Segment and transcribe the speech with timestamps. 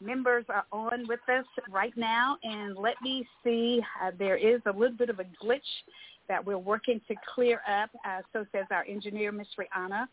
[0.00, 2.36] members are on with us right now.
[2.44, 5.60] And let me see, uh, there is a little bit of a glitch
[6.30, 10.06] that we're working to clear up, uh, so says our engineer, Miss Rihanna.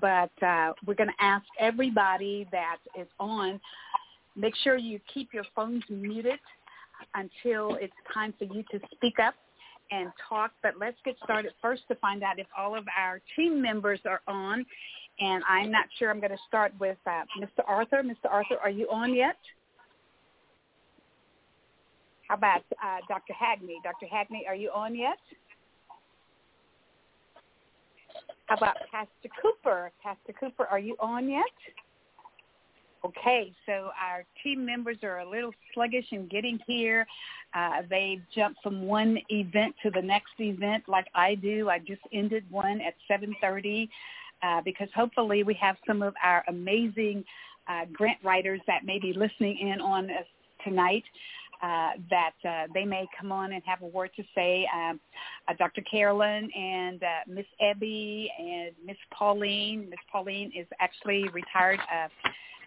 [0.00, 3.60] But uh, we're going to ask everybody that is on,
[4.36, 6.38] make sure you keep your phones muted
[7.14, 9.34] until it's time for you to speak up
[9.90, 10.52] and talk.
[10.62, 14.20] But let's get started first to find out if all of our team members are
[14.28, 14.64] on.
[15.18, 16.08] And I'm not sure.
[16.08, 17.64] I'm going to start with uh, Mr.
[17.66, 18.04] Arthur.
[18.04, 18.30] Mr.
[18.30, 19.36] Arthur, are you on yet?
[22.28, 23.32] How about uh, Dr.
[23.32, 23.82] Hagney?
[23.82, 24.06] Dr.
[24.06, 25.18] Hagney, are you on yet?
[28.08, 29.90] How about Pastor Cooper?
[30.02, 31.44] Pastor Cooper, are you on yet?
[33.04, 37.06] Okay, so our team members are a little sluggish in getting here.
[37.54, 41.70] Uh, they jump from one event to the next event like I do.
[41.70, 43.88] I just ended one at 7.30
[44.42, 47.24] uh, because hopefully we have some of our amazing
[47.68, 50.26] uh, grant writers that may be listening in on us
[50.64, 51.04] tonight
[51.62, 54.66] uh, that uh, they may come on and have a word to say.
[54.74, 55.00] Um,
[55.48, 55.82] uh, Dr.
[55.90, 59.88] Carolyn and uh, Miss Ebby and Miss Pauline.
[59.90, 62.08] Miss Pauline is actually retired uh,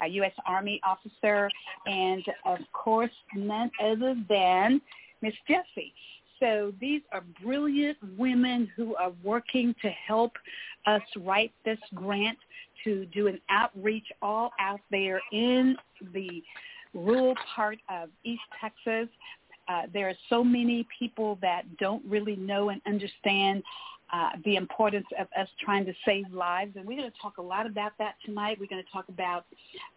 [0.03, 0.33] a U.S.
[0.45, 1.49] Army officer,
[1.85, 4.81] and of course, none other than
[5.21, 5.93] Miss Jessie.
[6.39, 10.31] So these are brilliant women who are working to help
[10.87, 12.37] us write this grant
[12.83, 15.77] to do an outreach all out there in
[16.13, 16.41] the
[16.93, 19.09] rural part of East Texas.
[19.67, 23.63] Uh, there are so many people that don't really know and understand
[24.13, 26.75] uh, the importance of us trying to save lives.
[26.75, 28.57] And we're going to talk a lot about that tonight.
[28.59, 29.45] We're going to talk about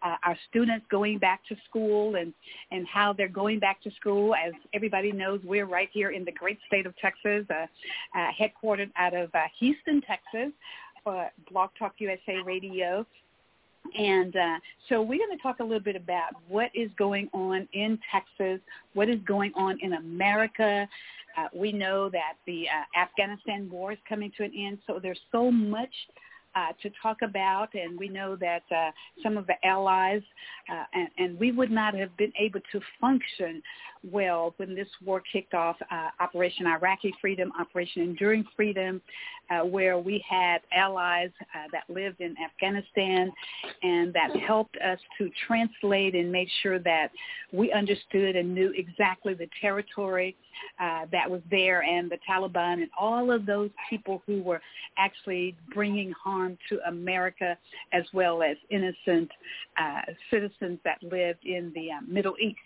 [0.03, 2.33] uh, our students going back to school and,
[2.71, 4.33] and how they're going back to school.
[4.33, 7.65] As everybody knows, we're right here in the great state of Texas, uh,
[8.17, 10.53] uh, headquartered out of uh, Houston, Texas,
[11.03, 13.05] for Blog Talk USA Radio.
[13.97, 14.59] And uh,
[14.89, 18.59] so we're going to talk a little bit about what is going on in Texas,
[18.93, 20.87] what is going on in America.
[21.37, 25.19] Uh, we know that the uh, Afghanistan war is coming to an end, so there's
[25.31, 25.91] so much
[26.55, 28.89] uh, to talk about, and we know that uh,
[29.21, 30.21] some of the allies,
[30.71, 33.61] uh, and, and we would not have been able to function
[34.11, 39.01] well when this war kicked off, uh, Operation Iraqi Freedom, Operation Enduring Freedom,
[39.49, 43.31] uh, where we had allies uh, that lived in Afghanistan
[43.83, 47.09] and that helped us to translate and make sure that
[47.51, 50.35] we understood and knew exactly the territory
[50.79, 54.61] uh, that was there and the Taliban and all of those people who were
[54.97, 57.57] actually bringing harm to America
[57.93, 59.29] as well as innocent
[59.77, 62.57] uh, citizens that lived in the uh, Middle East.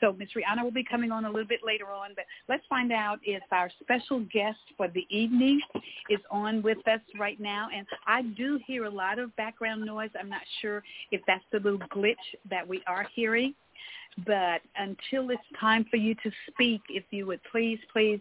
[0.00, 0.28] So Ms.
[0.36, 3.42] Rihanna will be coming on a little bit later on, but let's find out if
[3.50, 5.60] our special guest for the evening
[6.10, 7.68] is on with us right now.
[7.74, 10.10] And I do hear a lot of background noise.
[10.18, 12.14] I'm not sure if that's the little glitch
[12.50, 13.54] that we are hearing.
[14.26, 18.20] But until it's time for you to speak, if you would please, please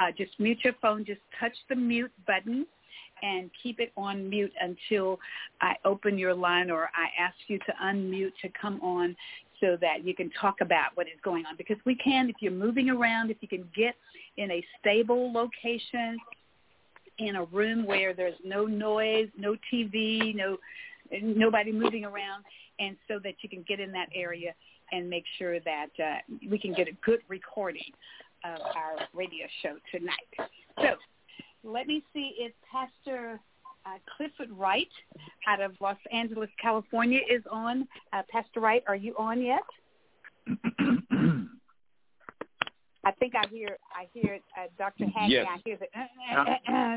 [0.00, 1.04] uh, just mute your phone.
[1.04, 2.66] Just touch the mute button
[3.22, 5.18] and keep it on mute until
[5.60, 9.16] I open your line or I ask you to unmute to come on
[9.60, 11.56] so that you can talk about what is going on.
[11.56, 13.94] Because we can, if you're moving around, if you can get
[14.36, 16.18] in a stable location,
[17.18, 20.56] in a room where there's no noise, no TV, no
[21.22, 22.44] nobody moving around,
[22.78, 24.54] and so that you can get in that area
[24.92, 26.18] and make sure that uh,
[26.50, 27.90] we can get a good recording
[28.44, 30.50] of our radio show tonight.
[30.78, 30.94] So
[31.64, 33.40] let me see if Pastor
[33.88, 34.88] uh, Clifford Wright
[35.46, 37.86] out of Los Angeles, California is on.
[38.12, 39.62] Uh, Pastor Wright, are you on yet?
[43.04, 45.06] I think I hear I hear uh, Dr.
[45.06, 45.34] Hackney.
[45.34, 45.46] Yes.
[45.48, 45.86] I hear the.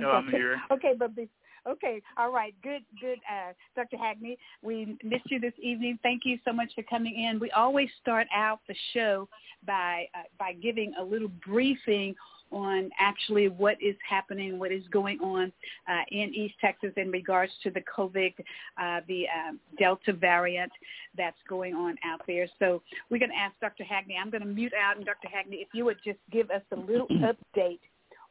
[0.02, 0.62] no, I'm here.
[0.72, 1.30] Okay, but be,
[1.68, 3.98] okay, all right, good, good, uh, Dr.
[3.98, 4.38] Hackney.
[4.62, 6.00] We missed you this evening.
[6.04, 7.40] Thank you so much for coming in.
[7.40, 9.30] We always start out the show
[9.66, 12.16] by uh, by giving a little briefing
[12.52, 15.52] on actually what is happening, what is going on
[15.88, 18.34] uh, in East Texas in regards to the COVID,
[18.82, 20.72] uh, the uh, Delta variant
[21.18, 22.48] that's going on out there.
[22.60, 23.84] So we're going to ask Dr.
[23.84, 24.18] Hackney.
[24.22, 25.28] I'm going to mute out, and Dr.
[25.32, 27.08] Hackney, if you would just give us a little
[27.58, 27.80] update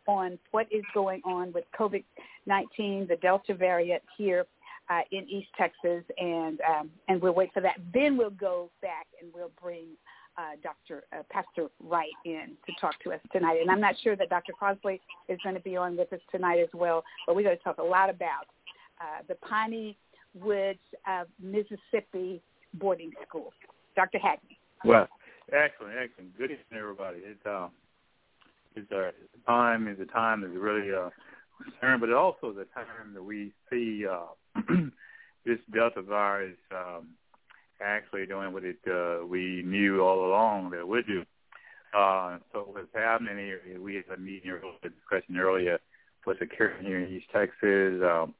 [0.06, 4.46] on what is going on with COVID-19, the Delta variant here
[4.90, 7.76] uh, in East Texas, and um, and we'll wait for that.
[7.94, 9.86] Then we'll go back and we'll bring
[10.40, 11.04] uh, Dr.
[11.12, 13.58] Uh, Pastor Wright in to talk to us tonight.
[13.60, 14.52] And I'm not sure that Dr.
[14.52, 17.62] Crossley is going to be on with us tonight as well, but we're going to
[17.62, 18.46] talk a lot about
[19.00, 19.98] uh, the Piney
[20.34, 22.40] Woods, uh, Mississippi
[22.74, 23.52] boarding school.
[23.96, 24.18] Dr.
[24.18, 24.58] Hackney.
[24.84, 25.08] Well,
[25.52, 26.36] excellent, excellent.
[26.38, 27.18] Good evening, everybody.
[27.18, 27.68] It's uh,
[28.76, 29.10] it's a
[29.46, 31.10] time is a time that's really uh,
[31.98, 34.26] but also a time that we see uh,
[35.44, 37.08] this Delta virus um,
[37.82, 41.24] actually doing what it uh, we knew all along that it would do.
[41.96, 45.78] Uh, so what's happening here, we had a meeting earlier, a discussion earlier,
[46.24, 48.00] what's occurring here in East Texas.
[48.02, 48.34] Um,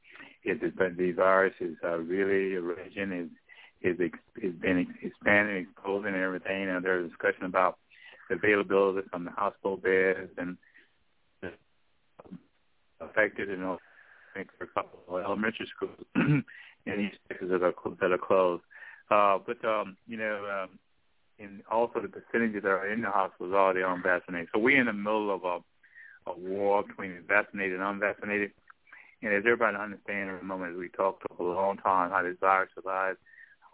[0.45, 3.29] is that the virus is uh, really raging, is
[3.83, 6.69] is ex- is been expanding, exposing, and everything.
[6.69, 7.79] And there's a discussion about
[8.29, 10.57] the availability from the hospital beds and
[13.01, 13.79] affected, you know,
[14.35, 16.45] I think for a couple of elementary schools in
[16.87, 18.63] East Texas that are that are closed.
[19.11, 20.79] Uh, but um, you know, um,
[21.39, 24.49] and also the percentages that are in the hospitals are the unvaccinated.
[24.53, 28.53] So we're in the middle of a, a war between vaccinated and unvaccinated.
[29.23, 32.23] And as everybody understands in the moment, as we talked for a long time, how
[32.23, 33.19] this virus survives,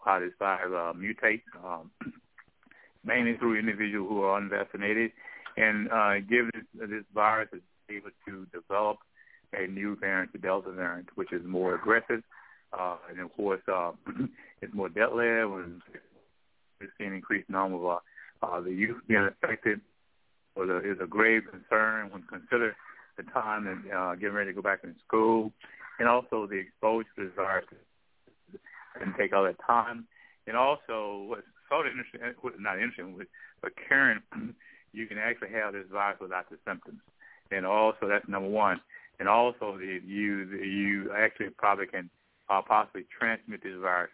[0.05, 1.91] how this virus uh, mutates, um,
[3.05, 5.13] mainly through individuals who are unvaccinated.
[5.57, 8.99] And uh, given this, this virus is able to develop
[9.53, 12.23] a new variant, the Delta variant, which is more aggressive,
[12.73, 13.93] uh, and of course, uh,
[14.63, 15.27] it's more deadly.
[15.27, 15.83] And
[16.81, 17.99] we're seeing increased number of
[18.43, 19.81] uh, uh, the youth being affected,
[20.55, 22.75] or the, is a grave concern when considered
[23.17, 25.53] the time and uh, getting ready to go back into school,
[25.99, 27.65] and also the exposure to virus
[29.01, 30.07] and take all that time.
[30.47, 32.21] And also, what's sort of interesting,
[32.63, 33.19] not interesting,
[33.63, 34.23] but Karen,
[34.93, 37.01] you can actually have this virus without the symptoms.
[37.51, 38.81] And also, that's number one.
[39.19, 42.11] And also, the, you you actually probably can
[42.49, 44.11] uh, possibly transmit this virus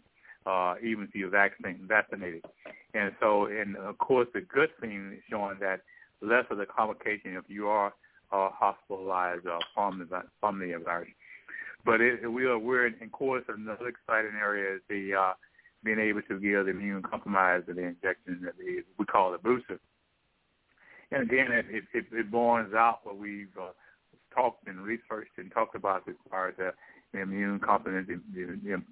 [0.46, 2.44] uh, even if you're vaccine, vaccinated.
[2.94, 5.80] And so, and of course, the good thing is showing that
[6.20, 7.92] less of the complication if you are
[8.32, 11.08] uh, hospitalized uh, from the from the virus.
[11.84, 15.32] But it, we are we're in course another exciting area is the uh,
[15.84, 19.80] being able to give the immune compromised the injection that the, we call the booster.
[21.10, 23.72] And again, it, it, it, it borns out what we've uh,
[24.34, 26.72] talked and researched and talked about as far as the,
[27.12, 28.82] the immune component, the, the,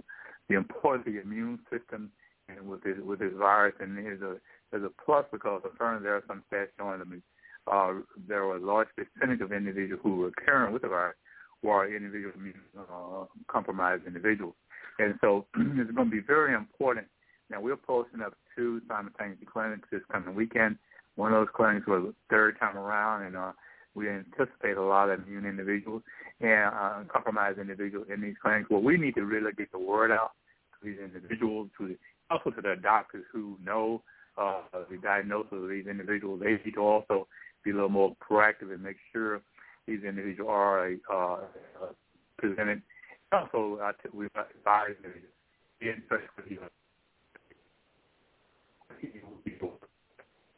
[0.48, 2.10] the importance of the immune system
[2.48, 3.74] and with this with this virus.
[3.80, 4.36] And there's a
[4.70, 7.92] there's a plus because apparently there are some stats showing that uh,
[8.28, 11.16] there were a large percentage of individuals who were current with the virus
[11.62, 14.54] who are individual immune uh, compromised individuals.
[14.98, 17.06] And so it's going to be very important.
[17.50, 20.76] Now we're posting up two simultaneous clinics this coming weekend.
[21.16, 23.52] One of those clinics was third time around, and uh,
[23.94, 26.02] we anticipate a lot of immune individuals
[26.40, 28.70] and uh, compromised individuals in these clinics.
[28.70, 30.32] Well, we need to really get the word out
[30.80, 31.96] to these individuals, to the,
[32.30, 34.02] also to the doctors who know
[34.38, 36.40] uh, the diagnosis of these individuals.
[36.42, 37.26] They need to also
[37.64, 39.42] be a little more proactive and make sure
[39.86, 41.36] these individuals are uh,
[42.38, 42.82] presented.
[43.32, 45.12] Also, uh, we advise them
[45.80, 46.58] in touch with you.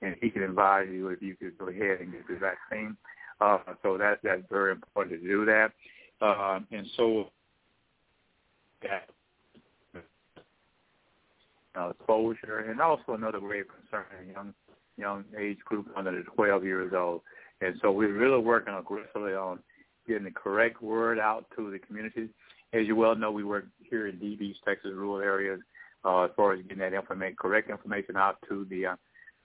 [0.02, 2.96] and he can advise you if you could go ahead and get the vaccine.
[3.42, 5.72] Uh, so that's that's very important to do that.
[6.20, 7.26] Uh, and so
[8.82, 9.08] that
[11.76, 14.54] uh, exposure, and also another grave concern, young
[14.96, 17.22] young age group under the 12 years old.
[17.61, 19.58] And so we're really working aggressively on
[20.06, 22.28] getting the correct word out to the community.
[22.72, 25.61] As you well know, we work here in Deep East Texas rural areas
[26.04, 28.96] uh, as far as getting that information, correct information out to the uh,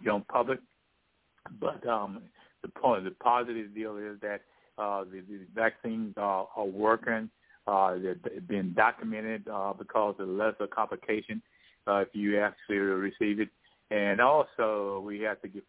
[0.01, 0.59] young public.
[1.59, 2.23] But um,
[2.73, 4.41] the point, the positive deal is that
[4.77, 7.29] uh, the, the vaccines are, are working.
[7.67, 8.15] Uh, they're,
[8.47, 11.41] being documented uh, because of lesser complication
[11.87, 13.49] uh, if you actually receive it.
[13.91, 15.63] And also, we have to get,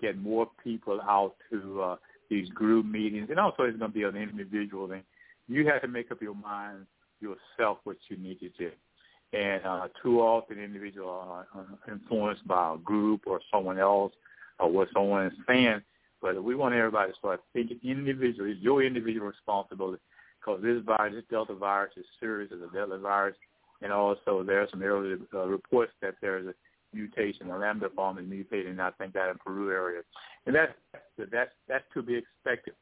[0.00, 1.96] get more people out to uh,
[2.30, 3.28] these group meetings.
[3.30, 5.02] And also, it's going to be an individual thing.
[5.48, 6.86] You have to make up your mind
[7.20, 8.70] yourself what you need to do.
[9.32, 14.12] And uh, too often, individuals are influenced by a group or someone else
[14.58, 15.80] or what someone is saying.
[16.22, 18.56] But we want everybody to start thinking individually.
[18.60, 20.00] Your individual responsibility
[20.40, 23.36] because this virus, this Delta virus, is serious as a Delta virus.
[23.80, 26.54] And also, there are some early uh, reports that there's a
[26.94, 27.48] mutation.
[27.48, 28.78] The lambda form is mutating.
[28.78, 30.02] I think that in Peru area,
[30.46, 30.72] and that's
[31.18, 32.74] that's that's to be expected.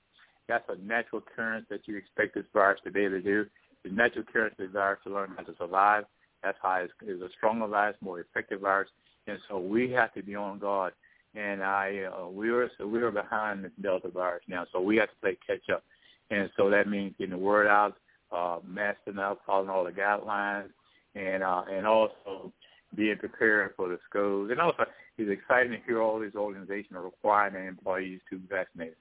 [0.48, 3.46] That's a natural occurrence that you expect this virus to be able to do.
[3.84, 6.04] The natural occurrence of the virus to learn how to survive.
[6.42, 8.88] That's how it's, it's a stronger virus, more effective virus,
[9.26, 10.92] and so we have to be on guard.
[11.34, 14.96] And I uh, we are so we are behind this Delta virus now, so we
[14.96, 15.84] have to play catch up.
[16.30, 17.96] And so that means getting the word out,
[18.32, 20.70] uh, masking up, following all the guidelines,
[21.14, 22.52] and uh, and also
[22.96, 24.50] being prepared for the schools.
[24.50, 24.84] And also,
[25.18, 28.96] it's exciting to hear all these organizations are requiring their employees to be vaccinated.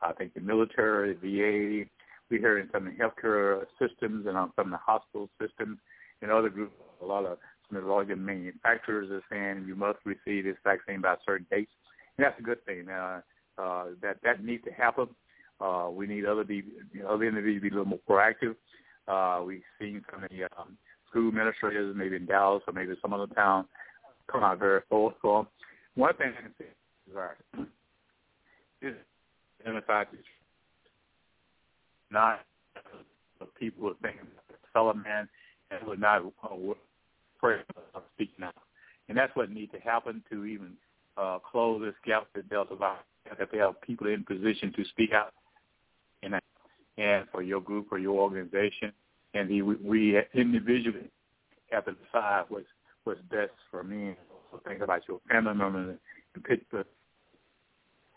[0.00, 1.90] I think the military, the VA,
[2.30, 5.78] we hear in some of the healthcare systems and on some of the hospital systems
[6.22, 7.38] and other groups, a lot of
[7.70, 11.70] of the larger manufacturers are saying you must receive this vaccine by certain dates.
[12.16, 12.88] And that's a good thing.
[12.88, 13.20] Uh,
[13.58, 15.08] uh, that that needs to happen.
[15.60, 16.64] Uh, we need other be,
[17.08, 18.56] other individuals to be a little more proactive.
[19.06, 20.76] Uh, we've seen some of the um,
[21.08, 23.66] school administrators, maybe in Dallas or maybe some other town,
[24.30, 25.46] come out very forceful.
[25.94, 27.36] One thing I can say is right,
[28.82, 28.94] is
[29.60, 30.08] identified
[32.10, 32.40] not
[33.38, 34.16] the people who think
[34.72, 35.28] fellow man
[35.70, 36.74] and are not uh,
[37.44, 38.54] afraid of speaking out.
[39.08, 40.72] And that's what needs to happen to even
[41.16, 43.02] uh, close this gap with Delta virus.
[43.38, 45.32] That they have people in position to speak out,
[46.22, 46.34] and
[46.98, 48.92] and for your group or your organization,
[49.32, 51.10] and the, we individually
[51.70, 52.66] have to decide what's
[53.04, 54.14] what's best for me.
[54.52, 55.98] So think about your family members
[56.34, 56.84] and pick the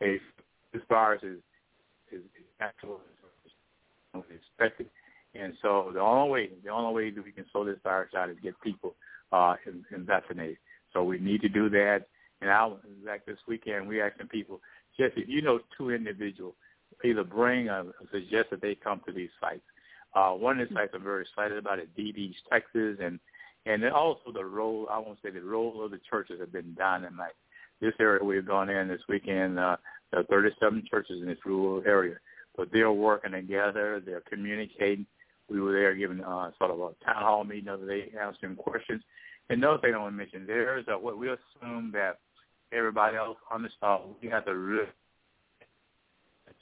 [0.01, 0.19] hey,
[0.74, 1.39] this virus is
[2.12, 3.00] is, is actual
[4.13, 4.88] expected.
[5.39, 8.29] And so the only way the only way that we can slow this virus out
[8.29, 8.96] is get people
[9.32, 10.58] uh in, in vaccinated.
[10.94, 12.08] So we need to do that.
[12.41, 12.72] And I
[13.06, 14.62] like this weekend we asking people,
[14.98, 16.56] just if you know two individuals,
[17.03, 19.62] either bring or suggest that they come to these sites.
[20.15, 23.20] Uh, one of the sites I'm very excited about is Deep East Texas, and
[23.65, 26.75] and then also the role I won't say the role of the churches have been
[26.77, 27.36] dynamite.
[27.82, 29.77] This area we've gone in this weekend, uh,
[30.10, 32.15] there are 37 churches in this rural area,
[32.56, 34.01] but they're working together.
[34.03, 35.06] They're communicating.
[35.50, 38.56] We were there giving uh, sort of a town hall meeting the other day, answering
[38.56, 39.01] questions.
[39.50, 42.20] And another thing I want to mention, there is a, what we assume that
[42.74, 44.04] everybody else understands.
[44.22, 44.88] We have to really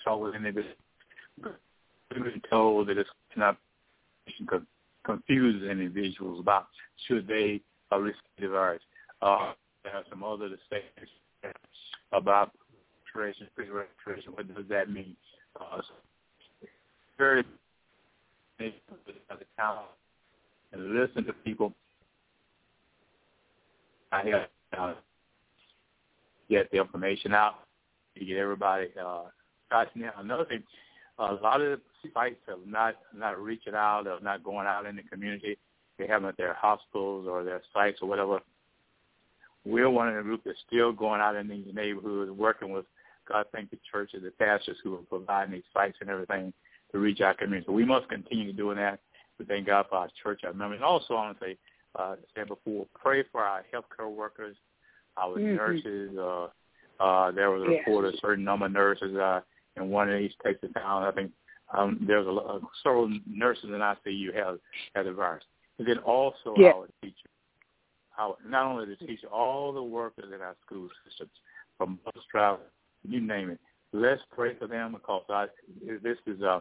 [0.03, 0.55] trouble in it
[2.13, 3.57] we've been told that it's not
[5.03, 6.67] confuse individuals about
[7.07, 7.61] should they
[7.91, 8.81] uh, receive the virus.
[9.21, 11.11] Uh, there are some other statements
[12.11, 12.51] about
[13.13, 14.33] registration, pre-registration.
[14.33, 15.15] What does that mean?
[15.59, 15.81] Uh,
[17.17, 17.41] so
[18.57, 18.73] very
[19.07, 19.83] the town
[20.71, 21.73] and listen to people.
[24.11, 24.47] I have
[24.77, 24.93] uh,
[26.49, 27.55] get the information out
[28.17, 29.23] to get everybody uh,
[29.95, 30.11] now.
[30.17, 30.63] Another thing,
[31.19, 31.79] a lot of
[32.13, 35.57] sites have not not reaching out or not going out in the community.
[35.97, 38.39] They have them at their hospitals or their sites or whatever.
[39.65, 42.85] We're one of the group that's still going out in these neighborhoods, working with
[43.27, 46.53] God thank the churches, the pastors who are providing these sites and everything
[46.91, 47.65] to reach our community.
[47.67, 48.99] So we must continue doing that.
[49.39, 50.81] We thank God for our church, our members.
[50.83, 51.57] Also, I want to say,
[51.97, 54.55] uh, said before, pray for our healthcare workers,
[55.17, 55.55] our mm-hmm.
[55.55, 56.17] nurses.
[56.17, 56.47] Uh,
[57.03, 59.41] uh, there was a report of a certain number of nurses uh,
[59.75, 61.05] in one of these Texas towns.
[61.07, 61.31] I think
[61.77, 64.59] um, there's a, a, several nurses in ICU have
[64.93, 65.43] had the virus.
[65.79, 66.67] And then also yeah.
[66.69, 67.31] our teachers,
[68.17, 71.31] our, not only the teacher, all the workers in our school systems,
[71.77, 72.67] from bus drivers,
[73.03, 73.59] you name it.
[73.93, 75.47] Let's pray for them because I,
[76.03, 76.59] this is uh,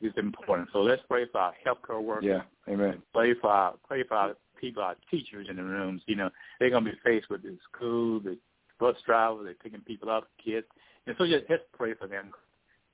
[0.00, 0.68] is important.
[0.72, 2.24] So let's pray for our healthcare workers.
[2.24, 3.02] Yeah, amen.
[3.14, 6.02] Pray for our, pray for our people, our teachers in the rooms.
[6.06, 8.38] You know, they're going to be faced with the school, the
[8.80, 9.44] bus drivers.
[9.44, 10.66] They're picking people up, kids,
[11.06, 12.30] and so just just pray for them.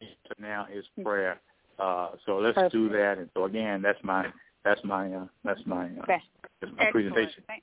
[0.00, 1.40] So now is prayer.
[1.78, 2.72] Uh, so let's Perfect.
[2.72, 3.18] do that.
[3.18, 4.26] And so again, that's my
[4.64, 6.24] that's my uh, that's my uh, Best.
[6.60, 6.92] that's my Excellent.
[6.92, 7.42] presentation.
[7.46, 7.62] Thank-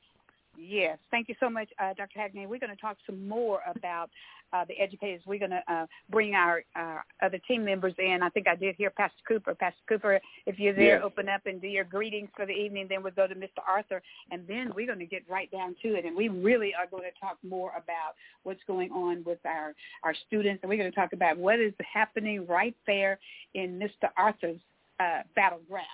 [0.58, 2.20] Yes, thank you so much, uh, Dr.
[2.20, 2.48] Hagney.
[2.48, 4.10] We're going to talk some more about
[4.54, 5.22] uh, the educators.
[5.26, 8.20] We're going to uh, bring our uh, other team members in.
[8.22, 9.54] I think I did hear Pastor Cooper.
[9.56, 11.02] Pastor Cooper, if you're there, Yes.
[11.04, 12.88] open up and do your greetings for the evening.
[12.90, 13.60] Then we'll go to Mr.
[13.68, 16.06] Arthur, and then we're going to get right down to it.
[16.06, 20.16] And we really are going to talk more about what's going on with our our
[20.28, 23.20] students, and we're going to talk about what is happening right there
[23.56, 24.10] in Mr.
[24.18, 24.60] Arthur's
[25.00, 25.86] uh, battleground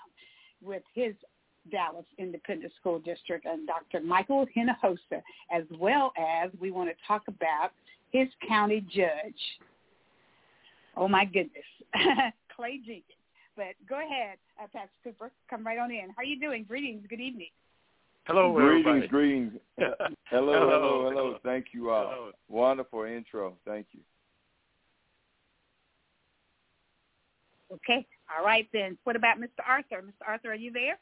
[0.63, 1.13] with his
[1.69, 4.01] Dallas Independent School District and Dr.
[4.01, 7.71] Michael Hinojosa, as well as we want to talk about
[8.11, 9.33] his county judge.
[10.97, 11.63] Oh my goodness,
[12.55, 13.03] Clay Jenkins.
[13.55, 16.09] But go ahead, uh, Pastor Cooper, come right on in.
[16.09, 16.63] How are you doing?
[16.67, 17.05] Greetings.
[17.09, 17.49] Good evening.
[18.25, 19.07] Hello, greetings, everybody.
[19.07, 19.51] greetings.
[19.77, 19.93] hello,
[20.29, 21.37] Hello, hello, hello, hello.
[21.43, 22.09] Thank you all.
[22.09, 22.31] Hello.
[22.49, 23.55] Wonderful intro.
[23.65, 23.99] Thank you.
[27.73, 28.05] Okay.
[28.37, 28.97] All right then.
[29.05, 29.61] What about Mr.
[29.67, 30.01] Arthur?
[30.01, 30.27] Mr.
[30.27, 30.97] Arthur, are you there?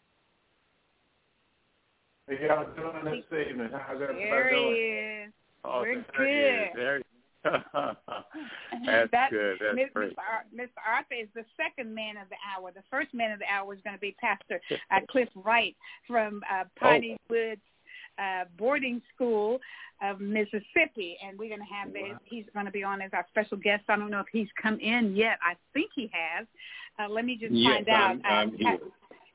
[2.30, 2.66] How y'all
[3.02, 3.70] doing this evening?
[3.72, 5.24] How's everybody There he doing?
[5.28, 5.34] is.
[5.66, 6.70] Oh, We're there he is.
[6.74, 6.80] good.
[6.82, 7.04] There he-
[8.86, 9.58] That's That- good.
[9.62, 9.94] That's Mr.
[9.94, 10.16] great.
[10.56, 10.70] Mr.
[10.88, 12.72] Arthur is the second man of the hour.
[12.72, 14.60] The first man of the hour is going to be Pastor
[14.92, 17.62] uh, Cliff Wright from uh, Piney Woods
[18.20, 19.60] uh, Boarding School
[20.04, 22.18] of Mississippi, and we're going to have this.
[22.26, 23.84] He's going to be on as our special guest.
[23.90, 25.40] I don't know if he's come in yet.
[25.42, 26.46] I think he has.
[27.00, 28.12] Uh, let me just Yes, find out.
[28.12, 28.78] I'm, I'm Uh, here.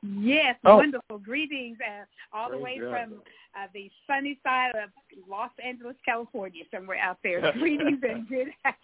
[0.05, 0.77] Yes, Oh.
[0.77, 1.19] wonderful.
[1.19, 2.05] Greetings uh,
[2.37, 3.09] all the way Praise God.
[3.09, 3.23] from
[3.57, 4.91] uh, the sunny side of
[5.29, 7.41] Los Angeles, California, somewhere out there.
[7.59, 8.49] Greetings and good.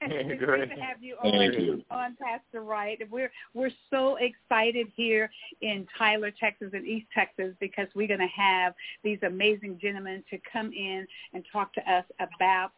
[0.00, 1.84] it's great to have you on, Thank you.
[1.90, 2.98] on Pastor Wright.
[3.10, 8.26] We're we're so excited here in Tyler, Texas, and East Texas because we're going to
[8.26, 12.72] have these amazing gentlemen to come in and talk to us about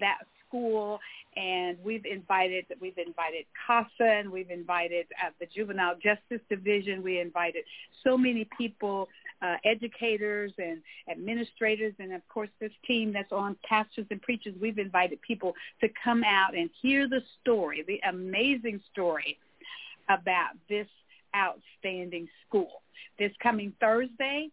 [0.00, 0.18] that
[0.52, 1.00] school
[1.36, 7.02] and we've invited we've invited CASA and we've invited uh, the Juvenile Justice Division.
[7.02, 7.64] We invited
[8.04, 9.08] so many people,
[9.40, 14.54] uh, educators and administrators, and of course this team that's on pastors and preachers.
[14.60, 19.38] We've invited people to come out and hear the story, the amazing story
[20.08, 20.88] about this
[21.34, 22.82] outstanding school.
[23.18, 24.50] This coming Thursday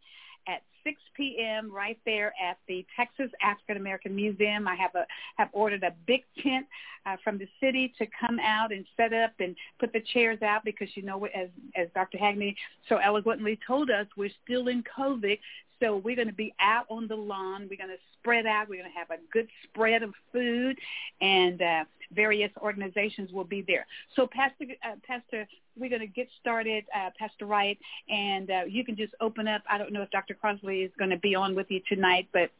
[0.47, 1.71] at 6 p.m.
[1.71, 4.67] right there at the Texas African American Museum.
[4.67, 5.05] I have a
[5.37, 6.65] have ordered a big tent
[7.05, 10.63] uh, from the city to come out and set up and put the chairs out
[10.63, 12.17] because you know as as Dr.
[12.17, 12.55] Hagney
[12.87, 15.37] so eloquently told us, we're still in COVID.
[15.79, 17.67] So we're going to be out on the lawn.
[17.69, 18.67] We're going to spread out.
[18.69, 20.77] We're going to have a good spread of food,
[21.21, 23.85] and uh, various organizations will be there.
[24.15, 27.77] So, Pastor, uh, Pastor, we're going to get started, uh, Pastor Wright,
[28.09, 29.61] and uh, you can just open up.
[29.69, 30.33] I don't know if Dr.
[30.33, 32.51] Crossley is going to be on with you tonight, but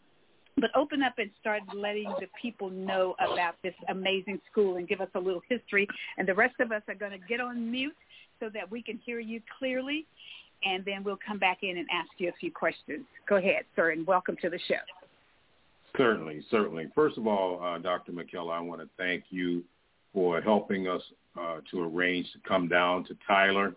[0.57, 4.99] but open up and start letting the people know about this amazing school and give
[4.99, 5.87] us a little history.
[6.17, 7.95] And the rest of us are going to get on mute
[8.41, 10.05] so that we can hear you clearly,
[10.63, 13.05] and then we'll come back in and ask you a few questions.
[13.27, 14.75] Go ahead, sir, and welcome to the show.
[15.97, 16.87] Certainly, certainly.
[16.93, 18.11] First of all, uh, Dr.
[18.11, 19.63] McKellar, I want to thank you
[20.13, 21.01] for helping us
[21.39, 23.75] uh, to arrange to come down to Tyler.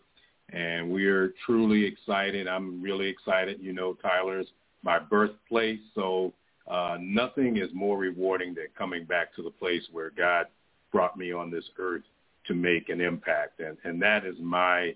[0.53, 2.47] And we're truly excited.
[2.47, 3.59] I'm really excited.
[3.61, 4.47] You know, Tyler's
[4.83, 6.33] my birthplace, so
[6.69, 10.47] uh, nothing is more rewarding than coming back to the place where God
[10.91, 12.03] brought me on this earth
[12.47, 13.61] to make an impact.
[13.61, 14.95] And, and that is my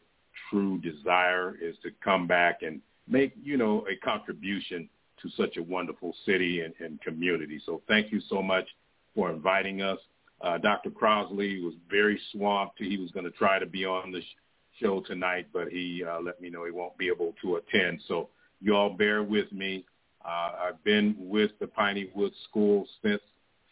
[0.50, 4.88] true desire is to come back and make, you know, a contribution
[5.22, 7.60] to such a wonderful city and, and community.
[7.64, 8.66] So thank you so much
[9.14, 9.98] for inviting us.
[10.40, 10.90] Uh, Dr.
[10.90, 12.78] Crossley was very swamped.
[12.78, 16.20] He was going to try to be on the sh- show tonight, but he uh,
[16.20, 18.00] let me know he won't be able to attend.
[18.06, 18.28] So
[18.60, 19.84] you all bear with me.
[20.24, 23.22] Uh, I've been with the Piney Woods School since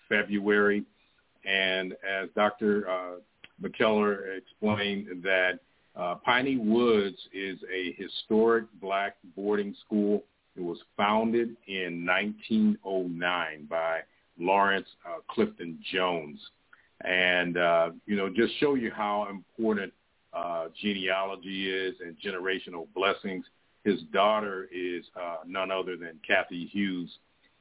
[0.08, 0.84] February,
[1.44, 2.88] and as Dr.
[2.88, 3.14] Uh,
[3.62, 5.58] McKellar explained, that
[5.96, 10.24] uh, Piney Woods is a historic black boarding school.
[10.56, 14.00] It was founded in 1909 by
[14.38, 16.38] Laurence uh, Clifton Jones.
[17.04, 19.92] And, uh, you know, just show you how important
[20.32, 23.44] uh, genealogy is and generational blessings.
[23.84, 27.10] His daughter is uh, none other than Cathy Hughes,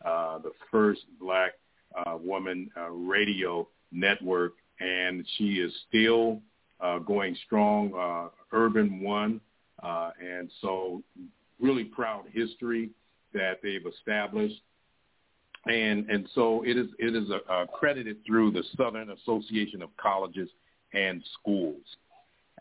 [0.05, 1.53] uh, the first black
[1.95, 6.41] uh, woman uh, radio network, and she is still
[6.83, 9.41] uh, going strong, uh, Urban One,
[9.81, 11.01] uh, and so
[11.59, 12.89] really proud history
[13.33, 14.61] that they've established.
[15.65, 20.49] And and so it is it is uh, accredited through the Southern Association of Colleges
[20.93, 21.81] and Schools.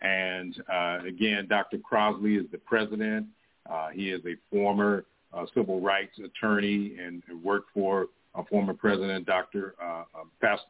[0.02, 1.78] And uh, again, Dr.
[1.78, 3.26] Crossley is the president.
[3.70, 9.26] Uh, he is a former uh, civil rights attorney and, worked for uh, former President
[9.26, 9.74] Dr.
[9.82, 10.04] Uh,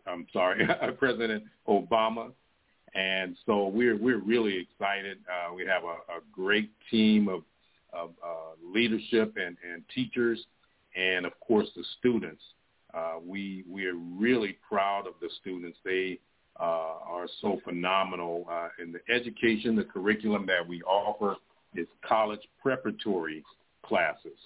[0.06, 0.66] I'm sorry,
[0.98, 2.32] President Obama.
[2.94, 5.18] And so we're we're really excited.
[5.26, 7.42] Uh, we have a, a great team of,
[7.92, 10.44] of uh, leadership and, and teachers,
[10.96, 12.42] and of course the students.
[12.92, 15.78] Uh, we we are really proud of the students.
[15.84, 16.18] They
[16.60, 16.64] uh,
[17.06, 21.36] are so phenomenal uh, in the education, the curriculum that we offer
[21.74, 23.42] is college preparatory
[23.86, 24.38] classes,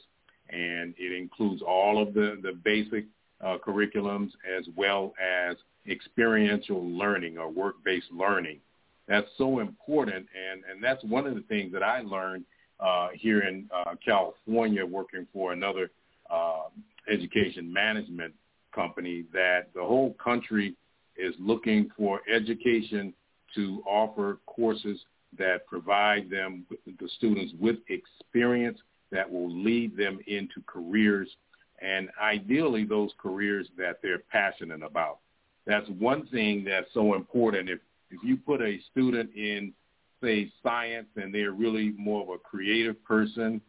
[0.50, 3.06] and it includes all of the the basic
[3.44, 5.56] uh, curriculums as well as
[5.88, 8.60] experiential learning or work-based learning.
[9.08, 12.44] That's so important, and and that's one of the things that I learned
[12.80, 15.90] uh, here in uh, California, working for another
[16.30, 16.64] uh,
[17.08, 18.34] education management
[18.74, 20.74] company, that the whole country
[21.16, 23.14] is looking for education
[23.54, 24.98] to offer courses
[25.38, 28.78] that provide them, the students, with experience
[29.12, 31.28] that will lead them into careers
[31.80, 35.18] and ideally those careers that they're passionate about.
[35.66, 37.68] That's one thing that's so important.
[37.68, 39.72] If if you put a student in,
[40.22, 43.60] say, science and they're really more of a creative person,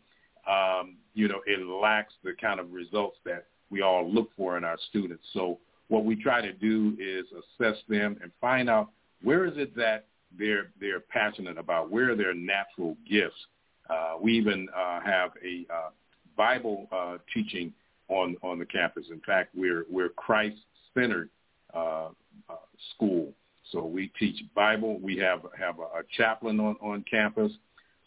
[0.47, 4.63] um, you know, it lacks the kind of results that we all look for in
[4.63, 5.23] our students.
[5.33, 5.57] So
[5.87, 8.91] what we try to do is assess them and find out
[9.23, 10.05] where is it that
[10.37, 13.47] they're they're passionate about, where are their natural gifts.
[13.89, 15.89] Uh, we even uh, have a uh,
[16.35, 17.73] Bible uh, teaching
[18.09, 19.05] on on the campus.
[19.09, 20.57] In fact, we're we're Christ
[20.93, 21.29] centered
[21.77, 22.09] uh,
[22.49, 22.55] uh,
[22.95, 23.33] school.
[23.71, 24.99] So we teach Bible.
[24.99, 27.51] We have have a, a chaplain on, on campus.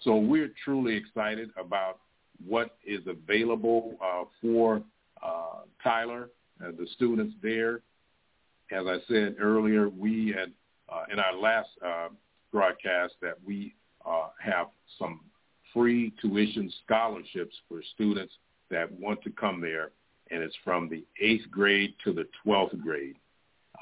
[0.03, 1.99] So we're truly excited about
[2.47, 4.83] what is available uh, for
[5.23, 6.31] uh, Tyler,
[6.65, 7.83] uh, the students there.
[8.73, 10.53] As I said earlier, we had
[10.89, 12.09] uh, in our last uh,
[12.53, 13.75] broadcast that we
[14.07, 15.21] uh, have some
[15.75, 18.33] free tuition scholarships for students
[18.71, 19.91] that want to come there,
[20.31, 23.17] and it's from the eighth grade to the 12th grade.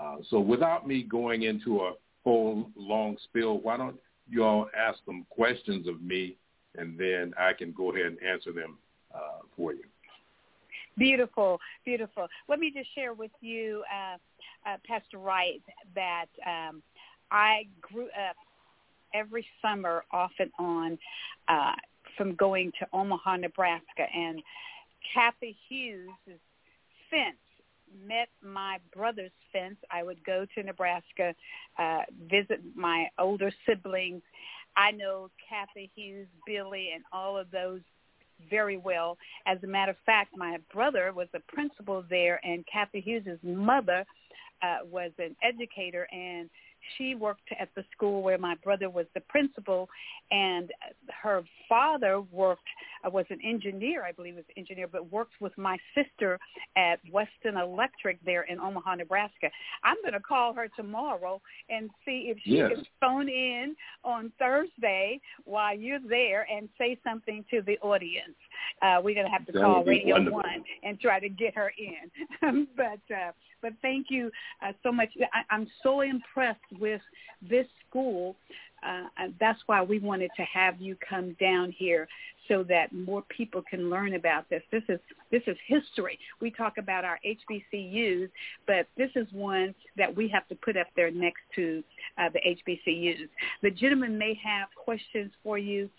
[0.00, 1.92] Uh, so without me going into a
[2.24, 3.96] whole long spill, why don't
[4.28, 6.36] you all ask some questions of me,
[6.76, 8.78] and then I can go ahead and answer them
[9.14, 9.84] uh, for you.
[10.96, 12.28] Beautiful, beautiful.
[12.48, 14.16] Let me just share with you, uh,
[14.68, 15.62] uh, Pastor Wright,
[15.94, 16.82] that um,
[17.30, 18.36] I grew up
[19.14, 20.98] every summer off and on
[21.48, 21.72] uh,
[22.16, 24.42] from going to Omaha, Nebraska, and
[25.14, 26.10] Cathy Hughes'
[27.10, 27.36] fence
[28.06, 29.76] met my brother's fence.
[29.90, 31.34] I would go to Nebraska,
[31.78, 34.22] uh, visit my older siblings.
[34.76, 37.80] I know Cathy Hughes, Billy, and all of those
[38.48, 39.18] very well.
[39.46, 44.04] As a matter of fact, my brother was a principal there, and Cathy Hughes' mother
[44.62, 46.48] uh, was an educator, and
[46.96, 49.88] she worked at the school where my brother was the principal,
[50.30, 50.70] and
[51.22, 52.62] her father worked
[53.06, 56.38] uh, was an engineer, I believe was an engineer, but worked with my sister
[56.76, 59.50] at Western Electric there in Omaha, Nebraska.
[59.84, 62.72] I'm going to call her tomorrow and see if she Yes.
[62.74, 68.36] can phone in on Thursday while you're there and say something to the audience.
[68.82, 70.40] Uh, we're going to have to That call Radio wonderful.
[70.40, 72.68] One and try to get her in.
[72.76, 74.30] but uh, but thank you
[74.64, 75.08] uh, so much.
[75.32, 77.00] I, I'm so impressed with
[77.48, 78.36] this school.
[78.80, 82.06] Uh, and that's why we wanted to have you come down here
[82.48, 84.62] so that more people can learn about this.
[84.72, 84.98] This is
[85.30, 86.18] this is history.
[86.40, 88.30] We talk about our HBCUs,
[88.66, 91.84] but this is one that we have to put up there next to
[92.16, 93.28] uh, the HBCUs.
[93.62, 95.90] The gentleman may have questions for you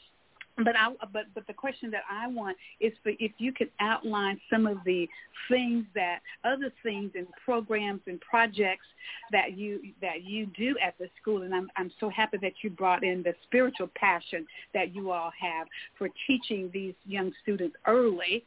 [0.64, 4.40] but I but but the question that I want is for if you could outline
[4.50, 5.08] some of the
[5.48, 8.86] things that other things and programs and projects
[9.32, 11.44] that you that you do at the school.
[11.44, 15.32] And I'm I'm so happy that you brought in the spiritual passion that you all
[15.40, 15.68] have
[15.98, 18.44] for teaching these young students early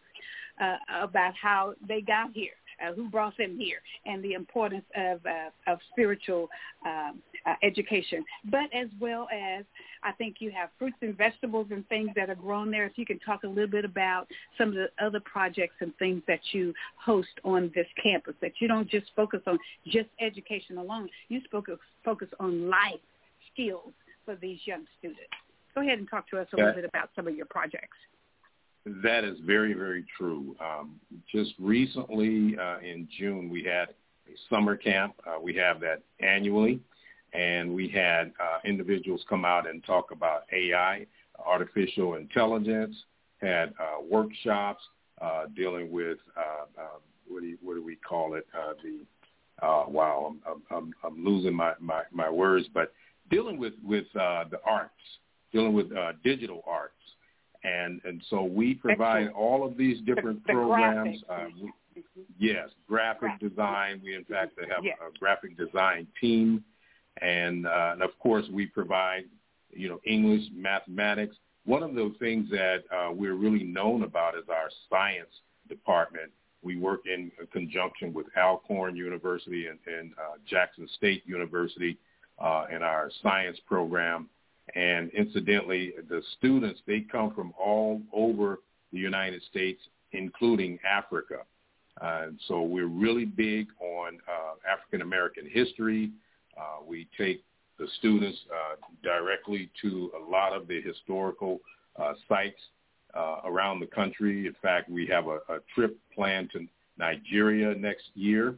[0.61, 5.21] uh, about how they got here uh, who brought them here, and the importance of
[5.27, 6.49] uh, of spiritual
[6.87, 8.25] um, uh, education.
[8.51, 9.65] But as well as
[10.03, 12.87] I think you have fruits and vegetables and things that are grown there.
[12.87, 14.27] If you can talk a little bit about
[14.59, 18.69] some of the other projects and things that you host on this campus, that you
[18.69, 21.09] don't just focus on just education alone.
[21.29, 23.01] You focus focus on life
[23.53, 23.93] skills
[24.25, 25.23] for these young students.
[25.75, 27.97] Go ahead and talk to us a little bit about some of your projects.
[28.85, 30.57] That is very, very true.
[30.61, 30.99] Um,
[31.31, 33.91] just recently uh, in June, we had
[34.27, 35.15] a summer camp.
[35.25, 36.81] Uh, we have that annually.
[37.33, 41.07] And we had uh, individuals come out and talk about AI,
[41.47, 42.95] artificial intelligence,
[43.41, 44.83] had uh, workshops
[45.21, 46.67] uh, dealing with, uh,
[47.29, 48.47] what, do you, what do we call it?
[48.83, 49.07] The,
[49.63, 52.93] wow, I'm, I'm, I'm losing my, my, my words, but
[53.31, 54.93] dealing with, with the arts,
[55.53, 55.91] dealing with
[56.23, 56.95] digital arts
[57.65, 59.37] and and so we provide Excellent.
[59.37, 61.23] all of these different The- the programs.
[61.29, 61.73] Uh, we,
[62.39, 63.51] Yes, graphic, graphic.
[63.51, 64.01] design.
[64.03, 64.97] We in fact have yes.
[65.07, 66.65] a graphic design team,
[67.21, 69.25] and, uh, and of course we provide,
[69.71, 71.37] you know, English, mathematics.
[71.65, 75.29] One of the things that uh, we're really known about is our science
[75.69, 76.33] department.
[76.63, 81.99] We work in conjunction with Alcorn University and, and uh, Jackson State University
[82.39, 84.29] uh, in our science program.
[84.75, 88.61] And incidentally, the students, they come from all over
[88.93, 89.81] the United States,
[90.13, 91.41] including Africa.
[92.01, 96.11] Uh, so we're really big on uh, African American history.
[96.57, 97.45] Uh, we take
[97.79, 101.61] the students uh, directly to a lot of the historical
[101.97, 102.61] uh, sites
[103.15, 104.47] uh, around the country.
[104.47, 106.67] In fact, we have a, a trip planned to
[106.99, 108.55] Nigeria next year,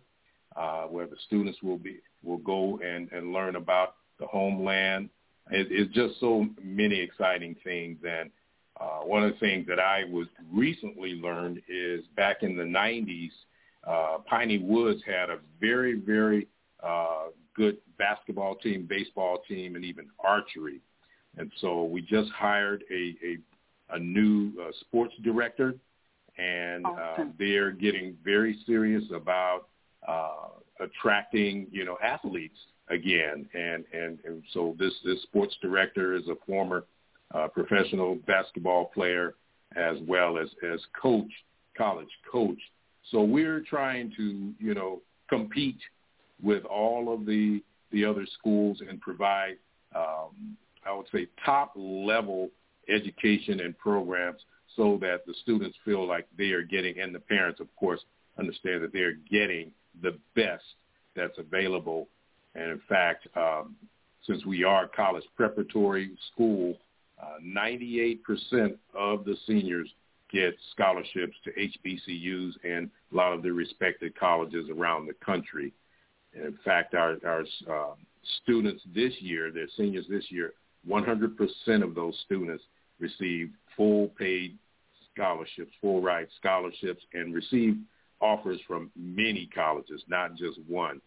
[0.90, 5.10] where the students will be will go and, and learn about the homeland.
[5.50, 7.98] It, it's just so many exciting things.
[8.06, 8.30] And
[8.80, 13.30] uh, one of the things that I was recently learned is back in the 90s,
[13.86, 16.48] uh, Piney Woods had a very, very
[16.82, 20.80] uh, good basketball team, baseball team, and even archery.
[21.36, 25.74] And so we just hired a, a, a new uh, sports director,
[26.38, 27.28] and uh, awesome.
[27.28, 29.68] uh, they're getting very serious about
[30.06, 30.48] uh,
[30.80, 32.58] attracting, you know, athletes
[32.90, 33.48] again.
[33.54, 36.84] And, and, and so this, this sports director is a former
[37.34, 39.34] uh, professional basketball player
[39.76, 41.30] as well as, as coach,
[41.76, 42.58] college coach.
[43.10, 45.78] So we're trying to, you know, compete
[46.42, 49.56] with all of the, the other schools and provide,
[49.94, 52.50] um, I would say, top level
[52.88, 54.40] education and programs
[54.76, 58.00] so that the students feel like they are getting, and the parents, of course,
[58.38, 59.70] understand that they're getting
[60.02, 60.64] the best
[61.14, 62.08] that's available.
[62.54, 63.76] And in fact, um,
[64.26, 66.76] since we are a college preparatory school,
[67.22, 68.18] uh, 98%
[68.94, 69.88] of the seniors
[70.32, 75.72] get scholarships to HBCUs and a lot of the respected colleges around the country.
[76.34, 77.94] And in fact, our, our uh,
[78.42, 80.54] students this year, their seniors this year,
[80.88, 82.64] 100% of those students
[82.98, 84.58] received full paid
[85.12, 87.78] scholarships, full ride scholarships, and received
[88.20, 91.00] offers from many colleges, not just one.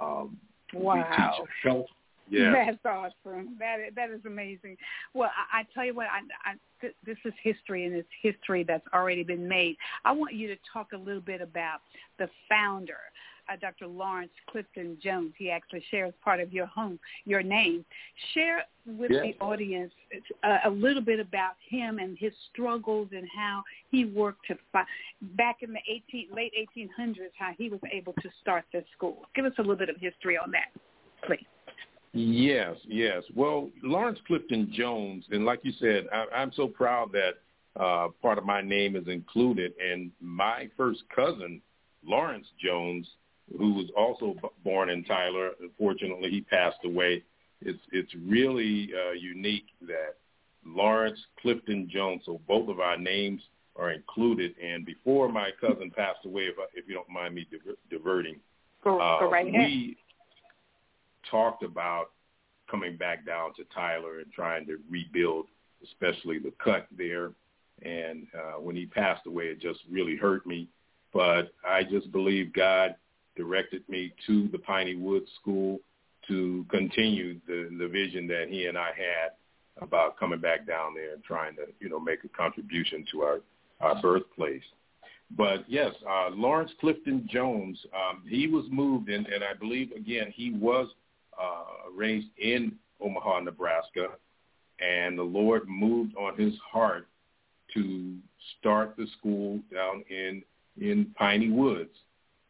[0.00, 0.38] Um,
[0.74, 1.46] wow.
[1.62, 1.86] Health.
[2.30, 2.52] Yeah.
[2.64, 3.56] That's awesome.
[3.58, 4.78] That is, that is amazing.
[5.12, 8.64] Well, I, I tell you what, I, I, th- this is history, and it's history
[8.66, 9.76] that's already been made.
[10.06, 11.80] I want you to talk a little bit about
[12.18, 12.96] the founder
[13.52, 13.86] uh, Dr.
[13.86, 15.32] Laurence Clifton Jones.
[15.36, 17.84] He actually shares part of your home, your name.
[18.34, 19.22] Share with yes.
[19.22, 19.92] the audience
[20.42, 24.86] uh, a little bit about him and his struggles and how he worked to find
[25.36, 29.22] back in the 18, late 1800s, how he was able to start this school.
[29.34, 30.68] Give us a little bit of history on that,
[31.26, 31.46] please.
[32.14, 33.22] Yes, yes.
[33.34, 37.36] Well, Laurence Clifton Jones, and like you said, I, I'm so proud that
[37.80, 39.72] uh, part of my name is included.
[39.82, 41.62] And my first cousin,
[42.04, 43.08] Lawrence Jones,
[43.58, 45.50] who was also born in Tyler.
[45.60, 47.22] Unfortunately, he passed away.
[47.60, 50.16] It's it's really uh, unique that
[50.64, 52.22] Laurence Clifton Jones.
[52.24, 53.42] So both of our names
[53.76, 54.54] are included.
[54.62, 58.36] And before my cousin passed away, if, I, if you don't mind me diver- diverting,
[58.82, 59.96] go, uh, go right we
[61.30, 62.10] talked about
[62.70, 65.46] coming back down to Tyler and trying to rebuild,
[65.84, 67.32] especially the cut there.
[67.82, 70.68] And uh, when he passed away, it just really hurt me.
[71.12, 72.94] But I just believe God
[73.36, 75.80] directed me to the Piney Woods School
[76.28, 79.32] to continue the, the vision that he and I had
[79.82, 83.40] about coming back down there and trying to, you know, make a contribution to our,
[83.80, 84.62] our birthplace.
[85.36, 90.32] But yes, uh, Laurence Clifton Jones, um, he was moved, and, and I believe, again,
[90.34, 90.88] he was
[91.40, 94.08] uh, raised in Omaha, Nebraska,
[94.78, 97.08] and the Lord moved on his heart
[97.74, 98.16] to
[98.58, 100.42] start the school down in,
[100.78, 101.96] in Piney Woods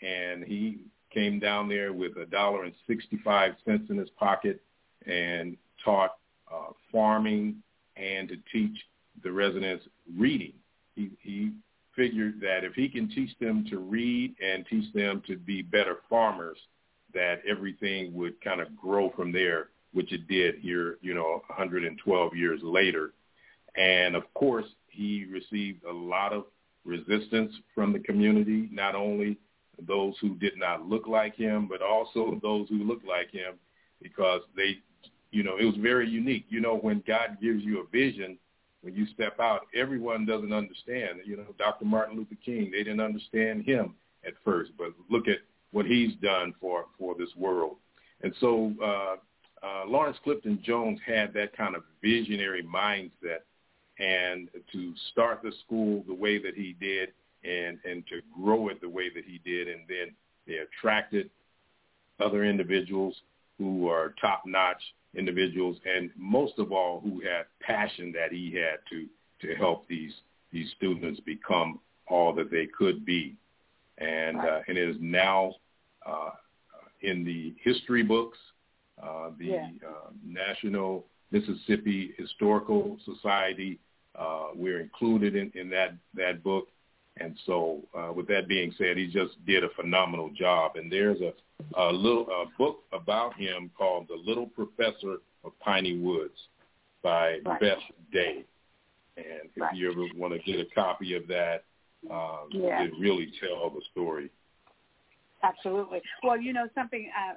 [0.03, 0.81] and he
[1.13, 4.61] came down there with a dollar and 65 cents in his pocket
[5.07, 6.17] and taught
[6.53, 7.57] uh, farming
[7.97, 8.77] and to teach
[9.23, 9.85] the residents
[10.17, 10.55] reading.
[10.97, 11.53] He, he
[11.95, 15.99] figured that if he can teach them to read and teach them to be better
[16.09, 16.59] farmers,
[17.15, 22.35] that everything would kind of grow from there, which it did here, you know, 112
[22.35, 23.13] years later.
[23.77, 26.45] And of course, he received a lot of
[26.85, 29.39] resistance from the community, not only
[29.87, 33.55] those who did not look like him, but also those who looked like him
[34.03, 34.79] because they,
[35.31, 36.47] you know, it was very unique.
[36.49, 38.39] You know, when God gives you a vision,
[38.83, 41.21] when you step out, everyone doesn't understand.
[41.25, 41.85] You know, Dr.
[41.85, 43.95] Martin Luther King, they didn't understand him
[44.27, 45.39] at first, but look at
[45.73, 47.77] what he's done for, for this world.
[48.23, 49.17] And so uh,
[49.67, 53.43] uh, Laurence Clifton Jones had that kind of visionary mindset.
[53.99, 57.11] And to start the school the way that he did,
[57.45, 60.15] and and to grow it the way that he did, and then
[60.47, 61.31] they attracted
[62.21, 63.15] other individuals
[63.59, 64.83] who are top-notch
[65.15, 69.07] individuals, and most of all, who had passion that he had to
[69.47, 70.13] to help these
[70.53, 71.79] these students become
[72.09, 73.37] all that they could be,
[73.99, 75.55] and uh, and it is now
[76.07, 76.31] uh,
[77.03, 78.39] in the history books,
[79.03, 79.69] uh, the Yeah.
[79.87, 83.79] uh, National Mississippi Historical Society.
[84.15, 86.69] Uh, we're included in, in that that book,
[87.19, 90.73] and so uh, with that being said, he just did a phenomenal job.
[90.77, 91.33] And there's a,
[91.79, 96.39] a little a book about him called The Little Professor of Piney Woods
[97.03, 97.61] by Right.
[97.61, 97.79] Beth
[98.13, 98.45] Day.
[99.17, 99.75] And if Right.
[99.75, 101.65] you ever want to get a copy of that,
[102.11, 102.83] um, Yeah.
[102.85, 104.31] it really tell the story.
[105.43, 106.01] Absolutely.
[106.23, 107.35] Well, you know something, uh,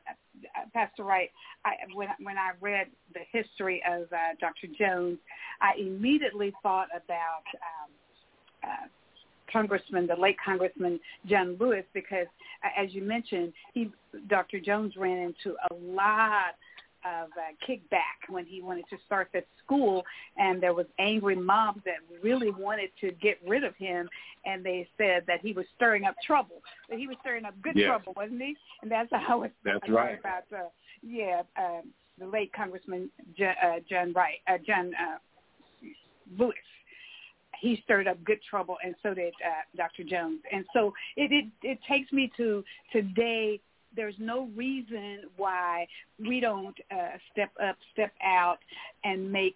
[0.56, 1.32] uh, Pastor Wright.
[1.66, 4.68] I, when when I read the history of uh, Dr.
[4.68, 5.18] Jones,
[5.60, 7.92] I immediately thought about um,
[8.64, 8.88] uh,
[9.52, 12.28] Congressman, the late Congressman John Lewis, because
[12.78, 13.92] as you mentioned, he
[14.28, 14.60] Dr.
[14.60, 16.56] Jones ran into a lot
[17.06, 20.04] of uh, kickback when he wanted to start that school,
[20.38, 24.10] and there was angry mobs that really wanted to get rid of him,
[24.46, 26.62] and they said that he was stirring up trouble.
[26.90, 27.88] That he was stirring up good Yes.
[27.88, 28.58] trouble, wasn't he?
[28.82, 29.54] And that's how it.
[29.64, 30.20] That's right.
[30.20, 30.70] About uh,
[31.04, 35.18] yeah, um, the late Congressman John, uh, John Wright, uh, John uh,
[36.38, 36.56] Lewis.
[37.60, 40.04] He stirred up good trouble, and so did uh, Dr.
[40.04, 40.42] Jones.
[40.52, 43.60] And so it, it it takes me to today.
[43.96, 45.88] There's no reason why
[46.20, 48.58] we don't uh, step up, step out,
[49.06, 49.56] and make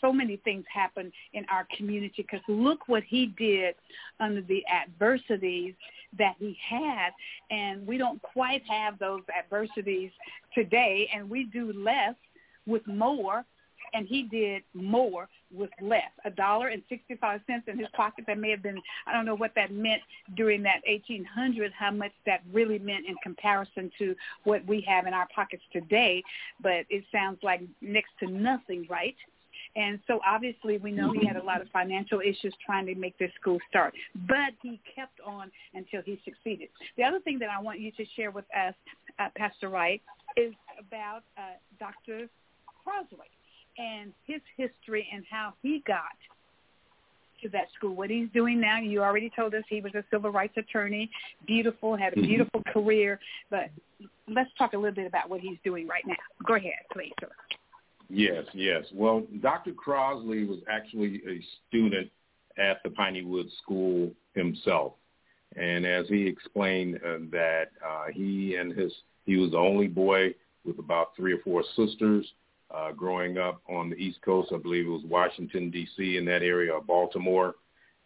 [0.00, 2.22] so many things happen in our community.
[2.22, 3.74] Because look what he did
[4.20, 5.74] under the adversities
[6.18, 7.10] that he had,
[7.50, 10.10] and we don't quite have those adversities
[10.54, 12.14] today, and we do less
[12.66, 13.44] with more
[13.94, 16.10] and he did more with less.
[16.24, 18.24] A dollar and sixty-five cents in his pocket.
[18.26, 20.02] That may have been, I don't know what that meant
[20.36, 25.14] during that 1800s, how much that really meant in comparison to what we have in
[25.14, 26.22] our pockets today.
[26.62, 29.16] But it sounds like next to nothing, right?
[29.74, 33.16] And so obviously we know he had a lot of financial issues trying to make
[33.18, 33.94] this school start,
[34.28, 36.68] but he kept on until he succeeded.
[36.96, 38.74] The other thing that I want you to share with us,
[39.18, 40.02] uh, Pastor Wright,
[40.36, 42.28] is about uh, Dr.
[42.84, 43.30] Crossley
[43.78, 46.16] and his history and how he got
[47.42, 47.94] to that school.
[47.94, 51.10] What he's doing now, you already told us he was a civil rights attorney,
[51.46, 53.18] beautiful, had a beautiful career,
[53.50, 53.70] but
[54.28, 56.14] let's talk a little bit about what he's doing right now.
[56.46, 57.28] Go ahead, please, sir.
[58.08, 58.84] Yes, yes.
[58.92, 59.72] Well, Dr.
[59.72, 62.10] Crossley was actually a student
[62.58, 64.92] at the Piney Woods School himself.
[65.56, 68.92] And as he explained uh, that uh, he and his,
[69.24, 72.26] he was the only boy with about three or four sisters
[72.74, 74.52] uh, growing up on the East Coast.
[74.52, 77.54] I believe it was Washington, D.C., in that area of Baltimore.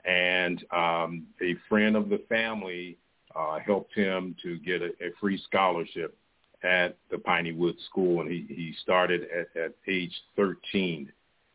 [0.05, 2.99] And um, a friend of the family
[3.35, 6.17] uh, helped him to get a, a free scholarship
[6.63, 11.13] at the Piney Woods School, and he, he started at, at age 13.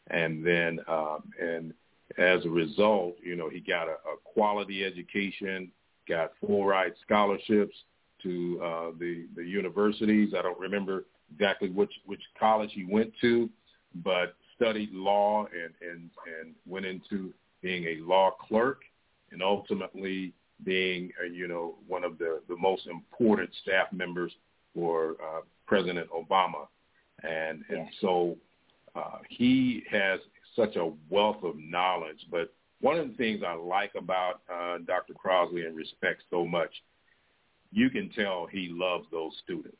[0.08, 1.74] And then, um, and
[2.18, 5.72] as a result, you know, he got a, a quality education,
[6.08, 7.76] got full ride scholarships
[8.24, 10.34] to uh, the the universities.
[10.38, 13.50] I don't remember exactly which which college he went to,
[14.04, 18.82] but studied law and and and went into being a law clerk,
[19.32, 24.32] and ultimately being uh, you know one of the the most important staff members
[24.74, 26.68] for uh, President Obama,
[27.24, 28.38] and and so
[28.96, 30.20] uh, he has
[30.56, 32.26] such a wealth of knowledge.
[32.30, 35.14] But one of the things I like about uh, Dr.
[35.14, 36.72] Crossley and respect so much,
[37.72, 39.78] you can tell he loves those students.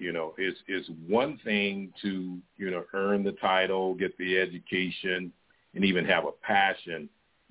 [0.00, 5.30] You know, it's it's one thing to you know earn the title, get the education,
[5.74, 7.08] and even have a passion,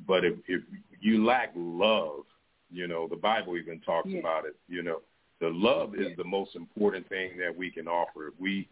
[0.07, 0.63] but if if
[0.99, 2.23] you lack love,
[2.71, 4.19] you know, the Bible even talks Yeah.
[4.19, 4.55] about it.
[4.67, 5.01] You know,
[5.39, 6.15] the love is Yeah.
[6.17, 8.29] the most important thing that we can offer.
[8.29, 8.67] If we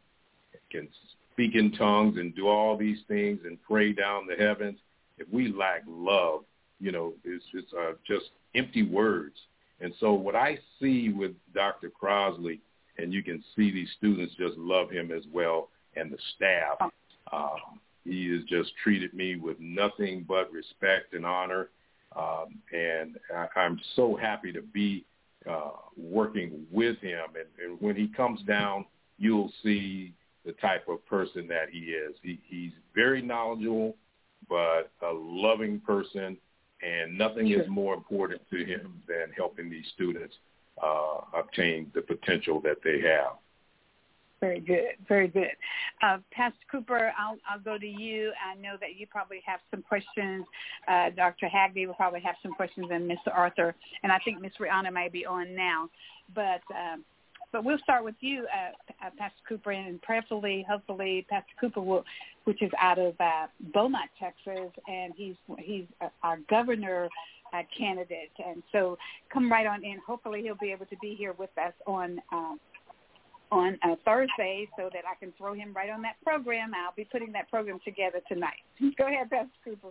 [0.72, 0.90] can
[1.34, 4.80] speak in tongues and do all these things and pray down the heavens,
[5.20, 6.46] if we lack love,
[6.80, 9.40] you know, it's it's uh, just empty words.
[9.82, 11.92] And so what I see with Dr.
[11.92, 12.60] Crossley,
[12.98, 16.92] and you can see these students just love him as well, and the staff.
[17.32, 21.70] Um, he has just treated me with nothing but respect and honor,
[22.16, 25.06] um, and I, I'm so happy to be
[25.50, 27.26] uh, working with him.
[27.36, 28.86] And, and when he comes down,
[29.18, 30.14] you'll see
[30.46, 32.16] the type of person that he is.
[32.22, 33.96] He, he's very knowledgeable,
[34.48, 36.38] but a loving person,
[36.82, 40.36] and nothing is more important to him than helping these students
[40.82, 43.38] uh, obtain the potential that they have.
[44.40, 45.50] Very good, very good.
[46.04, 48.32] Uh, Pastor Cooper, I'll, I'll go to you.
[48.46, 50.46] I know that you probably have some questions.
[50.88, 51.48] Uh, Dr.
[51.48, 53.34] Hagley will probably have some questions, and Mr.
[53.34, 53.74] Arthur,
[54.04, 55.90] and I think Miss Rihanna may be on now.
[56.36, 57.04] But um,
[57.52, 62.04] but we'll start with you, uh, uh, Pastor Cooper, and prayerfully, hopefully, Pastor Cooper will,
[62.44, 67.10] which is out of uh, Beaumont, Texas, and he's he's uh, our governor
[67.54, 68.98] uh, candidate, and so
[69.32, 70.00] come right on in.
[70.06, 72.20] Hopefully, he'll be able to be here with us on.
[72.32, 72.56] Uh,
[73.50, 76.74] on uh, Thursday so that I can throw him right on that program.
[76.74, 78.60] I'll be putting that program together tonight.
[78.98, 79.88] Go ahead, Pastor Cooper.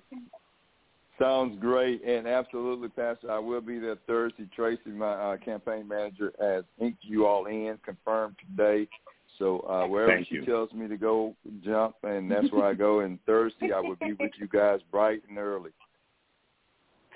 [1.19, 3.31] Sounds great, and absolutely, Pastor.
[3.31, 4.47] I will be there Thursday.
[4.55, 8.87] Tracy, my uh, campaign manager, has inked you all in, confirmed today.
[9.39, 10.45] So uh, wherever Thank she you.
[10.45, 11.35] tells me to go,
[11.65, 13.01] jump, and that's where I go.
[13.01, 15.71] And Thursday, I will be with you guys bright and early.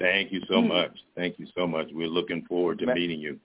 [0.01, 0.93] Thank you so much.
[1.15, 1.89] Thank you so much.
[1.93, 3.39] We're looking forward to Ma- meeting you.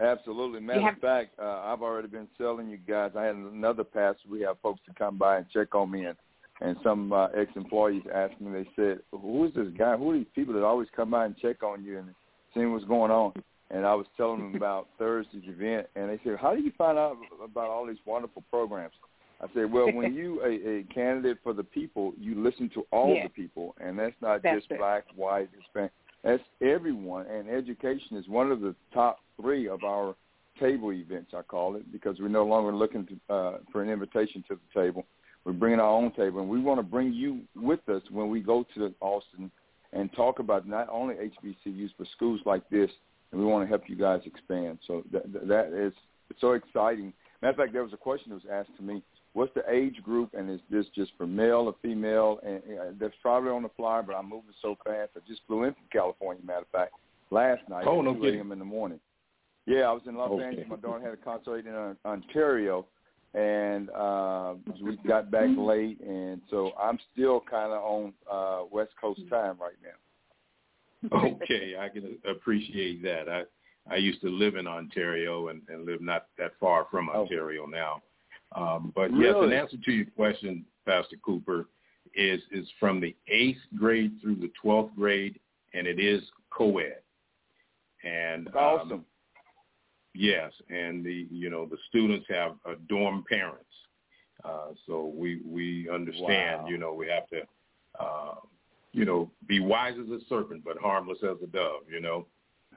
[0.00, 0.60] Absolutely.
[0.60, 3.12] Matter You of fact, uh, I've already been selling you guys.
[3.16, 4.28] I had another pastor.
[4.30, 6.16] We have folks to come by and check on me, and
[6.60, 8.50] and some uh, ex-employees asked me.
[8.52, 9.96] They said, "Who is this guy?
[9.96, 12.14] Who are these people that always come by and check on you and
[12.54, 13.32] see what's going on?"
[13.70, 16.98] And I was telling them about Thursday's event, and they said, "How do you find
[16.98, 18.94] out about all these wonderful programs?"
[19.40, 23.14] I said, "Well, when you a, a candidate for the people, you listen to all
[23.14, 23.26] Yes.
[23.28, 24.78] the people, and that's not That's just it.
[24.78, 25.92] black, white, Hispanic.
[26.24, 27.26] That's everyone.
[27.26, 30.16] And education is one of the top three of our
[30.58, 34.42] table events, I call it, because we're no longer looking to, uh, for an invitation
[34.48, 35.06] to the table.
[35.44, 38.40] We're bringing our own table, and we want to bring you with us when we
[38.40, 39.50] go to Austin
[39.92, 42.90] and talk about not only HBCUs but schools like this,
[43.30, 44.78] and we want to help you guys expand.
[44.86, 45.92] So that, that is
[46.40, 47.12] so exciting.
[47.40, 49.02] Matter of fact, there was a question that was asked to me:
[49.34, 52.40] What's the age group, and is this just for male or female?
[52.44, 55.10] And, and that's probably on the flyer, but I'm moving so fast.
[55.16, 56.42] I just flew in from California.
[56.44, 56.92] Matter of fact,
[57.30, 58.40] last night Oh, at no 2 kidding.
[58.40, 58.52] a.m.
[58.52, 59.00] in the morning.
[59.66, 60.44] Yeah, I was in Los Okay.
[60.44, 60.66] Angeles.
[60.68, 62.86] My daughter had a concert in uh, Ontario,
[63.34, 68.92] and uh, we got back late, and so I'm still kind of on uh, West
[69.00, 71.20] Coast time right now.
[71.42, 73.28] Okay, I can appreciate that.
[73.28, 73.42] I
[73.90, 77.22] I used to live in Ontario and, and live not that far from Oh.
[77.22, 78.02] Ontario now.
[78.56, 81.68] Um, but yes, in answer to your question, Pastor Cooper,
[82.14, 85.38] is is from the eighth grade through the twelfth grade,
[85.74, 87.00] and it is co-ed.
[88.04, 89.04] And um, Awesome.
[90.14, 93.64] Yes, and the you know the students have uh, dorm parents,
[94.44, 96.62] uh, so we we understand.
[96.62, 96.66] Wow.
[96.68, 97.42] You know we have to,
[98.00, 98.34] uh,
[98.92, 101.82] you know, be wise as a serpent but harmless as a dove.
[101.88, 102.26] You know,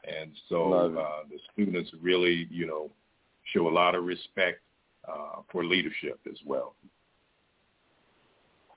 [0.04, 2.92] and so uh, the students really you know
[3.54, 4.60] show a lot of respect
[5.08, 6.76] uh, for leadership as well.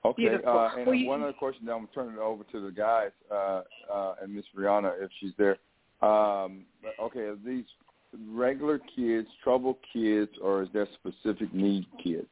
[0.05, 1.65] Okay, uh, and one other question.
[1.65, 5.33] Then I'm turning it over to the guys uh, uh, and Miss Rihanna if she's
[5.39, 5.57] there.
[6.03, 7.65] Um, but, okay, are these
[8.29, 12.29] regular kids, troubled kids, or is there specific need kids?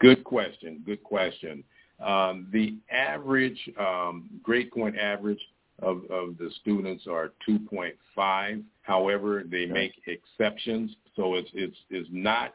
[0.00, 0.82] Good question.
[0.84, 1.64] Good question.
[2.04, 5.40] Um, the average um, grade point average
[5.80, 8.62] of, of the students are 2.5.
[8.82, 9.72] However, they Okay.
[9.72, 12.54] make exceptions, so it's it's it's not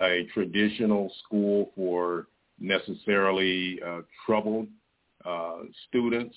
[0.00, 2.26] a traditional school for
[2.58, 4.68] necessarily uh, troubled
[5.24, 6.34] uh, students.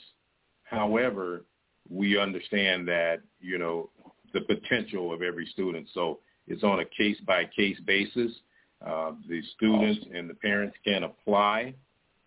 [0.63, 1.45] However,
[1.89, 3.89] we understand that you know
[4.33, 8.31] the potential of every student, so it's on a case by case basis.
[8.85, 11.73] Uh, the students and the parents can apply,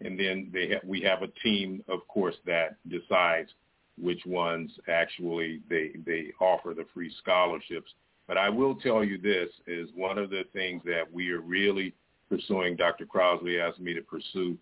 [0.00, 3.50] and then they ha- we have a team, of course, that decides
[3.98, 7.90] which ones actually they they offer the free scholarships.
[8.26, 11.94] But I will tell you this is one of the things that we are really
[12.28, 12.76] pursuing.
[12.76, 13.06] Dr.
[13.06, 14.56] Crossley asked me to pursue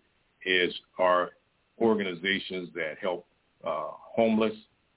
[0.45, 1.31] is our
[1.81, 3.25] organizations that help
[3.65, 4.53] uh, homeless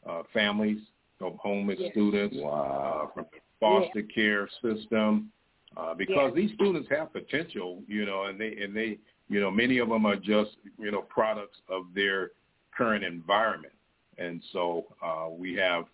[0.09, 0.79] uh, families,
[1.19, 1.93] help homeless Yes.
[1.93, 3.09] students Wow.
[3.09, 5.33] uh, from the foster care system,
[5.77, 6.49] uh, because Yes.
[6.49, 8.99] these students have potential, you know, and they and they,
[9.29, 12.33] you know, many of them are just, you know, products of their
[12.77, 13.75] current environment,
[14.19, 15.87] and so uh, we have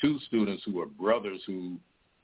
[0.00, 1.78] two students who are brothers who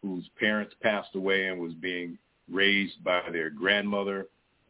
[0.04, 2.18] whose parents passed away and was being
[2.50, 4.26] raised by their grandmother,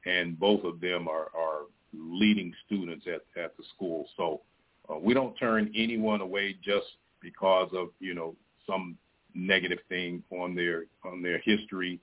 [0.06, 1.62] and both of them are are
[1.92, 4.06] leading students at at the school.
[4.16, 4.42] So
[4.88, 6.86] uh, we don't turn anyone away just
[7.20, 8.96] because of you know some
[9.34, 11.98] negative thing on their on their history,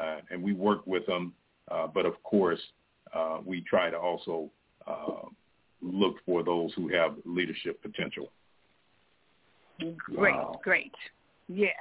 [0.00, 1.32] uh, and we work with them.
[1.68, 2.60] Uh, but of course,
[3.12, 4.48] uh, we try to also
[4.86, 5.26] uh,
[5.82, 8.30] look for those who have leadership potential.
[9.80, 10.60] Great, Wow.
[10.62, 10.94] great.
[11.48, 11.74] Yes.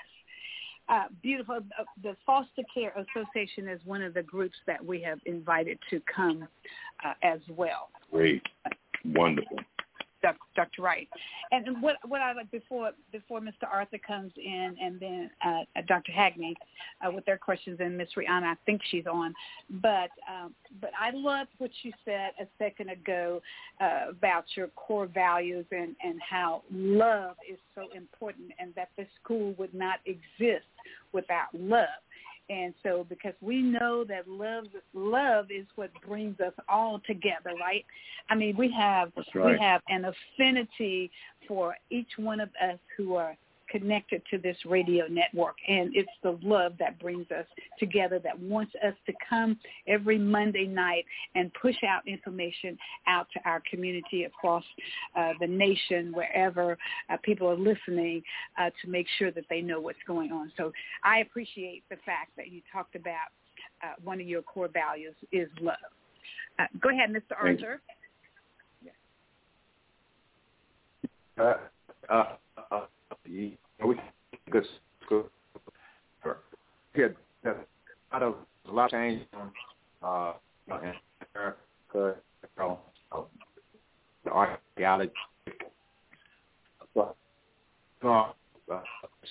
[0.88, 1.56] Uh, beautiful.
[1.56, 6.02] Uh, The Foster Care Association is one of the groups that we have invited to
[6.14, 6.48] come
[7.04, 7.90] uh, as well.
[8.12, 8.44] Great,
[9.04, 9.58] wonderful.
[10.56, 10.82] Dr.
[10.82, 11.08] Wright.
[11.52, 13.68] And what what I like before before Mr.
[13.72, 16.12] Arthur comes in, and then uh, Dr.
[16.12, 16.54] Hagney
[17.06, 19.34] uh, with their questions, and Miss Rihanna, I think she's on.
[19.82, 23.42] But um, but I loved what you said a second ago
[23.80, 29.08] uh, about your core values and and how love is so important, and that this
[29.24, 30.66] school would not exist
[31.14, 31.88] without love.
[32.50, 37.86] And so because we know that love love is what brings us all together, right?
[38.30, 39.54] I mean, we have right.
[39.54, 41.10] we have an affinity
[41.48, 43.36] for each one of us who are
[43.70, 45.56] connected to this radio network.
[45.68, 47.46] And it's the love that brings us
[47.80, 49.58] together that wants us to come
[49.88, 51.06] every Monday night
[51.36, 54.64] and push out information out to our community across
[55.16, 56.78] uh, the nation, wherever
[57.10, 58.22] uh, people are listening,
[58.60, 60.52] uh, to make sure that they know what's going on.
[60.58, 60.72] So
[61.04, 63.30] I appreciate the fact that you talked about
[63.84, 65.76] uh, one of your core values is love.
[66.60, 67.36] Uh, go ahead, Mr.
[67.40, 67.82] Arthur.
[71.38, 71.54] Uh,
[72.10, 72.24] uh,
[73.26, 73.96] uh, we.
[76.96, 77.08] Yeah,
[77.46, 78.36] a lot of
[78.68, 79.22] a lot of change.
[80.02, 80.34] Uh,
[80.68, 80.94] in
[81.36, 82.16] America,
[83.12, 83.22] uh,
[84.24, 85.12] the archaeology.
[86.94, 87.16] But
[88.04, 88.32] uh,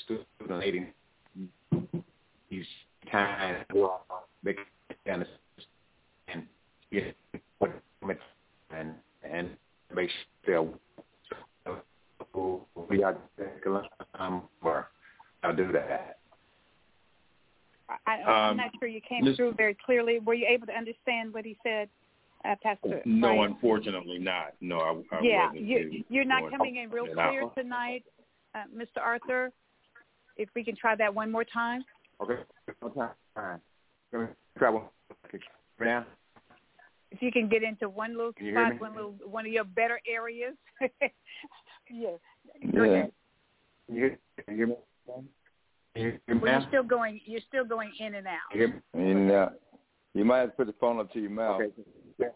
[0.05, 0.89] student aiding
[2.51, 2.67] these
[3.13, 3.65] of
[4.43, 4.57] big
[5.07, 5.27] and
[6.31, 6.47] and
[8.71, 9.51] and and
[9.95, 10.11] make
[10.45, 10.69] sure
[12.35, 13.17] we are
[15.43, 16.19] I'll do that.
[18.07, 20.19] I, I'm um, not sure you came this, through very clearly.
[20.19, 21.89] Were you able to understand what he said,
[22.45, 23.03] uh, Pastor?
[23.05, 23.53] No, Brian?
[23.53, 24.55] unfortunately not.
[24.61, 25.67] No, I, I yeah, wasn't.
[25.67, 28.05] you, you're not coming in real clear tonight,
[28.55, 29.03] uh, Mr.
[29.03, 29.53] Arthur.
[30.37, 31.85] If we can try that one more time.
[32.23, 32.39] Okay.
[33.37, 33.61] Right.
[34.13, 34.85] Let try one.
[35.79, 36.07] Now.
[37.11, 40.55] If you can get into one little spot, one little, one of your better areas.
[41.91, 42.11] yeah.
[42.75, 42.91] Go yeah.
[42.93, 43.13] ahead.
[43.89, 44.17] You,
[44.49, 44.75] you hear me?
[45.95, 47.21] You hear me well, you're still going.
[47.25, 48.39] You're still going in and out.
[48.55, 49.35] You hear me?
[49.35, 49.49] uh,
[50.15, 51.61] you might have to put the phone up to your mouth.
[51.61, 52.31] Okay.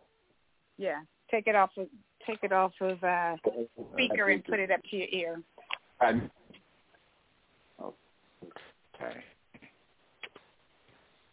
[0.76, 1.00] Yeah.
[1.30, 1.88] Take it off of
[2.26, 3.36] take it off of uh,
[3.94, 5.42] speaker and put it up to your ear.
[6.00, 6.30] I'm,
[7.82, 7.94] okay.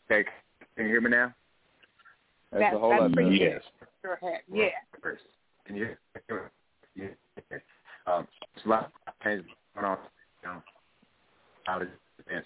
[0.10, 0.30] Okay.
[0.76, 1.34] Can you hear me now?
[2.52, 3.52] That's That- a whole that's lot pretty better.
[3.52, 3.62] Yes.
[4.04, 4.42] Go ahead.
[4.52, 4.70] Yeah.
[5.02, 5.24] First.
[5.66, 6.50] Can you hear
[6.96, 7.06] me?
[7.52, 7.58] Yeah.
[8.08, 9.44] Um, it's a lot of things
[9.74, 9.98] going on,
[10.44, 10.62] you know,
[11.68, 11.88] out of
[12.18, 12.46] defense.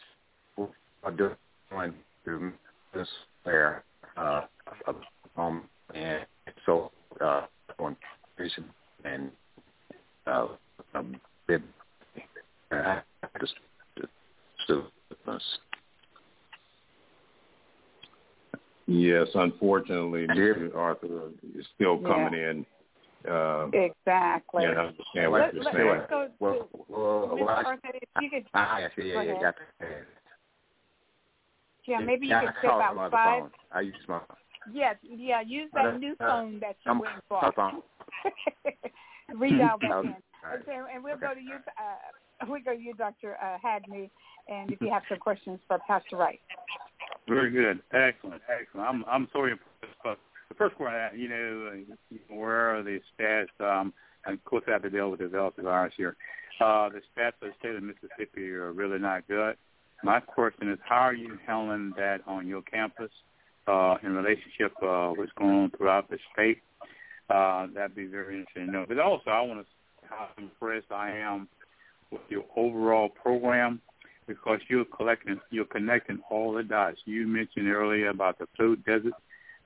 [1.05, 1.31] I do
[1.69, 1.93] going
[2.23, 2.53] through
[2.93, 3.07] this
[3.45, 3.83] there,
[4.17, 4.41] uh,
[5.37, 6.25] um, and
[6.65, 6.91] so,
[7.21, 7.45] uh,
[7.79, 7.95] on
[8.37, 8.67] patient
[9.05, 9.31] and,
[10.27, 10.47] uh,
[10.93, 11.61] um, bit,
[12.71, 12.99] uh,
[13.39, 13.53] just,
[14.67, 14.81] just,
[15.25, 15.45] just,
[18.87, 20.75] Yes, unfortunately, Mr.
[20.75, 22.49] Arthur is still coming Yeah.
[22.49, 22.65] in.
[23.27, 24.63] Uh, Exactly.
[24.63, 25.89] yeah, I understand what Let, you're let, saying.
[25.89, 27.39] let's go to Well, well, Mr.
[27.45, 27.79] well, Arthur.
[27.93, 29.87] If you could, Ah, yes, yeah, yeah, yeah, got that.
[31.85, 33.39] yeah, maybe you yeah, could I step call from other outside.
[33.41, 33.51] phone.
[33.73, 34.21] I use my
[34.71, 35.41] Yes, yeah.
[35.41, 37.55] Use Uh, that new uh, phone that you I'm- went and my bought.
[37.55, 37.81] phone.
[39.33, 40.07] Redial that Okay.
[40.09, 40.15] in.
[40.43, 40.67] All right.
[40.67, 41.27] And, and we'll Okay.
[41.27, 41.55] go to you.
[41.77, 43.35] Uh, we go to you, Dr.
[43.41, 44.09] Uh, Hagney,
[44.47, 46.39] and if you have some questions for Pastor Wright.
[47.27, 47.81] Very good.
[47.91, 48.41] Excellent.
[48.49, 48.87] Excellent.
[48.87, 49.53] I'm I'm sorry.
[50.03, 50.17] But
[50.49, 53.47] the first one, you know, uh, where are the stats?
[53.59, 53.93] Um,
[54.25, 56.15] and of course, I have to deal with the Delta virus here.
[56.59, 59.55] Uh, the stats of the state of Mississippi are really not good.
[60.03, 63.11] My question is, how are you handling that on your campus
[63.67, 66.59] uh, in relationship uh, what's going on throughout the state?
[67.29, 68.85] Uh, that'd be very interesting to know.
[68.87, 69.65] But also, I want to
[70.09, 71.47] how impressed I am
[72.11, 73.81] with your overall program
[74.27, 76.97] because you're collecting, you're connecting all the dots.
[77.05, 79.13] You mentioned earlier about the food desert.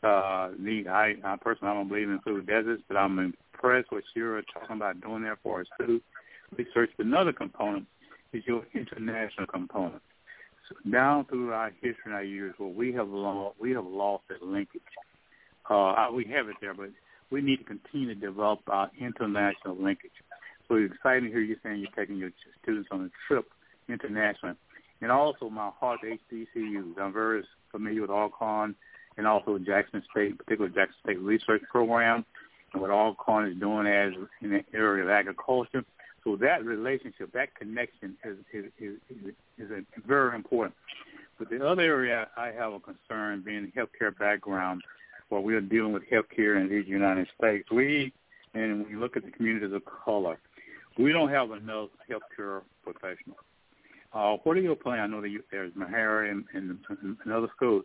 [0.03, 4.03] Uh, need I, I personally I don't believe in food deserts, but I'm impressed with
[4.15, 6.01] you're talking about doing there for us food
[6.57, 6.89] research.
[6.99, 7.87] Another component
[8.33, 10.01] is your international component.
[10.67, 14.23] So down through our history and our years, where we have lost, we have lost
[14.29, 14.81] that linkage.
[15.69, 16.89] Uh, we have it there, but
[17.31, 20.11] we need to continue to develop our international linkage.
[20.67, 22.31] So it's exciting to hear you saying you're taking your
[22.61, 23.45] students on a trip
[23.87, 24.55] internationally.
[25.01, 26.99] And also my heart HBCUs.
[26.99, 28.75] I'm very familiar with Alcorn
[29.17, 32.25] and also Jackson State, particularly Jackson State Research Program,
[32.73, 35.83] and what Alcorn is doing as in the area of agriculture.
[36.23, 40.75] So that relationship, that connection is is is, is, a very important.
[41.37, 44.83] But the other area I have a concern being healthcare background,
[45.29, 47.69] where we are dealing with healthcare in these United States.
[47.71, 48.13] We,
[48.53, 50.39] and when you look at the communities of color,
[50.97, 53.39] we don't have enough healthcare professionals.
[54.13, 55.01] Uh, what are your plans?
[55.01, 56.77] I know that you, there's Meharry and, and,
[57.23, 57.83] and other schools.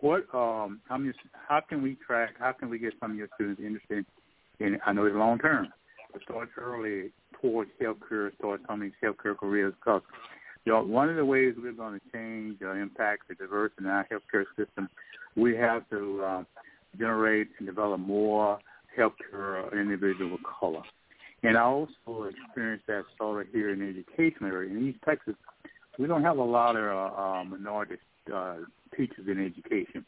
[0.00, 1.12] What, um, how many,
[1.48, 2.34] how can we track?
[2.38, 4.04] How can we get some of your students interested
[4.60, 4.78] in?
[4.84, 5.68] I know it's long term,
[6.14, 10.02] to start early towards healthcare, start some of these healthcare careers because
[10.64, 13.86] you know, one of the ways we're going to change or impact the diversity in
[13.86, 14.88] our healthcare system,
[15.36, 16.44] we have to uh,
[16.98, 18.58] generate and develop more
[18.96, 20.82] healthcare individuals of color.
[21.42, 24.70] And I also experienced that sort of here in the education area.
[24.70, 25.34] In East Texas,
[25.98, 27.44] we don't have a lot of uh, uh,
[28.32, 28.56] uh,
[28.96, 30.04] teachers in education.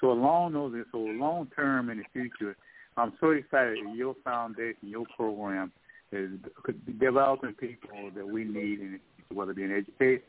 [0.00, 2.56] So along those, and so long term in the future,
[2.96, 5.72] I'm so excited that your foundation, your program,
[6.12, 6.30] is
[6.98, 9.00] developing people that we need, in,
[9.32, 10.22] whether it be in education,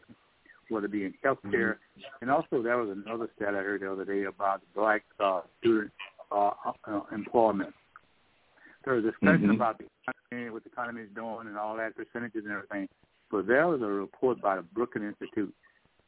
[0.70, 2.02] whether it be in healthcare, mm-hmm.
[2.22, 5.92] and also there was another stat I heard the other day about black uh, student
[6.32, 6.52] uh,
[6.86, 7.74] uh, employment.
[8.84, 9.52] There was discussion mm-hmm.
[9.52, 9.86] about the
[10.30, 12.90] economy, what the economy is doing, and all that percentages and everything.
[13.30, 15.54] But there was a report by the Brookings Institute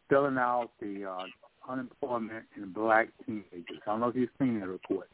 [0.10, 3.80] filling out the uh, unemployment in black teenagers.
[3.86, 5.10] I don't know if you've seen that report.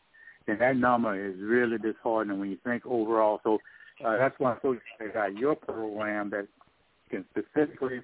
[0.47, 3.39] And that number is really disheartening when you think overall.
[3.43, 3.59] So
[4.05, 6.47] uh, that's why I'm so excited about your program that
[7.09, 8.01] can specifically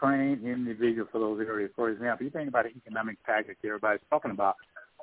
[0.00, 1.70] train individuals for those areas.
[1.76, 4.56] For example, you think about the economic package everybody's talking about.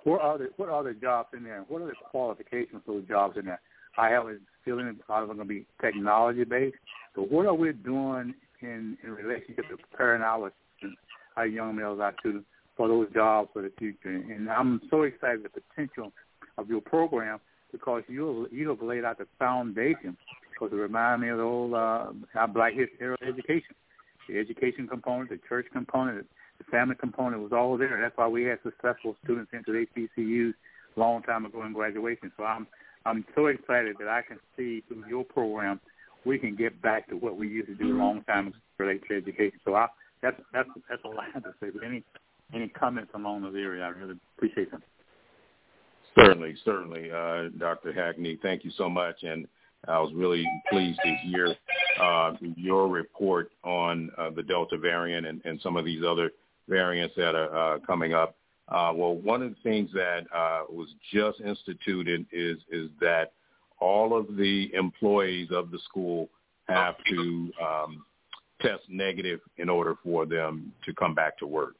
[0.03, 1.65] What are the what are the jobs in there?
[1.67, 3.61] What are the qualifications for those jobs in there?
[3.97, 6.75] I have a feeling them are going to be technology based.
[7.15, 10.51] So what are we doing in in relationship to preparing our
[11.35, 12.45] our young males, our students
[12.77, 14.09] for those jobs for the future?
[14.09, 16.11] And I'm so excited the potential
[16.57, 17.39] of your program
[17.71, 20.17] because you you have laid out the foundation.
[20.53, 23.75] Because it reminds me of the old uh, our Black History education,
[24.29, 26.25] the education component, the church component,
[26.59, 27.99] the family component was all there.
[28.01, 30.53] That's why we had successful students into HBCUs
[30.95, 32.31] long time ago in graduation.
[32.37, 32.67] So I'm
[33.05, 35.79] I'm so excited that I can see through your program
[36.25, 39.03] we can get back to what we used to do a long time ago related
[39.09, 39.59] to education.
[39.63, 39.87] So I
[40.21, 41.69] that's that's that's all I to say.
[41.73, 42.03] But any
[42.53, 44.83] any comments along those areas, I really appreciate them.
[46.15, 47.91] Certainly, certainly, uh, Dr.
[47.91, 48.39] Hackney.
[48.41, 49.47] Thank you so much, and
[49.87, 51.55] I was really pleased to hear
[52.01, 56.31] uh, your report on uh, the Delta variant and, and, some of these other
[56.67, 58.35] variants that are uh, coming up.
[58.69, 63.33] Uh, well, one of the things that uh, was just instituted is is that
[63.79, 66.29] all of the employees of the school
[66.67, 68.05] have to um,
[68.61, 71.75] test negative in order for them to come back to work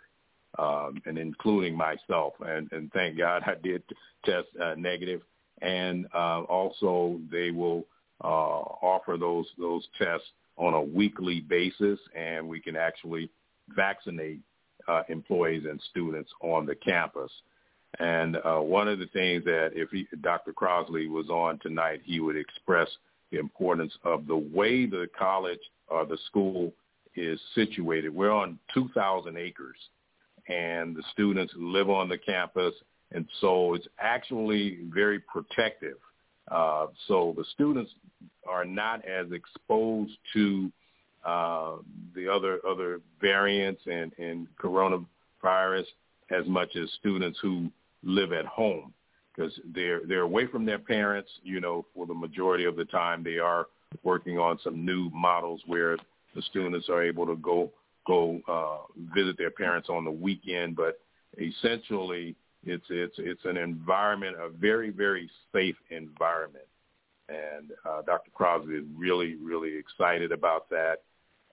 [0.57, 2.34] um, and including myself.
[2.45, 3.84] And, and thank God I did
[4.23, 5.21] test uh, negative.
[5.61, 7.86] And uh, also, they will
[8.23, 13.30] uh, offer those those tests on a weekly basis, and we can actually
[13.69, 14.39] vaccinate
[14.88, 17.32] uh, employees and students on the campus.
[17.99, 20.51] And uh, one of the things that if he, Dr.
[20.51, 22.89] Crossley was on tonight, he would express
[23.32, 26.74] the importance of the way the college or the school
[27.16, 28.14] is situated.
[28.14, 29.78] We're on 2,000 acres
[30.48, 32.74] and the students live on the campus,
[33.12, 35.98] and so it's actually very protective.
[36.52, 37.92] Uh, so the students
[38.48, 40.72] are not as exposed to
[41.26, 41.78] uh,
[42.16, 45.86] the other other variants and, and coronavirus
[46.30, 47.72] as much as students who
[48.04, 48.94] live at home
[49.36, 51.30] because they're they're away from their parents.
[51.42, 53.66] You know, for the majority of the time, they are
[54.04, 55.98] working on some new models where
[56.36, 57.72] the students are able to go
[58.06, 61.00] go uh, visit their parents on the weekend, but
[61.39, 62.36] essentially
[62.66, 66.66] it's it's it's an environment, a very very safe environment,
[67.30, 68.32] and uh, Dr.
[68.34, 70.98] Crosby is really really excited about that.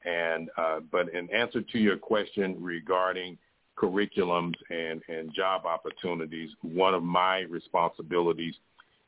[0.05, 3.39] And uh, but in answer to your question regarding
[3.77, 8.55] curriculums and and job opportunities, one of my responsibilities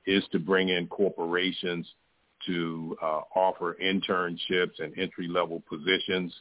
[0.07, 1.87] is to bring in corporations
[2.47, 6.33] to uh, offer internships and entry level positions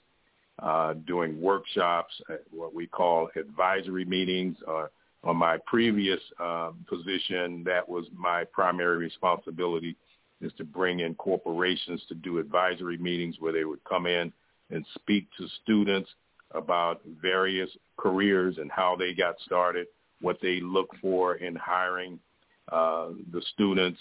[0.60, 2.14] uh, doing workshops,
[2.52, 4.56] what we call advisory meetings.
[4.68, 4.88] Uh,
[5.24, 9.96] on my previous uh, position, that was my primary responsibility
[10.42, 14.32] is to bring in corporations to do advisory meetings where they would come in
[14.70, 16.10] and speak to students
[16.52, 19.88] about various careers and how they got started,
[20.22, 22.20] what they look for in hiring
[22.72, 24.00] uh, the students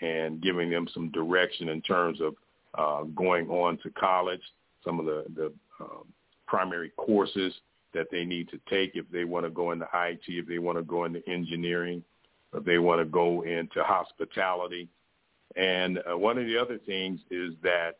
[0.00, 2.34] and giving them some direction in terms of
[2.78, 4.40] uh, going on to college,
[4.84, 6.04] some of the, the um,
[6.46, 7.52] primary courses
[7.94, 10.78] that they need to take if they want to go into IT, if they want
[10.78, 12.02] to go into engineering,
[12.54, 14.88] if they want to go into hospitality.
[15.56, 17.98] And uh, one of the other things is that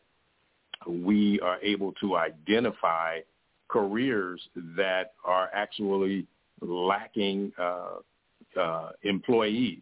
[0.87, 3.19] we are able to identify
[3.67, 4.41] careers
[4.75, 6.25] that are actually
[6.61, 7.95] lacking uh,
[8.59, 9.81] uh, employees.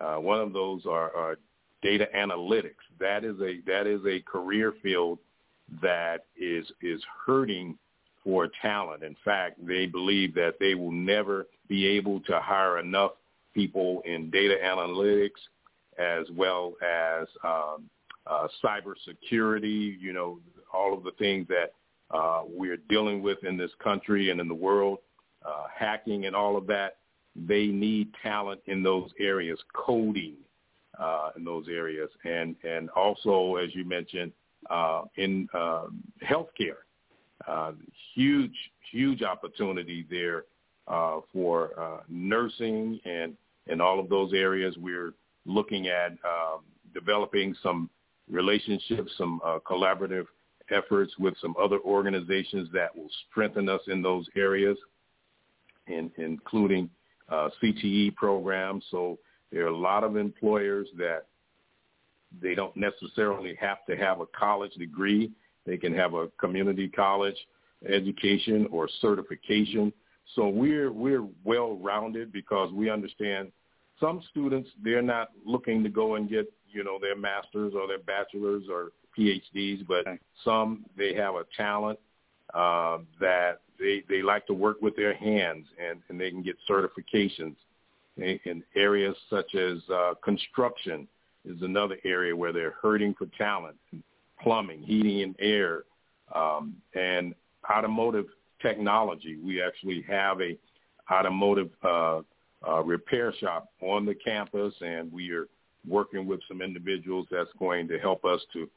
[0.00, 1.38] Uh, one of those are, are
[1.82, 2.74] data analytics.
[3.00, 5.18] That is a that is a career field
[5.82, 7.78] that is is hurting
[8.24, 9.02] for talent.
[9.02, 13.12] In fact, they believe that they will never be able to hire enough
[13.54, 15.30] people in data analytics
[15.98, 17.88] as well as um,
[18.26, 20.38] uh, cybersecurity, you know,
[20.72, 21.72] all of the things that
[22.10, 24.98] uh, we're dealing with in this country and in the world,
[25.44, 26.98] uh, hacking and all of that,
[27.34, 30.34] they need talent in those areas, coding
[30.98, 34.32] uh, in those areas, and and also as you mentioned
[34.70, 35.86] uh, in uh,
[36.22, 36.82] healthcare,
[37.46, 37.72] uh,
[38.14, 38.54] huge
[38.90, 40.44] huge opportunity there
[40.86, 43.36] uh, for uh, nursing and
[43.66, 44.74] in all of those areas.
[44.78, 45.12] We're
[45.44, 46.60] looking at um,
[46.94, 47.90] developing some
[48.30, 50.26] relationships, some uh, collaborative
[50.70, 54.76] efforts with some other organizations that will strengthen us in those areas,
[55.86, 56.90] in, including
[57.30, 58.84] uh, CTE programs.
[58.90, 59.18] So
[59.52, 61.26] there are a lot of employers that
[62.42, 65.30] they don't necessarily have to have a college degree.
[65.66, 67.36] They can have a community college
[67.88, 69.92] education or certification.
[70.34, 73.50] So we're we're well rounded because we understand
[73.98, 77.98] some students they're not looking to go and get you know their masters or their
[77.98, 80.04] bachelors or PhDs, but
[80.44, 81.98] some they have a talent
[82.52, 86.56] uh, that they they like to work with their hands and and they can get
[86.68, 87.56] certifications
[88.18, 91.08] in, areas such as uh, construction
[91.44, 93.76] is another area where they're hurting for talent,
[94.40, 95.84] plumbing, heating and air,
[96.34, 97.34] um, and
[97.70, 98.26] automotive
[98.60, 99.38] technology.
[99.42, 100.56] We actually have a
[101.10, 102.20] automotive uh,
[102.66, 105.46] uh, repair shop on the campus, and we are
[105.86, 108.68] working with some individuals that's going to help us to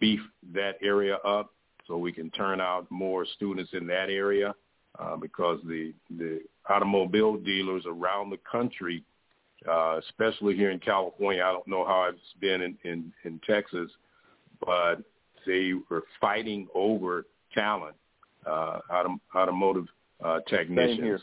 [0.00, 0.20] beef
[0.52, 1.52] that area up
[1.86, 4.54] so we can turn out more students in that area
[4.98, 9.02] uh, because the the automobile dealers around the country,
[9.68, 13.90] uh, especially here in California, I don't know how it's been in, in, in Texas,
[14.64, 14.96] but
[15.46, 17.96] they were fighting over talent,
[18.46, 19.86] uh, autom- automotive
[20.24, 21.22] uh, technicians.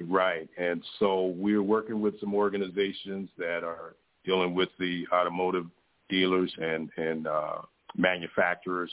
[0.00, 0.48] Right.
[0.56, 3.94] And so we're working with some organizations that are
[4.24, 5.66] dealing with the automotive
[6.08, 7.58] dealers and, and uh,
[7.96, 8.90] manufacturers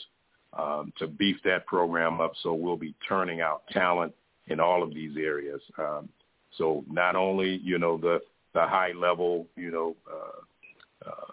[0.58, 2.32] um, to beef that program up.
[2.42, 4.12] So we'll be turning out talent
[4.50, 5.60] in all of these areas.
[5.78, 6.08] Um,
[6.58, 8.20] so not only, you know, the,
[8.52, 11.32] the high level, you know, uh, uh,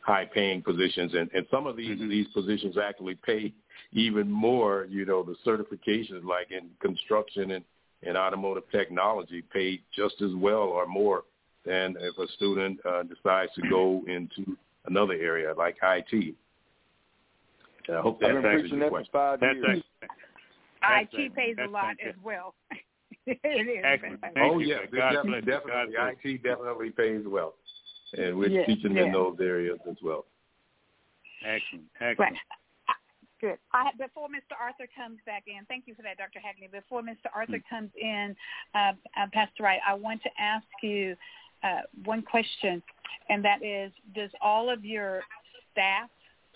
[0.00, 2.08] high paying positions and, and some of these, mm-hmm.
[2.08, 3.52] these positions actually pay
[3.92, 7.64] even more, you know, the certifications like in construction and,
[8.04, 11.24] and automotive technology pay just as well or more
[11.64, 16.34] than if a student uh, decides to go into another area like IT.
[17.88, 19.10] I hope that answers your question.
[19.12, 19.82] Five that's
[20.82, 21.08] years.
[21.12, 22.54] That's IT pays a lot as well.
[23.26, 23.84] it is.
[23.84, 24.20] Excellent.
[24.38, 25.94] oh yeah, definitely, definitely.
[25.96, 27.54] IT definitely pays well,
[28.16, 29.06] and we're yes, teaching yes.
[29.06, 30.26] in those areas as well.
[31.44, 31.84] Excellent.
[32.00, 32.18] Excellent.
[32.18, 32.36] Right.
[33.40, 33.58] Good.
[33.72, 34.56] I, before Mr.
[34.58, 36.40] Arthur comes back in, thank you for that, Dr.
[36.40, 36.72] Hagney.
[36.72, 37.28] Before Mr.
[37.34, 37.74] Arthur Hmm.
[37.74, 38.34] comes in,
[38.74, 41.16] uh, uh, Pastor Wright, I want to ask you
[41.62, 42.82] uh, one question,
[43.28, 45.22] and that is, does all of your
[45.72, 46.10] staff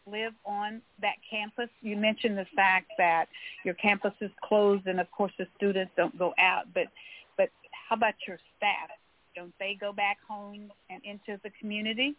[0.07, 1.69] live on that campus?
[1.83, 3.27] You mentioned the fact that
[3.65, 6.65] your campus is closed, and of course the students don't go out.
[6.75, 6.87] But,
[7.37, 7.51] but
[7.89, 8.91] how about your staff?
[9.37, 12.15] Don't they go back home and into the community?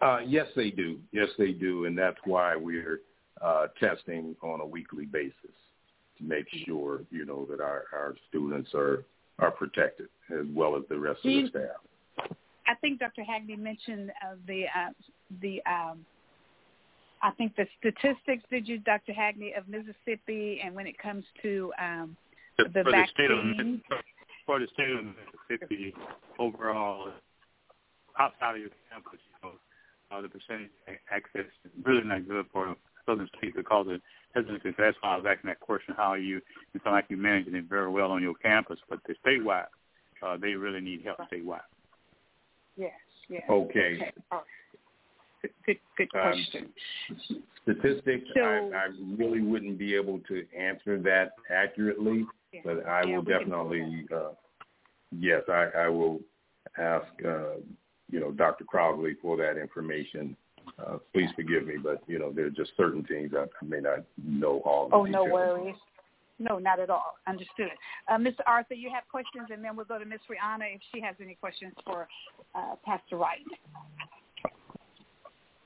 [0.00, 0.98] Uh, yes, they do.
[1.12, 3.00] Yes, they do, and that's why we're
[3.40, 5.32] uh, testing on a weekly basis
[6.18, 9.04] to make sure you know that our, our students are
[9.38, 11.76] are protected as well as the rest Do of you- the staff.
[12.68, 13.22] I think Dr.
[13.22, 14.90] Hagney mentioned uh, the uh,
[15.40, 16.04] the um,
[17.22, 18.44] I think the statistics.
[18.50, 19.12] Did you, Dr.
[19.12, 22.16] Hagney, of Mississippi, and when it comes to um,
[22.58, 23.38] the for the state of
[24.44, 25.04] for the state of
[25.48, 25.94] Mississippi
[26.38, 27.08] overall,
[28.18, 29.54] outside of your campus, you know,
[30.10, 30.70] uh, the percentage
[31.10, 34.02] access is really not good for southern states because it
[34.34, 34.74] hesitancy.
[34.78, 36.36] That's why I was asking that question: How are you?
[36.74, 39.66] It sounds like you're managing it very well on your campus, but the statewide,
[40.22, 41.64] uh, they really need help statewide.
[42.78, 42.92] Yes,
[43.28, 43.42] yes.
[43.50, 44.12] Okay.
[44.30, 44.46] All right.
[45.42, 46.72] Good, good, good Um, question.
[47.62, 48.86] Statistics, So- I, I
[49.18, 52.60] really wouldn't be able to answer that accurately, Yeah.
[52.64, 54.30] but I Yeah, will definitely, uh,
[55.10, 56.20] yes, I, I will
[56.78, 57.56] ask, uh,
[58.10, 58.64] you know, Dr.
[58.64, 60.36] Crowley for that information.
[60.78, 63.80] Uh, please forgive me, but you know, there are just certain things I, I may
[63.80, 65.74] not know all the Oh, no worries.
[66.38, 67.14] No, not at all.
[67.26, 67.70] Understood.
[68.08, 68.40] Uh, Mr.
[68.46, 71.34] Arthur, you have questions, and then we'll go to Miss Rihanna if she has any
[71.34, 72.06] questions for
[72.54, 73.40] uh, Pastor Wright.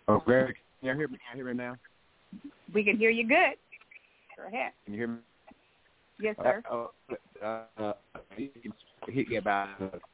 [0.08, 1.18] Oh, Greg, can you hear me?
[1.28, 1.76] Can you hear me now?
[2.74, 3.56] We can hear you good.
[4.36, 4.72] Go ahead.
[4.84, 5.18] Can you hear me?
[6.20, 6.62] Yes, sir.
[6.70, 6.86] Uh,
[7.44, 7.92] uh, uh,
[8.36, 8.50] he
[9.08, 9.68] he get about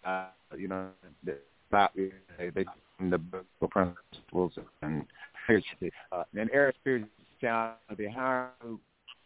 [0.04, 0.88] uh, you know
[1.24, 1.38] the-
[1.70, 2.64] about they they
[3.10, 4.52] the biblical principles
[4.82, 5.04] and
[6.12, 7.04] uh, and Eric Spears
[7.42, 8.50] down behind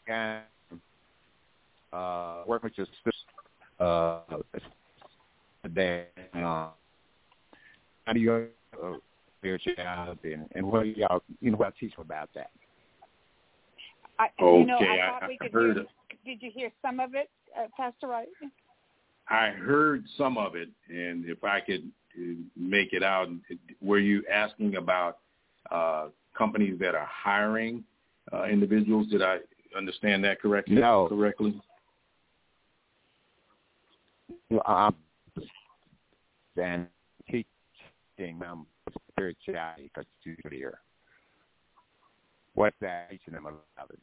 [0.09, 0.43] and
[1.93, 3.13] uh work with your sister
[3.81, 4.21] uh
[5.69, 6.69] then uh
[8.05, 8.49] how do you
[8.83, 8.93] uh,
[9.43, 12.51] spirituality, and, and what y'all, you know, what teach them about that.
[14.19, 15.87] I, okay, you know, I, I, thought we I could heard hear,
[16.25, 17.29] Did you hear some of it,
[17.59, 18.29] uh, Pastor Wright?
[19.29, 23.29] I heard some of it, and if I could uh, make it out,
[23.81, 25.19] were you asking about
[25.71, 27.83] uh, companies that are hiring
[28.33, 29.09] uh, individuals?
[29.09, 29.39] Did I
[29.77, 30.77] understand that correctly?
[30.77, 31.09] No.
[31.09, 31.61] Correctly.
[34.67, 34.95] I'm
[36.57, 36.87] and
[37.31, 38.67] teaching them
[39.11, 40.07] spirituality because
[40.51, 40.79] here.
[42.55, 43.99] What's that teaching them about it?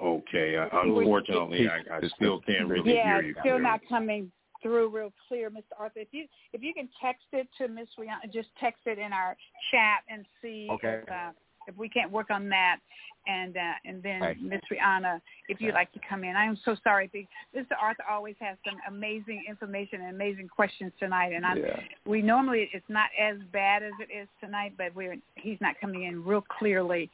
[0.00, 0.56] Okay.
[0.56, 3.34] Uh, unfortunately, I, I still can't really yeah, hear you.
[3.36, 4.32] Yeah, still not coming
[4.62, 5.62] through real clear, Mr.
[5.78, 6.00] Arthur.
[6.00, 9.36] If you if you can text it to Miss Rihanna, just text it in our
[9.70, 11.00] chat and see Okay.
[11.02, 11.30] if, uh,
[11.66, 12.78] if we can't work on that.
[13.26, 14.40] And uh, and then Okay.
[14.40, 17.08] Miss Rihanna, if you'd like to come in, I am so sorry.
[17.56, 17.76] Mr.
[17.80, 21.80] Arthur always has some amazing information and amazing questions tonight, and I'm Yeah.
[22.04, 26.02] we normally it's not as bad as it is tonight, but we're he's not coming
[26.02, 27.10] in real clearly,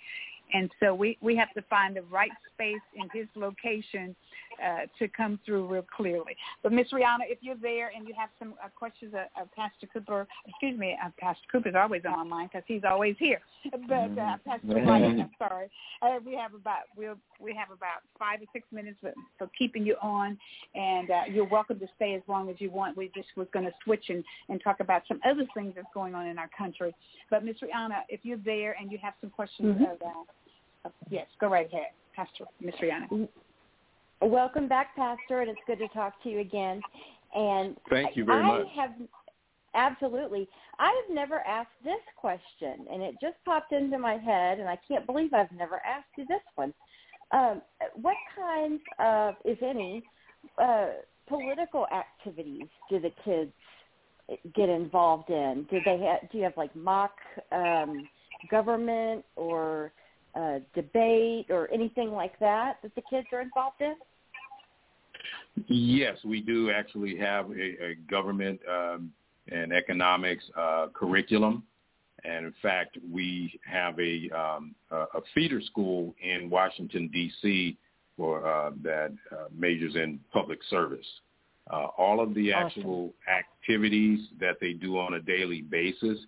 [0.55, 4.17] and so we we have to find the right space in his location
[4.65, 6.37] uh, to come through real clearly.
[6.63, 9.87] But Miss Rihanna, if you're there and you have some uh, questions of, of Pastor
[9.93, 13.41] Cooper, excuse me, uh, Pastor is always on online because he's always here.
[13.89, 15.69] But uh, Pastor White, I'm sorry,
[16.03, 19.85] uh, we have about we'll we have about five or six minutes for, for keeping
[19.85, 20.39] you on,
[20.75, 22.97] and uh, you're welcome to stay as long as you want.
[22.97, 26.15] We just was going to switch and and talk about some other things that's going
[26.15, 26.95] on in our country.
[27.31, 29.93] But Miss Rihanna, if you're there and you have some questions, Mhm.
[29.93, 33.29] of, uh, uh, yes, go right ahead, Pastor Miss Rihanna.
[34.21, 36.83] Welcome back, Pastor, and it's good to talk to you again.
[37.35, 38.67] And Thank you very I much.
[38.75, 38.91] have
[39.75, 40.49] absolutely.
[40.79, 44.79] I have never asked this question, and it just popped into my head, and I
[44.89, 46.75] can't believe I've never asked you this one.
[47.31, 47.63] Um,
[47.95, 50.03] what kinds of, if any,
[50.61, 50.87] uh,
[51.29, 53.53] political activities do the kids
[54.55, 55.67] get involved in?
[55.71, 56.31] Do they have?
[56.31, 57.13] Do you have like mock
[57.53, 58.09] um,
[58.51, 59.93] government or
[60.35, 63.95] uh, debate or anything like that that the kids are involved in?
[65.67, 69.13] Yes, we do actually have a, a government um,
[69.51, 71.63] and economics uh, curriculum,
[72.25, 77.77] and in fact, we have a, um, a feeder school in Washington D.C.
[78.17, 81.07] for uh, that uh, majors in public service.
[81.71, 82.67] Uh, all of the Awesome.
[82.67, 86.19] actual activities that they do on a daily basis,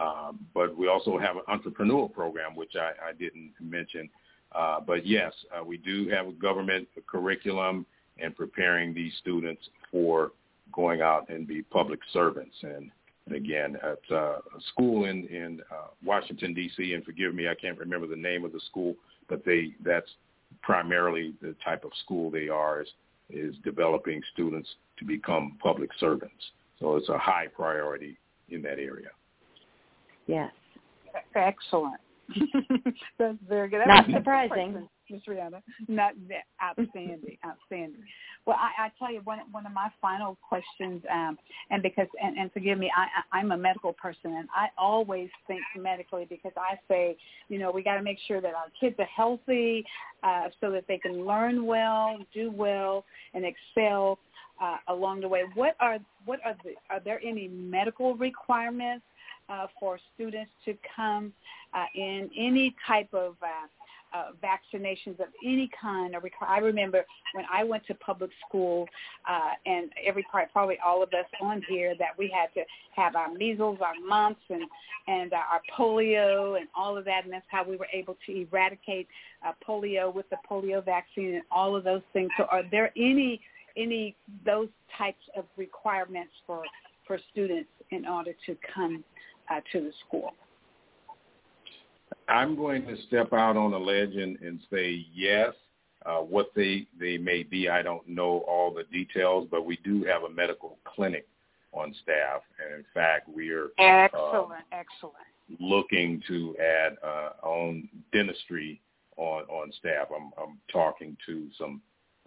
[0.00, 4.08] um, but we also have an entrepreneurial program, which I, I didn't mention.
[4.52, 7.84] Uh, but yes, uh, we do have a government curriculum
[8.18, 10.32] and preparing these students for
[10.72, 12.54] going out and be public servants.
[12.62, 12.90] And,
[13.26, 16.94] and again, at uh, a school in in uh, Washington D.C.
[16.94, 18.94] and forgive me, I can't remember the name of the school,
[19.28, 20.10] but they that's
[20.62, 22.88] primarily the type of school they are is
[23.28, 26.52] is developing students to become public servants.
[26.78, 28.18] So it's a high priority
[28.50, 29.08] in that area.
[30.26, 30.52] Yes.
[31.34, 32.00] Excellent.
[33.18, 33.80] That's very good.
[33.80, 34.88] That Not was a good surprising.
[35.10, 35.62] Miss Rihanna.
[35.88, 38.02] Not that outstanding, outstanding.
[38.46, 41.38] Well, I, I tell you one one of my final questions, um,
[41.70, 45.28] and because and, and forgive me, I, I, I'm a medical person, and I always
[45.46, 47.16] think medically because I say,
[47.48, 49.84] you know, we got to make sure that our kids are healthy,
[50.22, 53.04] uh, so that they can learn well, do well,
[53.34, 54.18] and excel
[54.60, 55.42] uh, along the way.
[55.54, 59.04] What are what are the are there any medical requirements
[59.48, 61.32] uh, for students to come
[61.74, 63.66] uh, in any type of uh,
[64.16, 66.14] uh, vaccinations of any kind.
[66.14, 68.86] Or requ- I remember when I went to public school,
[69.28, 73.16] uh, and every part, probably all of us on here, that we had to have
[73.16, 74.62] our measles, our mumps, and
[75.08, 78.46] and uh, our polio, and all of that, and that's how we were able to
[78.46, 79.06] eradicate
[79.46, 82.30] uh, polio with the polio vaccine, and all of those things.
[82.36, 83.40] So, are there any
[83.76, 86.62] any those types of requirements for
[87.06, 89.04] for students in order to come
[89.50, 90.32] uh, to the school?
[92.28, 95.52] I'm going to step out on a ledge and, and say yes.
[96.04, 100.04] Uh, what they, they may be, I don't know all the details, but we do
[100.04, 101.26] have a medical clinic
[101.72, 102.42] on staff.
[102.64, 105.16] And in fact, we are Excellent, excellent.
[105.58, 108.80] looking to add uh, own dentistry
[109.16, 110.06] on, on staff.
[110.14, 111.80] I'm, I'm talking to some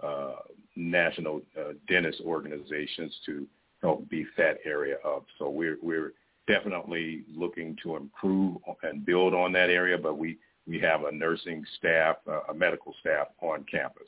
[0.04, 0.36] uh,
[0.76, 3.48] national uh, dentist organizations to
[3.82, 5.26] help beef that area up.
[5.38, 6.12] So we're, we're
[6.50, 10.38] definitely looking to improve and build on that area, but we,
[10.68, 14.08] we have a nursing staff, uh, a medical staff on campus.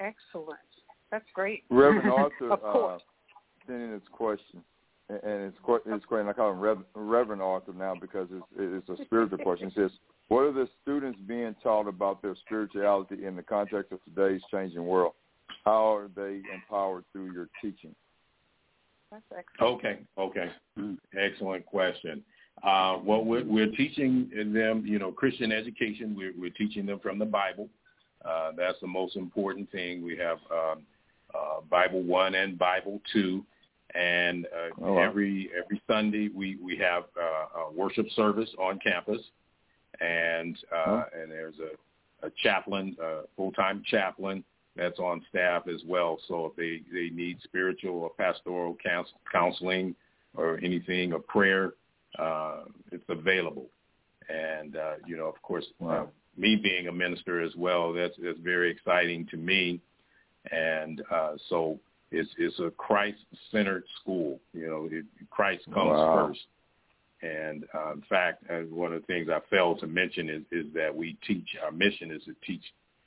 [0.00, 0.58] Excellent.
[1.10, 1.64] That's great.
[1.70, 3.02] Reverend Arthur of course.
[3.02, 4.62] uh, sent in his question,
[5.08, 6.22] and and it's quite it's great.
[6.22, 8.44] And I call him Rev, Reverend Arthur now because it's
[8.88, 9.68] it's a spiritual question.
[9.68, 9.90] It says,
[10.28, 14.84] "What are the students being taught about their spirituality in the context of today's changing
[14.84, 15.12] world?
[15.64, 17.94] How are they empowered through your teaching?"
[19.14, 19.74] That's excellent.
[19.76, 20.50] Okay, okay,
[21.16, 22.22] excellent question.
[22.64, 26.14] Uh, well, we're, we're teaching them, you know, Christian education.
[26.16, 27.68] We're, we're teaching them from the Bible.
[28.24, 30.02] Uh, that's the most important thing.
[30.02, 30.82] We have um,
[31.34, 33.44] uh, Bible one and Bible two,
[33.94, 35.02] and uh, Oh, wow.
[35.02, 39.20] every every Sunday we we have uh, a worship service on campus,
[40.00, 41.04] and uh, Oh.
[41.20, 44.42] and there's a, a chaplain, a full time chaplain
[44.76, 46.18] that's on staff as well.
[46.28, 49.94] So if they they need spiritual or pastoral counsel, counseling
[50.36, 51.74] or anything or prayer,
[52.18, 53.66] uh, it's available.
[54.28, 56.06] And uh, you know, of course, uh,
[56.36, 59.80] me being a minister as well, that's that's very exciting to me.
[60.50, 61.78] And uh, so
[62.10, 63.18] it's it's a Christ
[63.50, 64.40] centered school.
[64.52, 66.28] You know, it, Christ comes Wow.
[66.28, 66.40] first.
[67.22, 70.66] And uh, in fact, uh, one of the things I failed to mention is, is
[70.74, 71.48] that we teach.
[71.64, 72.62] Our mission is to teach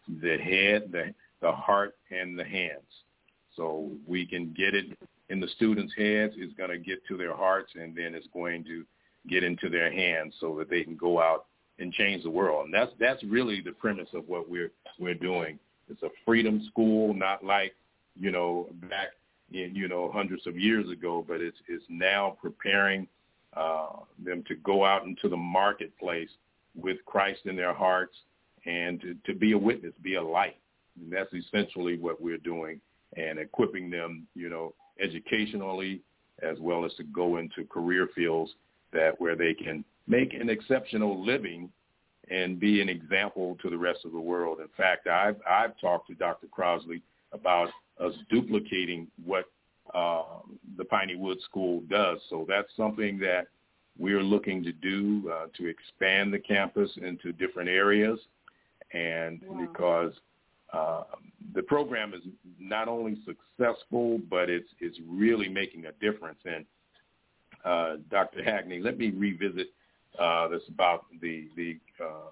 [0.07, 2.81] the head, the the heart, and the hands.
[3.55, 4.97] So we can get it
[5.29, 6.33] in the students' heads.
[6.37, 8.83] It's going to get to their hearts, and then it's going to
[9.29, 11.45] get into their hands so that they can go out
[11.79, 12.65] and change the world.
[12.65, 15.59] And that's that's really the premise of what we're we're doing.
[15.89, 17.73] It's a freedom school, not like
[18.19, 19.09] you know back
[19.51, 23.07] in you know hundreds of years ago, but it's it's now preparing
[23.55, 23.87] uh,
[24.23, 26.29] them to go out into the marketplace
[26.75, 28.15] with Christ in their hearts
[28.65, 30.57] and to, to be a witness, be a light.
[30.99, 32.79] And that's essentially what we're doing
[33.15, 36.01] and equipping them, you know, educationally
[36.43, 38.51] as well as to go into career fields
[38.93, 41.69] that where they can make an exceptional living
[42.29, 44.59] and be an example to the rest of the world.
[44.59, 46.47] In fact, I've I've talked to Dr.
[46.47, 47.69] Crossley about
[47.99, 49.45] us duplicating what
[49.93, 50.23] uh,
[50.77, 52.19] the Piney Woods School does.
[52.29, 53.47] So that's something that
[53.97, 58.19] we're looking to do uh, to expand the campus into different areas,
[58.93, 59.65] and Wow.
[59.65, 60.13] because
[60.73, 61.03] uh,
[61.53, 62.21] the program is
[62.59, 66.39] not only successful, but it's it's really making a difference.
[66.45, 66.65] And
[67.63, 68.43] uh, Dr.
[68.43, 69.67] Hackney, let me revisit
[70.19, 72.29] uh, this about the the uh,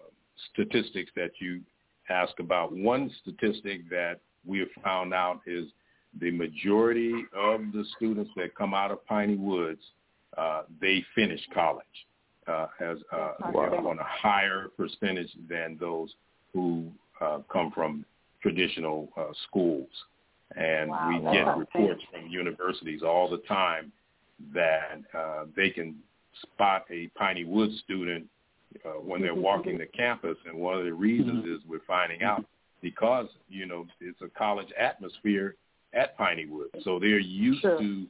[0.53, 1.61] statistics that you
[2.09, 2.73] asked about.
[2.73, 5.65] One statistic that we have found out is
[6.19, 9.81] the majority of the students that come out of Piney Woods,
[10.37, 11.85] uh, they finish college
[12.47, 13.87] uh, as uh, Wow.
[13.87, 16.13] on a higher percentage than those
[16.53, 18.05] who uh, come from
[18.45, 19.89] traditional uh, schools.
[20.55, 23.91] And Wow, we get reports from universities all the time
[24.53, 25.95] that uh, they can
[26.43, 28.27] spot a Piney Woods student
[28.85, 30.37] uh, when they're walking the campus.
[30.47, 32.45] And one of the reasons is we're finding out
[32.81, 35.55] because, you know, it's a college atmosphere
[35.93, 36.71] at Piney Woods.
[36.83, 37.79] So they're used Sure.
[37.79, 38.05] to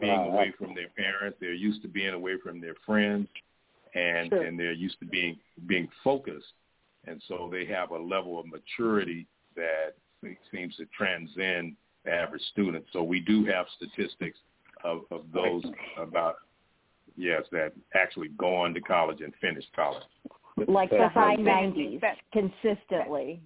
[0.00, 1.36] Wow, away from their parents.
[1.40, 3.28] They're used to being away from their friends,
[3.94, 4.42] and Sure.
[4.42, 6.52] and they're used to being being focused,
[7.06, 9.26] and so they have a level of maturity
[9.58, 9.94] that
[10.52, 12.84] seems to transcend the average student.
[12.92, 14.38] So we do have statistics
[14.84, 15.64] of of those
[15.96, 16.36] about
[17.16, 20.02] yes that actually go on to college and finish college.
[20.68, 22.00] like the high 90s
[22.32, 23.40] consistently.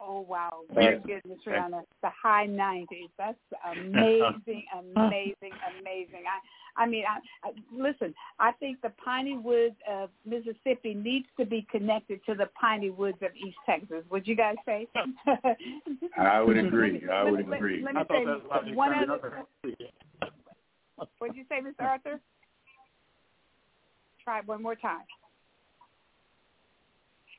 [0.00, 0.60] Oh wow!
[0.70, 0.74] Yeah.
[0.74, 1.82] Very goodness, Rihanna.
[2.02, 3.08] The high nineties.
[3.18, 3.38] That's
[3.72, 4.64] amazing,
[4.96, 6.24] amazing, amazing.
[6.26, 8.14] I, I mean, I, I listen.
[8.38, 13.18] I think the Piney Woods of Mississippi needs to be connected to the Piney Woods
[13.22, 14.04] of East Texas.
[14.10, 14.86] Would you guys say?
[16.18, 17.02] I would agree.
[17.10, 17.82] I Let me- would let- agree.
[17.82, 19.44] Let me say one other.
[21.18, 21.84] What'd you say, Mr.
[21.86, 22.20] Arthur?
[24.22, 25.00] Try it one more time.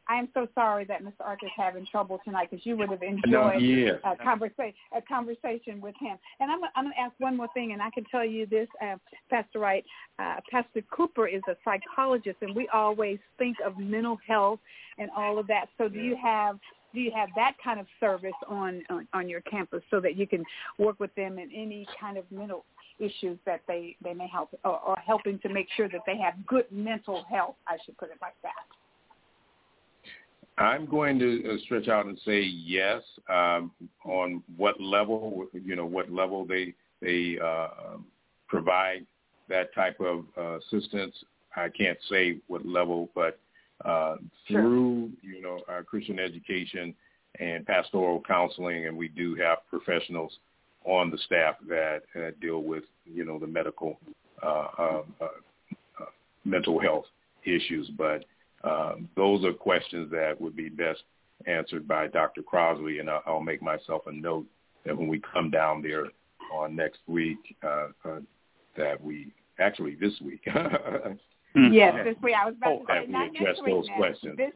[0.08, 1.22] I am so sorry that Mr.
[1.22, 5.96] Arthur's having trouble tonight because you would have No, enjoyed a conversation a conversation with
[6.00, 6.18] him.
[6.40, 8.68] And I'm I'm going to ask one more thing, and I can tell you this,
[8.82, 8.98] uh,
[9.30, 9.86] Pastor Wright.
[10.20, 14.60] Uh, Pastor Cooper is a psychologist, and we always think of mental health
[14.98, 15.66] and all of that.
[15.78, 16.60] So do you have
[16.94, 20.28] do you have that kind of service on, on on your campus so that you
[20.28, 20.44] can
[20.78, 22.64] work with them in any kind of mental
[23.00, 26.34] issues that they they may help or, or helping to make sure that they have
[26.46, 27.56] good mental health?
[27.68, 28.54] I should put it like that.
[30.58, 33.02] I'm going to uh, stretch out and say yes.
[33.30, 33.72] Um,
[34.06, 37.98] on what level, you know, what level they they uh,
[38.48, 39.06] provide
[39.50, 41.14] that type of uh, assistance,
[41.56, 43.40] I can't say what level, but
[43.84, 44.16] uh,
[44.48, 44.62] Sure.
[44.62, 46.96] through you know our Christian education
[47.40, 50.32] and pastoral counseling, and we do have professionals
[50.86, 54.00] on the staff that uh, deal with you know the medical
[54.42, 56.06] uh, uh, uh, uh,
[56.46, 57.06] mental health
[57.44, 58.24] issues, but
[58.66, 61.04] um, those are questions that would be best
[61.46, 62.42] answered by Dr.
[62.42, 64.46] Crossley, and I'll, I'll make myself a note
[64.86, 66.06] that when we come down there
[66.54, 68.20] on next week, uh, uh,
[68.78, 70.46] that we actually this week.
[71.72, 73.74] Yes, this week I was about Oh, to say we not addressed next week.
[73.76, 73.98] those now.
[73.98, 74.38] questions?
[74.38, 74.52] This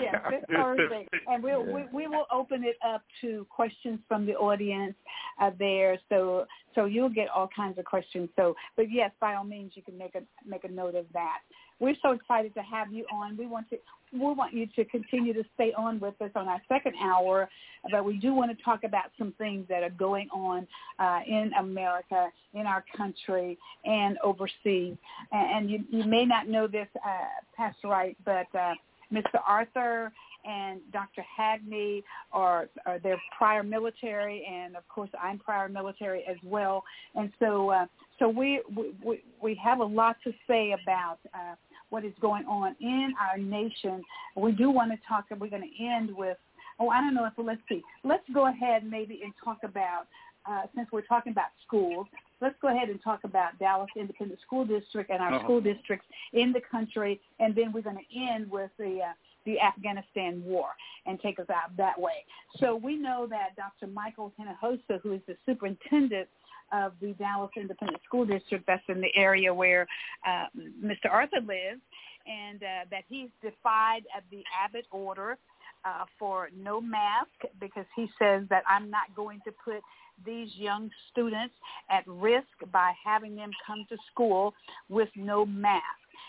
[0.00, 4.34] yes, this Thursday, and we'll, we we will open it up to questions from the
[4.36, 4.94] audience
[5.40, 5.98] uh, there.
[6.08, 8.28] So so you'll get all kinds of questions.
[8.36, 11.38] So, but yes, by all means, you can make a make a note of that.
[11.80, 13.36] We're so excited to have you on.
[13.36, 13.78] We want to
[14.12, 17.48] we want you to continue to stay on with us on our second hour,
[17.90, 20.66] but we do want to talk about some things that are going on
[20.98, 24.96] uh, in America, in our country, and overseas.
[25.32, 27.10] And, you, you may not know this, uh,
[27.56, 28.74] Pastor Wright, but uh,
[29.12, 29.40] Mr.
[29.46, 30.12] Arthur
[30.44, 31.24] and Dr.
[31.38, 32.02] Hagney
[32.32, 36.82] are, are their prior military, and of course I'm prior military as well.
[37.14, 37.86] And so, uh,
[38.18, 38.62] so we,
[39.04, 41.54] we we have a lot to say about uh,
[41.90, 44.02] what is going on in our nation.
[44.36, 46.38] We do want to talk, and we're going to end with,
[46.78, 50.06] oh, I don't know if, let's see, let's go ahead maybe and talk about,
[50.48, 52.06] uh, since we're talking about schools,
[52.40, 55.44] let's go ahead and talk about Dallas Independent School District and our uh-huh.
[55.44, 59.12] school districts in the country, and then we're going to end with the uh,
[59.46, 60.68] the Afghanistan war
[61.06, 62.24] and take us out that way.
[62.58, 63.90] So we know that Dr.
[63.90, 66.28] Michael Hinojosa, who is the superintendent
[66.72, 68.64] of the Dallas Independent School District.
[68.66, 69.86] That's in the area where
[70.26, 70.46] uh,
[70.82, 71.10] Mr.
[71.10, 71.80] Arthur lives,
[72.26, 75.38] and uh, that he's defied the Abbott order
[75.84, 77.28] uh, for no mask
[77.60, 79.82] because he says that I'm not going to put
[80.24, 81.54] these young students
[81.90, 84.52] at risk by having them come to school
[84.88, 85.84] with no mask.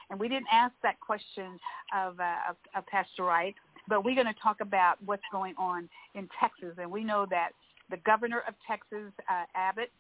[0.09, 1.59] And we didn't ask that question
[1.95, 3.55] of, uh, of, of Pastor Wright,
[3.87, 6.75] but we're going to talk about what's going on in Texas.
[6.77, 7.51] And we know that
[7.89, 9.91] the governor of Texas, uh, Abbott,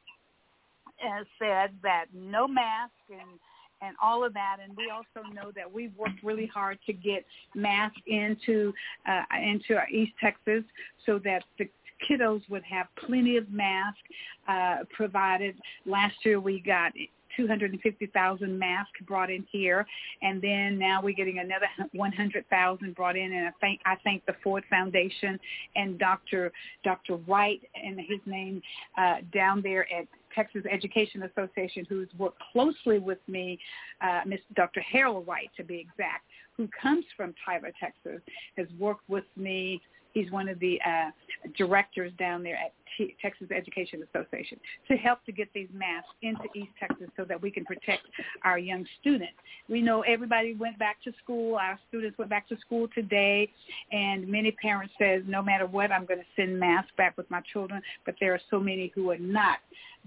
[1.01, 3.39] has said that no mask and
[3.83, 4.57] and all of that.
[4.63, 7.25] And we also know that we've worked really hard to get
[7.55, 8.73] masks into
[9.07, 10.63] uh, into East Texas
[11.05, 11.67] so that the
[12.09, 13.99] kiddos would have plenty of masks
[14.47, 15.55] uh, provided.
[15.85, 16.91] Last year we got
[17.37, 19.85] 250,000 masks brought in here,
[20.21, 23.33] and then now we're getting another 100,000 brought in.
[23.33, 25.39] And I thank I thank the Ford Foundation
[25.75, 26.51] and Dr.
[26.83, 27.15] Dr.
[27.27, 28.61] Wright and his name
[28.97, 33.59] uh, down there at Texas Education Association, who's worked closely with me,
[34.01, 34.39] uh, Ms.
[34.55, 34.81] Dr.
[34.81, 36.25] Harold Wright, to be exact,
[36.57, 38.21] who comes from Tyler, Texas,
[38.57, 39.81] has worked with me
[40.13, 41.09] He's one of the uh,
[41.57, 44.59] directors down there at T- Texas Education Association
[44.89, 48.03] to help to get these masks into East Texas so that we can protect
[48.43, 49.33] our young students.
[49.69, 51.55] We know everybody went back to school.
[51.55, 53.49] Our students went back to school today,
[53.91, 57.41] and many parents says, no matter what, I'm going to send masks back with my
[57.53, 57.81] children.
[58.05, 59.59] But there are so many who are not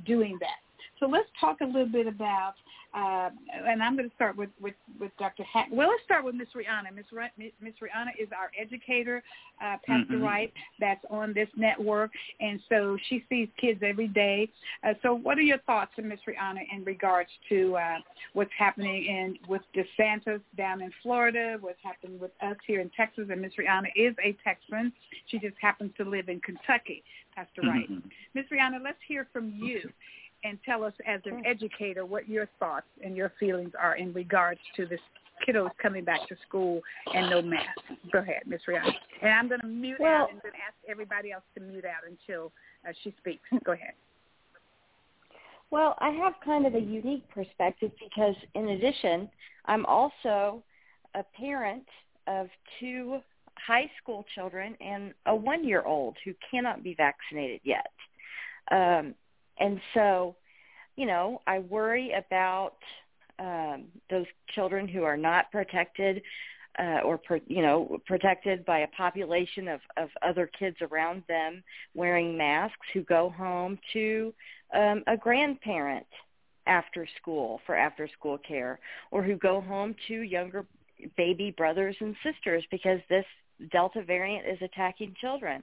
[0.02, 0.63] doing that.
[1.00, 2.54] So let's talk a little bit about,
[2.94, 3.30] uh,
[3.66, 5.42] and I'm going to start with, with, with Dr.
[5.42, 5.68] Hack.
[5.72, 6.94] Well, let's start with Miss Rihanna.
[6.94, 7.04] Miss
[7.36, 9.22] Miss Rihanna is our educator,
[9.60, 10.22] uh, Pastor mm-hmm.
[10.22, 14.48] Wright, that's on this network, and so she sees kids every day.
[14.86, 17.98] Uh, so, what are your thoughts, Miss Rihanna, in regards to uh,
[18.34, 23.26] what's happening in with DeSantis down in Florida, what's happening with us here in Texas?
[23.30, 24.92] And Miss Rihanna is a Texan.
[25.26, 27.02] She just happens to live in Kentucky.
[27.34, 27.90] Pastor Wright.
[27.90, 28.08] Mm-hmm.
[28.34, 29.90] Miss Rihanna, let's hear from you
[30.44, 34.60] and tell us as an educator what your thoughts and your feelings are in regards
[34.76, 35.00] to this
[35.46, 36.80] kiddos coming back to school
[37.12, 37.80] and no mask.
[38.12, 38.92] Go ahead, Miss Rihanna.
[39.22, 42.08] And I'm going to mute well, out and then ask everybody else to mute out
[42.08, 42.52] until
[42.88, 43.42] uh, she speaks.
[43.64, 43.94] Go ahead.
[45.70, 49.28] Well, I have kind of a unique perspective because in addition,
[49.64, 50.62] I'm also
[51.14, 51.84] a parent
[52.26, 53.18] of two
[53.56, 57.90] high school children and a one-year-old who cannot be vaccinated yet.
[58.70, 59.14] Um,
[59.58, 60.36] and so,
[60.96, 62.76] you know, I worry about
[63.38, 66.22] um, those children who are not protected
[66.78, 71.62] uh, or per, you know protected by a population of, of other kids around them
[71.94, 74.32] wearing masks who go home to
[74.74, 76.06] um, a grandparent
[76.66, 78.80] after school for after school care
[79.10, 80.64] or who go home to younger
[81.16, 83.26] baby brothers and sisters because this
[83.70, 85.62] delta variant is attacking children.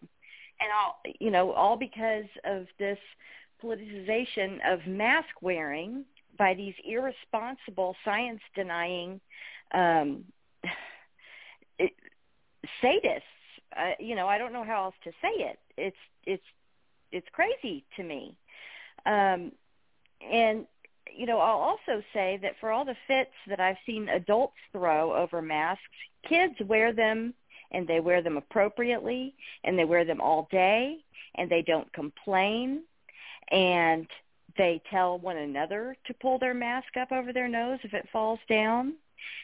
[0.60, 2.99] And all you know all because of this
[3.64, 6.06] politicization of mask wearing
[6.38, 9.20] by these irresponsible science denying
[9.74, 10.24] um,
[12.84, 13.22] sadists.
[13.78, 15.60] Uh, you know, I don't know how else to say it.
[15.78, 16.44] It's it's
[17.12, 18.36] it's crazy to me.
[19.06, 19.52] Um,
[20.22, 20.66] and
[21.14, 25.16] you know, I'll also say that for all the fits that I've seen adults throw
[25.16, 25.84] over masks,
[26.28, 27.34] kids wear them
[27.72, 29.34] and they wear them appropriately
[29.64, 30.98] and they wear them all day
[31.36, 32.82] and they don't complain
[33.52, 34.07] and
[34.57, 38.40] they tell one another to pull their mask up over their nose if it falls
[38.49, 38.95] down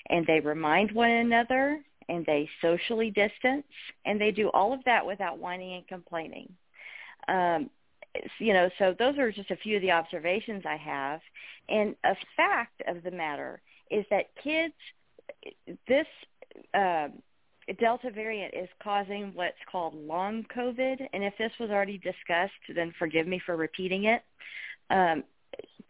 [0.09, 1.79] and they remind one another
[2.09, 3.65] and they socially distance
[4.05, 6.51] and they do all of that without whining and complaining.
[7.27, 7.69] Um,
[8.39, 11.19] you know so those are just a few of the observations i have.
[11.69, 13.61] And a fact of the matter
[13.91, 14.73] is that kids
[15.87, 16.07] this
[16.73, 17.09] uh,
[17.73, 22.93] Delta variant is causing what's called long COVID, and if this was already discussed, then
[22.97, 24.23] forgive me for repeating it.
[24.89, 25.23] Um,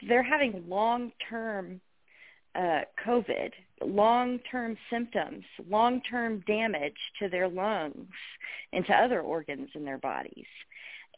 [0.07, 1.79] they're having long-term
[2.55, 3.51] uh, COVID,
[3.85, 8.07] long-term symptoms, long-term damage to their lungs
[8.73, 10.45] and to other organs in their bodies.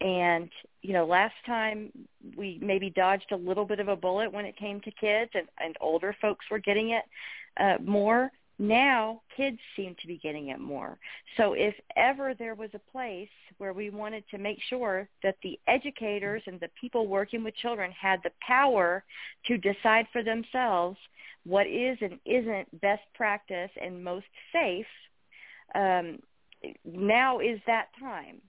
[0.01, 0.49] And
[0.81, 1.91] you know, last time
[2.37, 5.47] we maybe dodged a little bit of a bullet when it came to kids, and,
[5.59, 7.03] and older folks were getting it
[7.59, 8.31] uh, more.
[8.61, 10.99] Now kids seem to be getting it more.
[11.37, 15.57] So if ever there was a place where we wanted to make sure that the
[15.67, 19.05] educators and the people working with children had the power
[19.47, 20.97] to decide for themselves
[21.45, 24.85] what is and isn't best practice and most safe,
[25.73, 26.19] um,
[26.83, 28.41] now is that time.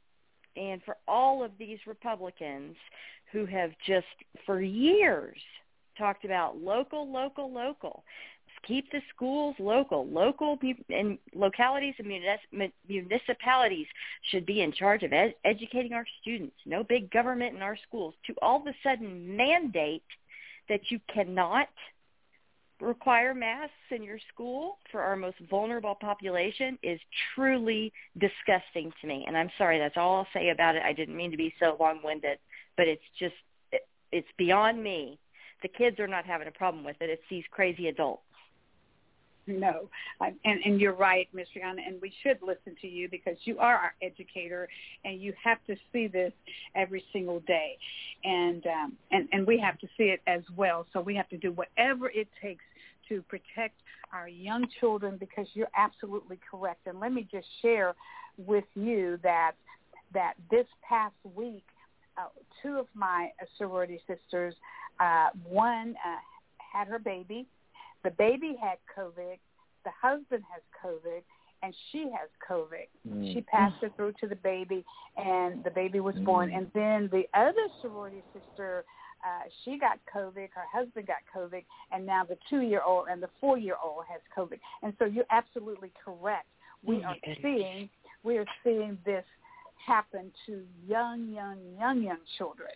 [0.56, 2.74] And for all of these Republicans
[3.30, 4.06] who have just
[4.44, 5.38] for years
[5.96, 8.02] talked about local, local, local,
[8.66, 10.06] keep the schools local.
[10.06, 12.08] Local people and localities and
[12.88, 13.86] municipalities
[14.30, 16.56] should be in charge of ed- educating our students.
[16.66, 18.14] No big government in our schools.
[18.26, 20.02] To all of a sudden mandate
[20.68, 21.68] that you cannot
[22.80, 26.98] require masks in your school for our most vulnerable population is
[27.34, 29.24] truly disgusting to me.
[29.26, 30.82] And I'm sorry, that's all I'll say about it.
[30.82, 32.38] I didn't mean to be so long-winded,
[32.76, 33.34] but it's just,
[34.12, 35.18] it's beyond me.
[35.62, 37.10] The kids are not having a problem with it.
[37.10, 38.22] It's these crazy adults.
[39.46, 39.88] No,
[40.20, 41.46] and and you're right, Ms.
[41.56, 44.68] Rihanna, and we should listen to you because you are our educator,
[45.04, 46.32] and you have to see this
[46.74, 47.76] every single day,
[48.24, 50.86] and um, and and we have to see it as well.
[50.92, 52.64] So we have to do whatever it takes
[53.08, 53.74] to protect
[54.12, 56.86] our young children because you're absolutely correct.
[56.86, 57.94] And let me just share
[58.38, 59.52] with you that
[60.12, 61.64] that this past week,
[62.18, 62.28] uh,
[62.62, 64.54] two of my sorority sisters,
[64.98, 66.18] uh, one uh,
[66.72, 67.46] had her baby
[68.04, 69.36] the baby had COVID.
[69.84, 71.22] The husband has COVID,
[71.62, 72.88] and she has COVID.
[73.08, 73.32] Mm.
[73.32, 74.84] She passed it through to the baby,
[75.16, 76.24] and the baby was mm.
[76.24, 76.52] born.
[76.52, 78.84] And then the other sorority sister,
[79.24, 80.48] uh, she got COVID.
[80.52, 84.58] Her husband got COVID, and now the two-year-old and the four-year-old has COVID.
[84.82, 86.46] And so you're absolutely correct.
[86.84, 87.90] We oh are seeing
[88.22, 89.24] we are seeing this
[89.86, 92.70] happen to young, young, young, young children,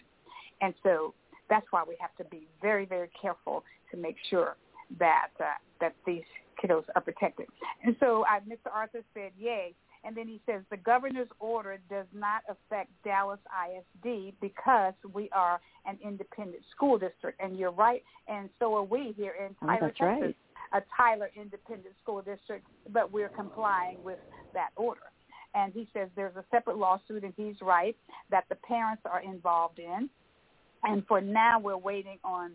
[0.61, 1.15] and so
[1.49, 4.57] that's why we have to be very, very careful to make sure
[4.99, 5.45] that uh,
[5.81, 6.23] that these
[6.63, 7.47] kiddos are protected.
[7.85, 8.73] And so uh, Mr.
[8.73, 9.75] Arthur said, yay.
[10.05, 15.61] And then he says the governor's order does not affect Dallas ISD because we are
[15.87, 17.41] an independent school district.
[17.41, 20.35] And you're right, and so are we here in Tyler, oh, Texas,
[20.73, 20.83] right.
[20.83, 24.19] a Tyler Independent School District, but we're complying with
[24.53, 25.01] that order.
[25.55, 27.97] And he says there's a separate lawsuit, and he's right,
[28.31, 30.11] that the parents are involved in.
[30.83, 32.53] And for now, we're waiting on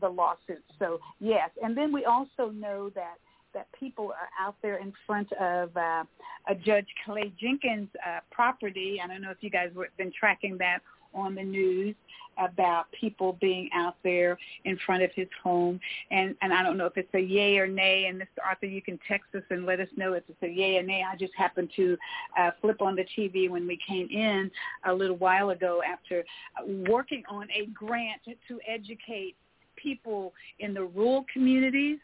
[0.00, 0.64] the lawsuits.
[0.78, 3.16] So yes, and then we also know that
[3.54, 6.04] that people are out there in front of uh,
[6.46, 9.00] a Judge Clay Jenkins' uh, property.
[9.02, 10.80] I don't know if you guys have been tracking that
[11.14, 11.94] on the news
[12.38, 15.80] about people being out there in front of his home.
[16.10, 18.06] And, and I don't know if it's a yay or nay.
[18.06, 18.44] And Mr.
[18.46, 21.02] Arthur, you can text us and let us know if it's a yay or nay.
[21.10, 21.96] I just happened to
[22.38, 24.50] uh, flip on the TV when we came in
[24.84, 26.24] a little while ago after
[26.66, 29.36] working on a grant to educate
[29.86, 31.98] people in the rural communities.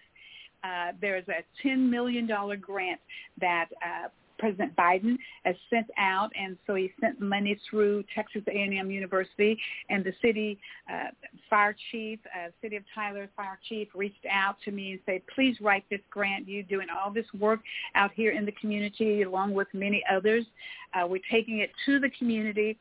[0.63, 2.29] Uh, there's a $10 million
[2.61, 3.01] grant
[3.41, 8.91] that uh, President Biden has sent out, and so he sent money through Texas A&M
[8.91, 9.57] University,
[9.89, 10.59] and the city
[10.93, 11.11] uh,
[11.49, 15.57] fire chief, uh, City of Tyler fire chief, reached out to me and said, "Please
[15.61, 16.49] write this grant.
[16.49, 17.61] You're doing all this work
[17.95, 20.45] out here in the community, along with many others.
[20.93, 22.77] Uh, we're taking it to the community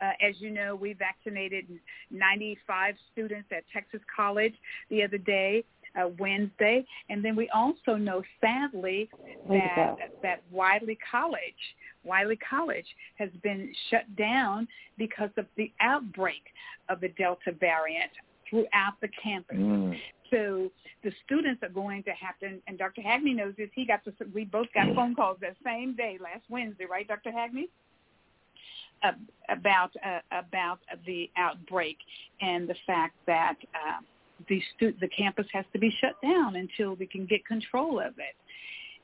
[0.00, 1.66] uh, as you know, we vaccinated
[2.10, 4.54] 95 students at Texas College
[4.90, 5.64] the other day,
[5.98, 9.08] uh, Wednesday, and then we also know, sadly,
[9.48, 11.40] that that Wiley College,
[12.04, 12.86] Wiley College,
[13.16, 14.68] has been shut down
[14.98, 16.42] because of the outbreak
[16.88, 18.10] of the Delta variant
[18.48, 19.56] throughout the campus.
[19.56, 19.96] Mm.
[20.30, 20.70] So
[21.02, 23.00] the students are going to have to, and Dr.
[23.00, 23.70] Hagney knows this.
[23.74, 24.00] He got
[24.34, 27.30] we both got phone calls that same day, last Wednesday, right, Dr.
[27.30, 27.68] Hagney?
[29.48, 31.96] About uh, about the outbreak
[32.40, 34.00] and the fact that uh,
[34.48, 38.14] the stu- the campus has to be shut down until we can get control of
[38.18, 38.34] it.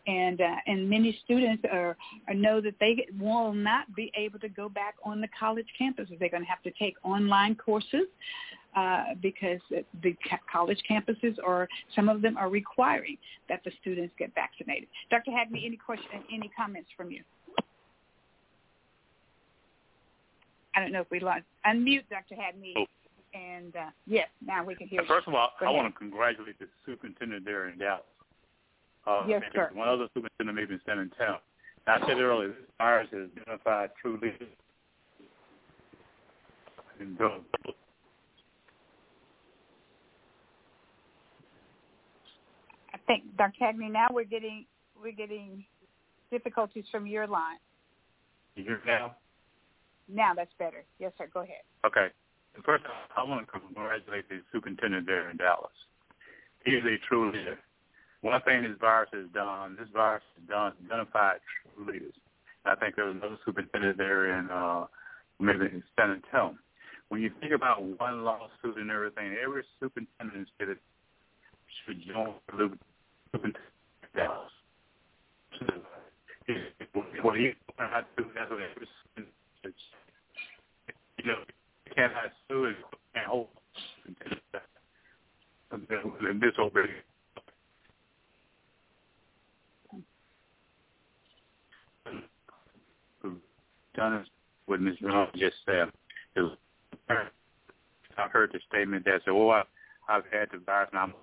[0.07, 1.97] And uh, and many students are,
[2.27, 6.09] are know that they will not be able to go back on the college campus.
[6.19, 8.07] They're going to have to take online courses
[8.77, 9.61] uh, because
[10.03, 10.17] the
[10.51, 13.17] college campuses or some of them are requiring
[13.49, 14.89] that the students get vaccinated.
[15.11, 15.31] Dr.
[15.31, 17.23] Hagney, any question, any comments from you?
[20.75, 21.43] I don't know if we lost.
[21.67, 22.35] Unmute, Dr.
[22.35, 22.73] Hagney.
[22.77, 22.87] Oh.
[23.35, 25.09] And uh, yes, now we can hear you.
[25.09, 25.83] First of all, Go I ahead.
[25.83, 28.03] want to congratulate the superintendent there in Dallas.
[29.07, 29.71] Uh, Yes, sir.
[29.75, 31.41] One other superintendent maybe in San Antonio.
[31.87, 34.49] I said earlier, this virus has identified true leaders.
[37.01, 37.43] And don't-
[42.95, 43.53] I think Dr.
[43.61, 44.67] Cagney, now we're getting
[45.03, 45.65] we're getting
[46.31, 47.59] difficulties from your line.
[48.55, 49.17] You hear now?
[50.13, 50.85] Now that's better.
[50.99, 51.29] Yes, sir.
[51.33, 51.65] Go ahead.
[51.87, 52.09] Okay.
[52.65, 52.85] First,
[53.17, 55.73] I want to congratulate the superintendent there in Dallas.
[56.65, 57.59] He is a true leader.
[58.21, 61.39] One thing this virus has done, this virus has done identified
[61.75, 62.13] true leaders.
[62.65, 64.87] I think there was another superintendent there in uh,
[65.41, 66.57] maybe in San Antonio.
[67.09, 70.79] When you think about one lawsuit and everything, every superintendent should
[71.85, 72.71] should join the
[73.33, 73.57] superintendent
[74.15, 74.53] Dallas.
[77.23, 78.07] What he that's
[78.51, 78.87] what every
[79.17, 79.35] superintendent
[81.23, 81.39] you know,
[81.95, 82.77] cannot sue and
[83.15, 83.49] can't hold
[85.73, 86.87] in this over
[93.95, 94.27] done
[94.67, 94.97] what Ms.
[95.01, 95.89] Brown just said.
[96.37, 96.59] It
[98.19, 99.63] I heard the statement that said, "Oh, I,
[100.09, 101.15] I've had the virus and I'm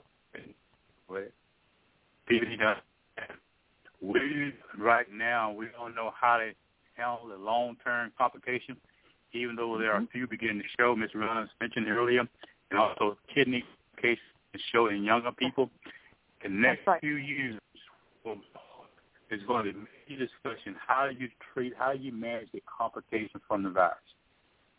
[1.07, 1.31] with
[2.27, 2.77] people done.
[4.01, 6.51] We right now we don't know how to
[6.95, 8.77] handle the long term complications
[9.33, 11.11] even though there are a few beginning to show, Ms.
[11.13, 12.21] Reynolds mentioned earlier,
[12.71, 13.63] and also kidney
[14.01, 14.19] cases
[14.71, 15.69] show in younger people.
[16.43, 17.01] The next right.
[17.01, 17.59] few years
[19.31, 23.63] is going to be a discussion how you treat, how you manage the complications from
[23.63, 23.97] the virus.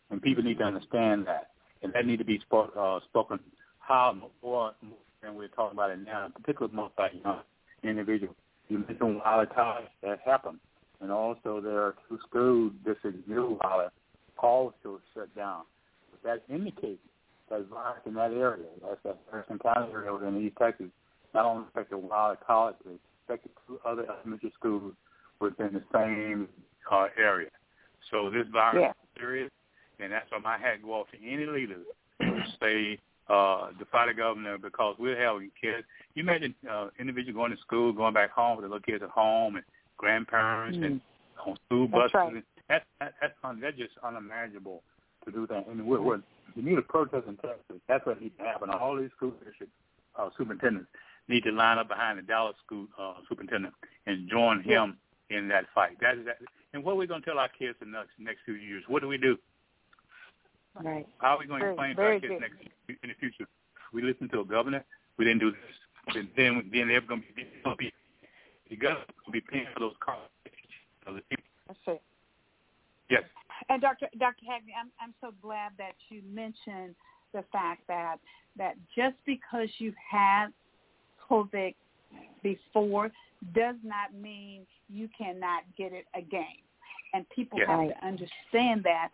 [0.09, 1.51] And people need to understand that.
[1.83, 3.39] And that need to be spoke, uh, spoken
[3.79, 4.73] how more
[5.21, 7.39] than we're talking about it now, particularly most by young
[7.83, 8.35] individuals.
[8.67, 10.59] You mentioned volatile that happened.
[10.99, 13.57] And also there are two schools, this is new
[14.41, 15.63] volatile also shut down.
[16.11, 16.99] But that indicates
[17.49, 20.87] that virus in that area, that's that Harrison County area within East Texas,
[21.33, 22.93] not only affected Wiley College, but
[23.27, 24.93] affected two other elementary schools
[25.39, 26.47] within the same
[26.91, 27.49] uh, area.
[28.09, 28.89] So this virus Yeah.
[28.89, 29.51] is serious,
[29.99, 31.85] and that's why my hat go off to any leaders
[32.19, 32.99] who say
[33.29, 35.85] uh, defy the governor because we're having kids.
[36.15, 39.09] You imagine uh, individuals going to school, going back home with their little kids at
[39.09, 39.65] home, and
[39.97, 40.99] grandparents and
[41.45, 42.13] on school That's buses.
[42.13, 42.33] right.
[42.33, 44.81] And that, that that's un, that's just unimaginable
[45.25, 45.67] to do that.
[45.67, 46.21] And we're, we're
[46.55, 47.77] you need a protest in Texas.
[47.87, 48.69] That's what needs to happen.
[48.69, 49.71] All these school district
[50.17, 50.89] uh, superintendents
[51.27, 53.73] need to line up behind the Dallas school uh, superintendent
[54.07, 54.97] and join him
[55.29, 55.97] in that fight.
[56.01, 56.37] That is that.
[56.73, 58.83] And what are we going to tell our kids in the next, next few years?
[58.87, 59.37] What do we do?
[60.81, 61.07] Right.
[61.19, 63.47] How are we going to Very- explain to our kids next in the future?
[63.93, 64.83] We listen to a governor.
[65.17, 66.15] We didn't do this.
[66.15, 67.91] Then then, then they're going to be,
[68.69, 70.31] the government will be paying for those costs.
[71.05, 71.21] of the.
[71.67, 72.01] That's it.
[73.11, 73.23] Yes.
[73.69, 74.07] And Dr.
[74.17, 74.43] Dr.
[74.49, 76.95] Hagney, I'm I'm so glad that you mentioned
[77.33, 78.17] the fact that
[78.57, 80.47] that just because you've had
[81.29, 81.75] COVID
[82.41, 83.11] before
[83.53, 86.57] does not mean you cannot get it again.
[87.13, 87.67] And people Yes.
[87.67, 89.09] have to understand that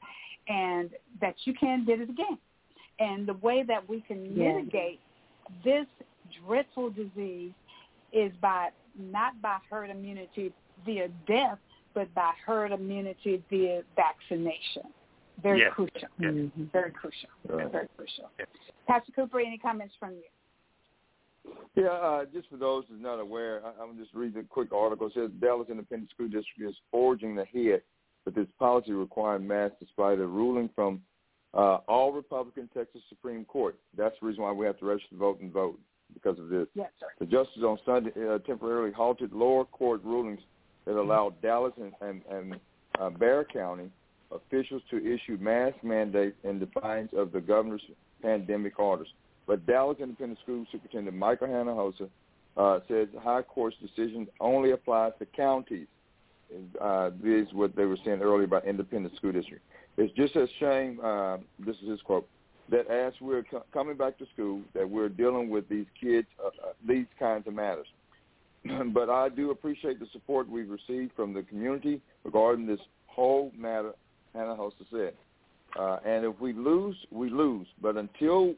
[0.47, 2.37] and that you can get it again.
[2.99, 4.53] And the way that we can Yeah.
[4.53, 4.99] mitigate
[5.63, 5.87] this
[6.45, 7.53] dreadful disease
[8.11, 10.53] is by not by herd immunity
[10.85, 11.59] via death,
[11.97, 14.83] but by herd immunity via vaccination.
[15.41, 15.73] Very Yes.
[15.73, 16.07] crucial.
[16.19, 16.31] Yes.
[16.31, 16.63] Mm-hmm.
[16.65, 17.29] Very crucial.
[17.47, 17.71] Right.
[17.71, 18.29] Very crucial.
[18.37, 18.47] Yes.
[18.87, 21.53] Pastor Cooper, any comments from you?
[21.75, 25.07] Yeah, uh, just for those who's not aware, I, I'm just reading a quick article.
[25.07, 27.81] It says Dallas Independent School District is forging ahead
[28.25, 31.01] with its policy requiring masks despite a ruling from
[31.55, 33.75] uh, all Republican Texas Supreme Court.
[33.97, 35.79] That's the reason why we have to register to vote and vote
[36.13, 36.67] because of this.
[36.75, 37.07] Yes, sir.
[37.19, 40.41] The justice on Sunday uh, temporarily halted lower court rulings
[40.87, 42.59] that allowed Dallas and, and, and
[42.99, 43.91] uh, Bexar County
[44.31, 47.83] officials to issue mask mandates in defiance of the governor's
[48.21, 49.07] pandemic orders.
[49.45, 52.09] But Dallas Independent School Superintendent Michael Hinojosa
[52.55, 55.87] uh, says the high court's decision only applies to counties.
[56.81, 59.63] Uh, this is what they were saying earlier about independent school district.
[59.97, 62.27] It's just a shame, uh, this is his quote,
[62.69, 66.47] that as we're co- coming back to school, that we're dealing with these kids, uh,
[66.47, 67.87] uh, these kinds of matters.
[68.93, 73.93] but I do appreciate the support we've received from the community regarding this whole matter,
[74.35, 75.13] Hinojosa said.
[75.77, 77.67] Uh, and if we lose, we lose.
[77.81, 78.55] But until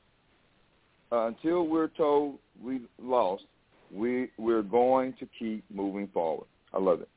[1.11, 3.43] uh, until we're told we lost,
[3.91, 6.47] we we're going to keep moving forward.
[6.73, 7.09] I love it.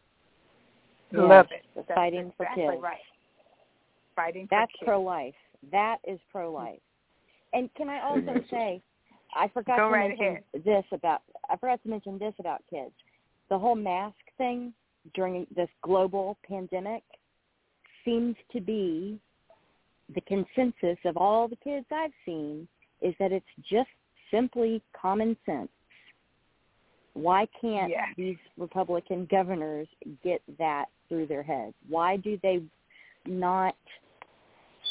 [1.12, 1.62] Love it.
[1.74, 2.82] The That's fighting for exactly kids.
[2.82, 2.98] right.
[4.16, 4.86] Fighting That's kids.
[4.86, 5.34] pro-life.
[5.70, 6.80] That is pro-life.
[7.52, 8.80] And can I also say,
[9.34, 10.64] I forgot Go to right mention ahead.
[10.64, 12.92] this about I forgot to mention this about kids.
[13.48, 14.72] The whole mask thing
[15.14, 17.02] during this global pandemic
[18.04, 19.18] seems to be
[20.14, 22.68] the consensus of all the kids I've seen
[23.00, 23.88] is that it's just
[24.30, 25.68] simply common sense.
[27.14, 28.06] Why can't Yeah.
[28.16, 29.86] these Republican governors
[30.22, 31.74] get that through their heads?
[31.88, 32.62] Why do they
[33.26, 33.76] not?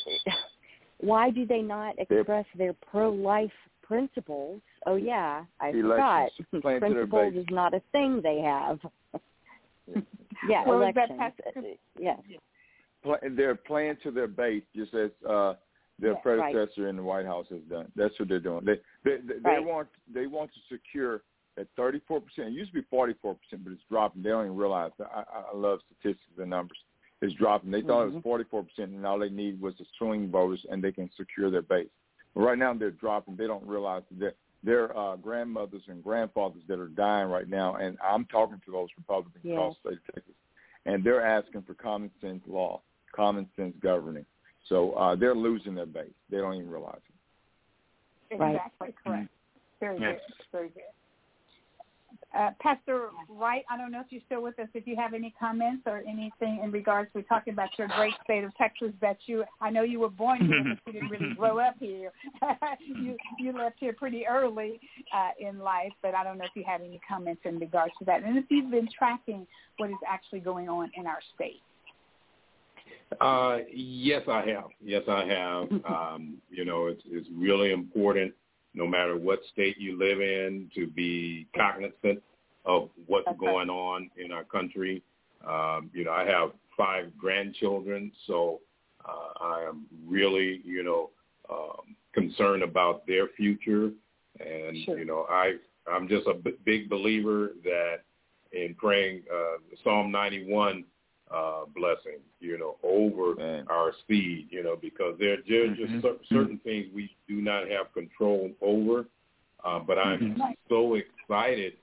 [0.99, 3.51] Why do they not express their pro-life
[3.91, 4.61] principles?
[4.85, 6.21] Oh yeah, I forgot.
[6.21, 8.79] Elections playing Principles is not a thing they have.
[10.49, 11.19] yeah, Well, elections.
[11.19, 11.61] Pastor- Uh,
[11.99, 12.19] Yes.
[13.03, 15.55] Pla- they're playing to their base, just as uh,
[15.99, 16.53] their Yeah, right.
[16.53, 17.91] predecessor in the White House has done.
[17.97, 18.63] That's what they're doing.
[18.63, 21.23] They they they, they want they want to secure
[21.57, 22.47] at 34 percent.
[22.49, 24.23] It used to be 44 percent, but it's dropping.
[24.23, 24.91] They don't even realize.
[25.01, 26.77] I, I I love statistics and numbers.
[27.21, 27.71] It's dropping.
[27.71, 30.81] They thought it was 44 percent, and all they need was the swing voters, and
[30.81, 31.89] they can secure their base.
[32.33, 33.35] But right now, they're dropping.
[33.35, 37.97] They don't realize that their uh, grandmothers and grandfathers that are dying right now, and
[38.03, 39.53] I'm talking to those Republicans Yes.
[39.53, 40.33] across the state of Texas,
[40.85, 42.81] and they're asking for common sense law,
[43.15, 44.25] common sense governing.
[44.69, 46.13] So uh, they're losing their base.
[46.29, 46.99] They don't even realize
[48.29, 48.37] it.
[48.39, 48.55] Right.
[48.55, 49.29] Exactly correct.
[49.79, 50.11] Very Yeah.
[50.11, 50.21] good.
[50.51, 50.83] Very good.
[52.37, 54.67] Uh, Pastor Wright, I don't know if you're still with us.
[54.73, 58.45] If you have any comments or anything in regards, we're talking about your great state
[58.45, 58.93] of Texas.
[59.01, 62.11] That you, I know you were born here, but you didn't really grow up here.
[62.87, 64.79] you you left here pretty early
[65.13, 68.05] uh, in life, but I don't know if you have any comments in regards to
[68.05, 69.45] that, and if you've been tracking
[69.77, 71.61] what is actually going on in our state.
[73.19, 74.69] Uh, yes, I have.
[74.83, 75.67] Yes, I have.
[75.91, 78.33] Um, you know, it's it's really important,
[78.73, 82.21] no matter what state you live in, to be cognizant
[82.65, 85.01] of what's going on in our country.
[85.47, 88.59] Um, you know, I have five grandchildren, so
[89.07, 91.09] uh, I am really, you know,
[91.51, 93.91] um, concerned about their future.
[94.39, 94.97] And Sure.
[94.97, 95.55] you know, I
[95.91, 98.01] I'm just a b- big believer that
[98.53, 100.85] in praying uh, Psalm 91
[101.33, 103.65] uh, blessing, you know, over Man.
[103.69, 106.01] our speed, you know, because there there are just Mhm.
[106.01, 109.07] cer- certain things we do not have control over.
[109.63, 110.57] Uh, but I'm Mhm.
[110.69, 111.77] so excited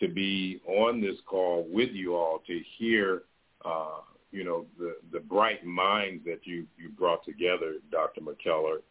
[0.00, 3.24] to be on this call with you all to hear,
[3.64, 4.00] uh,
[4.32, 8.20] you know, the the bright minds that you you brought together, Dr.
[8.22, 8.82] McKellar,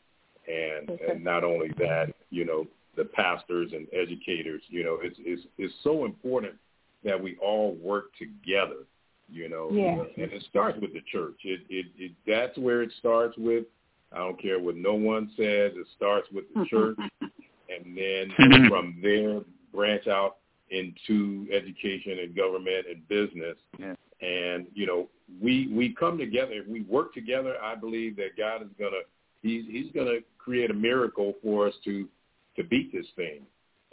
[0.48, 1.12] and Okay.
[1.12, 4.64] and not only that, you know, the pastors and educators.
[4.70, 6.58] You know, it's it's it's so important
[7.04, 8.86] that we all work together.
[9.30, 10.04] You know, Yeah.
[10.16, 11.40] and it starts with the church.
[11.44, 13.66] It, it it that's where it starts with.
[14.14, 15.74] I don't care what no one says.
[15.76, 18.32] It starts with the church, and then
[18.70, 19.42] from there
[19.74, 20.38] branch out
[20.70, 23.58] into education and government and business.
[23.78, 23.96] Yeah.
[24.22, 25.10] And you know,
[25.42, 26.54] we we come together.
[26.54, 29.02] If we work together, I believe that God is gonna
[29.44, 32.08] he's he's gonna create a miracle for us to
[32.56, 33.42] to beat this thing.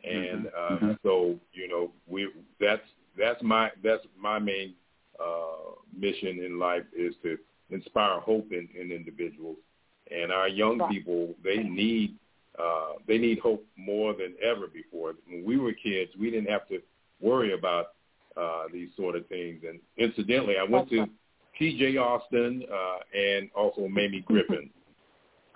[0.04, 0.98] And uh, Mhm.
[1.02, 2.30] so you know, we
[2.60, 2.86] that's
[3.18, 4.74] that's my that's my main
[5.20, 7.38] uh, mission in life is to
[7.70, 9.56] inspire hope in, in individuals.
[10.10, 10.90] And our young Right.
[10.90, 12.16] people, they need
[12.56, 15.14] uh, they need hope more than ever before.
[15.28, 16.80] When we were kids, we didn't have to
[17.20, 17.86] worry about
[18.36, 19.62] uh, these sort of things.
[19.68, 21.06] And incidentally, I went to
[21.58, 21.96] T.J.
[21.96, 24.70] Austin uh, and also Mamie Griffin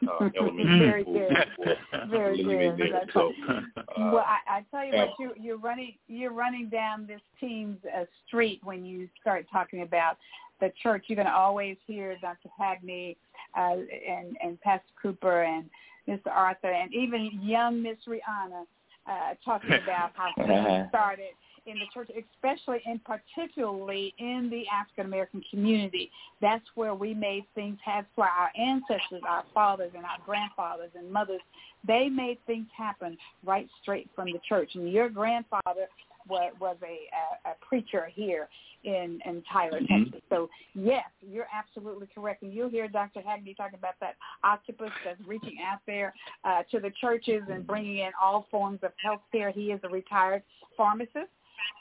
[0.06, 1.14] uh, elementary Very school.
[1.14, 1.76] good.
[1.90, 2.78] before Very good.
[2.78, 3.02] there.
[3.12, 3.60] So, uh,
[3.98, 5.04] well, I, I tell you yeah.
[5.06, 9.82] what, you you're running you're running down this team's uh, street when you start talking
[9.82, 10.16] about
[10.60, 11.04] the church.
[11.08, 12.48] You're going to always hear Dr.
[12.60, 13.16] Hagney
[13.56, 13.76] uh,
[14.08, 15.68] and and Pastor Cooper and
[16.08, 16.28] Mr.
[16.30, 18.64] Arthur and even young Miss Rihanna
[19.06, 21.32] uh, talking about how things started
[21.68, 26.10] in the church, especially and particularly in the African American community.
[26.40, 31.10] That's where we made things happen for our ancestors, our fathers and our grandfathers and
[31.12, 31.40] mothers.
[31.86, 34.70] They made things happen right straight from the church.
[34.74, 35.86] And your grandfather
[36.28, 38.48] was, was a, a, a preacher here
[38.84, 40.04] in, in Tyler, Mhm.
[40.04, 40.22] Texas.
[40.28, 42.42] So yes, you're absolutely correct.
[42.42, 43.20] And you'll hear Dr.
[43.20, 46.14] Hagney talking about that octopus that's reaching out there
[46.44, 49.50] uh, to the churches and bringing in all forms of health care.
[49.50, 50.42] He is a retired
[50.76, 51.30] pharmacist.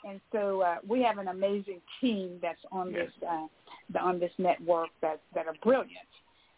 [0.08, 3.06] And so uh, we have an amazing team that's on Yes.
[3.06, 3.46] this uh,
[3.92, 6.08] the, on this network that that are brilliant,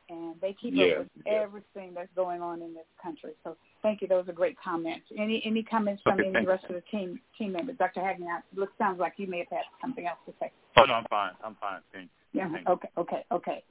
[0.09, 1.33] and they keep Yeah, up with yeah.
[1.33, 3.33] everything that's going on in this country.
[3.45, 4.09] So thank you.
[4.09, 5.07] Those are great comments.
[5.19, 6.49] Any any comments from Okay, any thanks.
[6.49, 7.77] rest of the team team members?
[7.79, 8.01] Dr.
[8.01, 10.53] Hagney, it looks sounds like you may have had something else to say.
[10.77, 11.33] Oh no, I'm fine.
[11.43, 11.81] I'm fine.
[11.93, 12.41] Thank you.
[12.41, 12.73] Yeah.
[12.73, 12.89] Okay.
[12.99, 13.25] Okay.
[13.33, 13.65] Okay.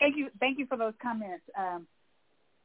[0.00, 0.28] Thank you.
[0.40, 1.86] Thank you for those comments, um,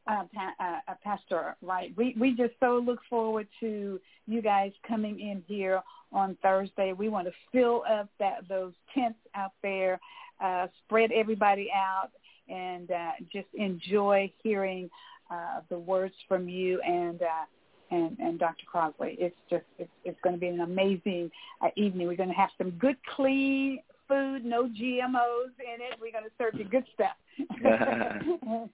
[0.08, 1.56] uh, pa- uh, Pastor.
[1.62, 1.94] Right.
[1.98, 5.82] We we just so look forward to you guys coming in here
[6.12, 6.94] on Thursday.
[6.94, 10.00] We want to fill up that those tents out there,
[10.44, 12.10] uh, spread everybody out,
[12.50, 14.90] and uh, just enjoy hearing
[15.30, 17.22] uh, the words from you and.
[17.22, 17.46] Uh,
[17.90, 18.66] and, and Dr.
[18.70, 19.16] Crossley.
[19.18, 21.32] It's just it's, it's going to be an amazing
[21.62, 22.06] uh, evening.
[22.06, 26.00] We're going to have some good, clean food, no GMOs in it.
[26.00, 27.18] We're going to serve you good stuff.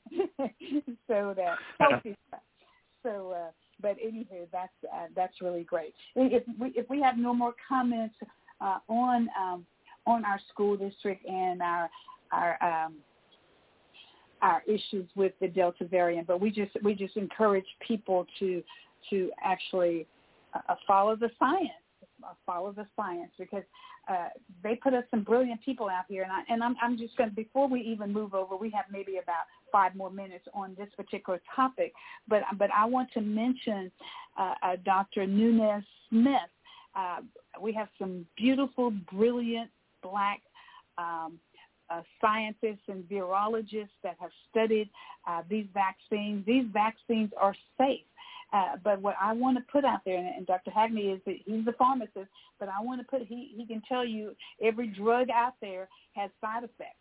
[1.08, 2.42] so that healthy stuff.
[3.04, 3.52] So uh,
[3.82, 5.94] but anywho, that's uh, that's really great.
[6.16, 8.16] If we if we have no more comments
[8.62, 9.66] uh, on um,
[10.08, 11.90] on our school district and our
[12.32, 12.96] our um,
[14.42, 18.64] our issues with the Delta variant, but we just we just encourage people to
[19.10, 20.08] to actually
[20.54, 21.70] uh, follow the science,
[22.46, 23.64] follow the science because
[24.10, 24.30] uh,
[24.64, 27.30] they put us some brilliant people out here, and I and I'm I'm just going
[27.30, 30.90] to before we even move over, we have maybe about five more minutes on this
[30.96, 31.94] particular topic,
[32.28, 33.92] but but I want to mention
[34.38, 35.26] uh, uh, Dr.
[35.26, 36.36] Nunez Smith.
[36.96, 37.22] Uh,
[37.60, 39.70] we have some beautiful, brilliant
[40.04, 40.42] black
[40.98, 41.40] um,
[41.90, 44.90] uh, scientists and virologists that have studied
[45.28, 46.46] uh, these vaccines.
[46.46, 48.02] These vaccines are safe.
[48.54, 50.70] Uh, but what I want to put out there, and, and Dr.
[50.70, 54.06] Hagney is that he's the pharmacist, but I want to put he he can tell
[54.06, 56.98] you every drug out there has side effects.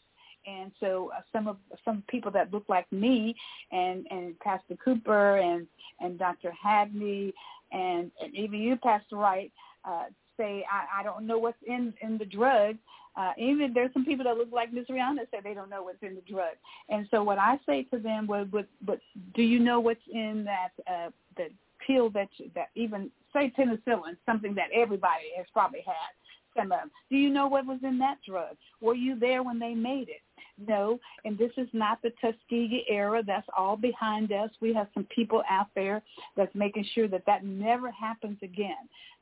[0.47, 3.37] And so uh, some of some people that look like me
[3.71, 5.67] and and Pastor Cooper and
[6.01, 6.53] and Dr.
[6.65, 7.33] Hagney
[7.71, 9.53] and, and even you, Pastor Wright,
[9.85, 10.05] uh,
[10.39, 12.77] say I, I don't know what's in in the drug.
[13.17, 16.03] Uh, even there's some people that look like Miss Rihanna say they don't know what's
[16.03, 16.55] in the drug.
[16.89, 19.01] And so what I say to them was, but, but
[19.35, 21.49] do you know what's in that uh, the
[21.87, 26.13] pill that you, that even say penicillin, something that everybody has probably had.
[26.57, 26.81] Some of.
[27.11, 28.57] Do you know what was in that drug?
[28.83, 30.21] Were you there when they made it?
[30.69, 33.23] No, and this is not the Tuskegee era.
[33.27, 34.51] That's all behind us.
[34.61, 36.03] We have some people out there
[36.37, 38.77] that's making sure that that never happens again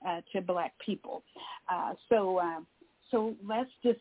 [0.06, 1.22] uh, to black people.
[1.72, 2.66] Uh, so, um,
[3.10, 4.00] so let's just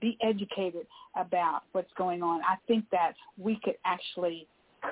[0.00, 0.86] be educated
[1.16, 2.40] about what's going on.
[2.42, 4.46] I think that we could actually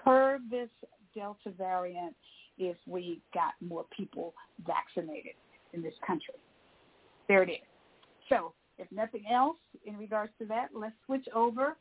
[0.04, 0.68] curb this
[1.14, 2.14] Delta variant
[2.58, 4.34] if we got more people
[4.66, 5.34] vaccinated
[5.72, 6.34] in this country.
[7.28, 7.56] There it is.
[8.28, 11.76] So if nothing else in regards to that, let's switch over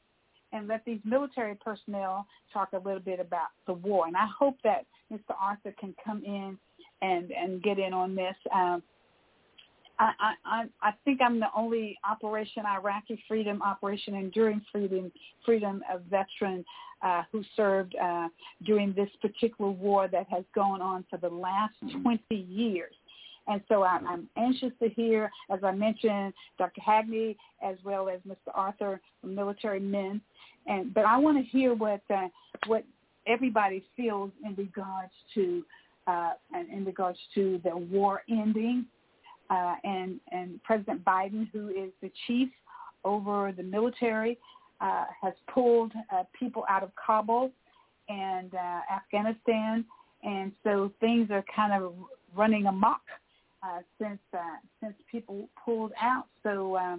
[0.54, 4.08] and let these military personnel talk a little bit about the war.
[4.08, 5.36] And I hope that Mr.
[5.40, 6.58] Arthur can come in
[7.02, 8.36] and, and get in on this.
[8.54, 8.82] Um,
[9.98, 15.12] I, I, I think I'm the only Operation Iraqi Freedom, Operation Enduring Freedom,
[15.46, 16.66] Freedom of veteran
[17.02, 18.28] uh, who served uh,
[18.66, 22.94] during this particular war that has gone on for the last 20 years.
[23.48, 26.82] And so I'm, I'm anxious to hear, as I mentioned, Dr.
[26.82, 28.52] Hagney as well as Mr.
[28.54, 30.20] Arthur from Military Men.
[30.68, 32.28] And but I want to hear what uh,
[32.66, 32.84] what
[33.28, 35.64] everybody feels in regards to
[36.08, 36.32] uh,
[36.72, 38.88] in regards to the war ending
[39.50, 42.50] uh, and and President Biden, who is the chief
[43.04, 44.38] over the military,
[44.82, 47.52] uh, has pulled uh, people out of Kabul
[48.10, 49.86] and uh, Afghanistan,
[50.24, 51.94] and so things are kind of
[52.36, 53.02] running amok
[53.64, 54.38] uh, since uh,
[54.82, 56.26] since people pulled out.
[56.44, 56.76] So.
[56.76, 56.98] Uh,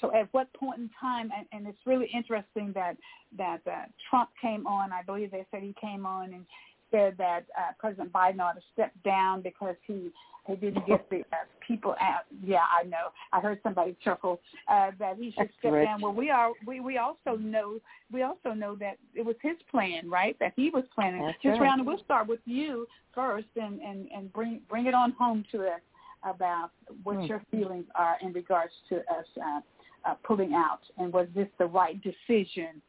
[0.00, 2.96] so at what point in time, and, and it's really interesting that
[3.36, 4.94] that uh, Trump came on.
[4.94, 6.46] I believe they said he came on and
[6.90, 10.10] said that uh, President Biden ought to step down because he
[10.46, 12.24] he didn't get the uh, people out.
[12.44, 13.08] Yeah, I know.
[13.32, 15.86] I heard somebody chuckle uh, that he should That's step rich.
[15.86, 16.00] down.
[16.00, 16.50] Well, we are.
[16.66, 17.78] We we also know.
[18.12, 20.36] We also know that it was his plan, right?
[20.40, 21.22] That he was planning.
[21.24, 21.58] That's Ms.
[21.60, 21.70] right.
[21.78, 25.62] Rihanna, we'll start with you first, and and and bring bring it on home to
[25.64, 25.80] us
[26.24, 26.70] about
[27.02, 27.22] what Hmm.
[27.22, 29.60] your feelings are in regards to us uh,
[30.06, 32.82] uh, pulling out, and was this the right decision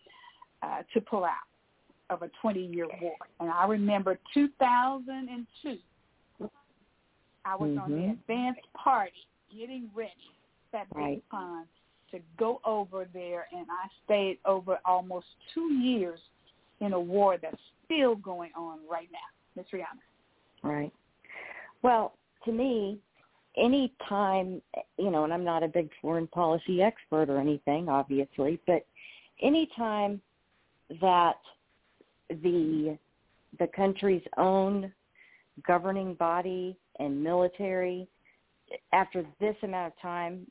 [0.63, 1.47] uh, to pull out
[2.11, 3.15] of a 20-year war?
[3.39, 5.79] And I remember 2002.
[7.43, 8.11] I was on the Mhm.
[8.11, 10.29] advanced party getting ready
[10.71, 11.27] that Right.
[11.29, 11.67] pond
[12.11, 16.19] to go over there, and I stayed over almost two years
[16.81, 19.19] in a war that's still going on right now.
[19.55, 20.01] Miss Rihanna.
[20.61, 20.93] Right.
[21.81, 23.01] Well, to me,
[23.55, 24.61] any time,
[24.97, 28.85] you know, and I'm not a big foreign policy expert or anything, obviously, but
[29.39, 30.21] any time
[31.01, 31.39] that
[32.41, 32.97] the
[33.59, 34.91] the country's own
[35.67, 38.07] governing body and military,
[38.93, 40.47] after this amount of time,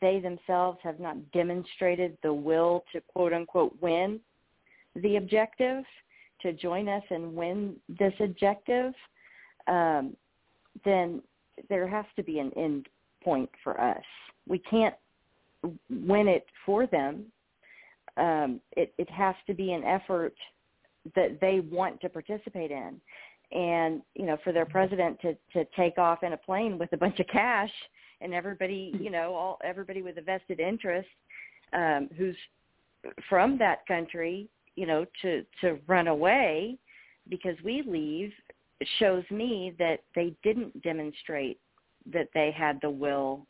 [0.00, 4.20] they themselves have not demonstrated the will to quote unquote win
[5.02, 5.84] the objective,
[6.42, 8.92] to join us and win this objective,
[9.66, 10.16] um,
[10.84, 11.22] then
[11.68, 12.88] there has to be an end
[13.22, 14.02] point for us.
[14.48, 14.94] We can't
[15.90, 17.26] win it for them.
[18.16, 20.34] Um, it, it has to be an effort
[21.14, 23.00] that they want to participate in.
[23.52, 26.96] And, you know, for their president to, to take off in a plane with a
[26.96, 27.70] bunch of cash
[28.20, 31.08] and everybody, you know, all everybody with a vested interest
[31.72, 32.36] um, who's
[33.28, 36.76] from that country, you know, to, to run away
[37.28, 38.32] because we leave
[38.98, 41.58] shows me that they didn't demonstrate
[42.12, 43.46] that they had the will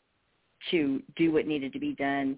[0.71, 2.37] to do what needed to be done,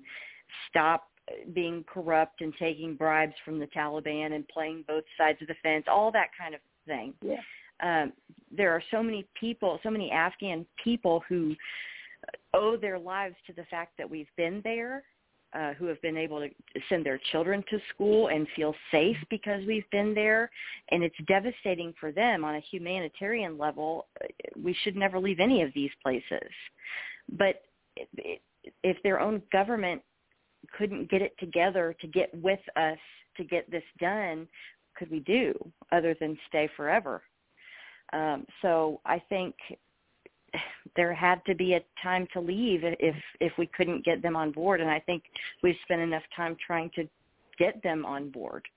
[0.69, 1.08] stop
[1.53, 5.85] being corrupt and taking bribes from the Taliban and playing both sides of the fence,
[5.87, 7.13] all that kind of thing.
[7.21, 7.41] Yeah.
[7.81, 8.13] Um,
[8.55, 11.55] there are so many people, so many Afghan people who
[12.53, 15.03] owe their lives to the fact that we've been there,
[15.53, 16.49] uh, who have been able to
[16.89, 20.51] send their children to school and feel safe because we've been there.
[20.91, 24.07] And it's devastating for them on a humanitarian level.
[24.61, 26.49] We should never leave any of these places.
[27.37, 27.61] But
[28.83, 30.01] if their own government
[30.77, 32.97] couldn't get it together to get with us
[33.37, 34.47] to get this done,
[34.95, 35.53] could we do
[35.91, 37.21] other than stay forever?
[38.11, 39.55] Um, so I think
[40.95, 44.51] there had to be a time to leave if if we couldn't get them on
[44.51, 45.23] board, and I think
[45.63, 47.07] we've spent enough time trying to
[47.57, 48.67] get them on board,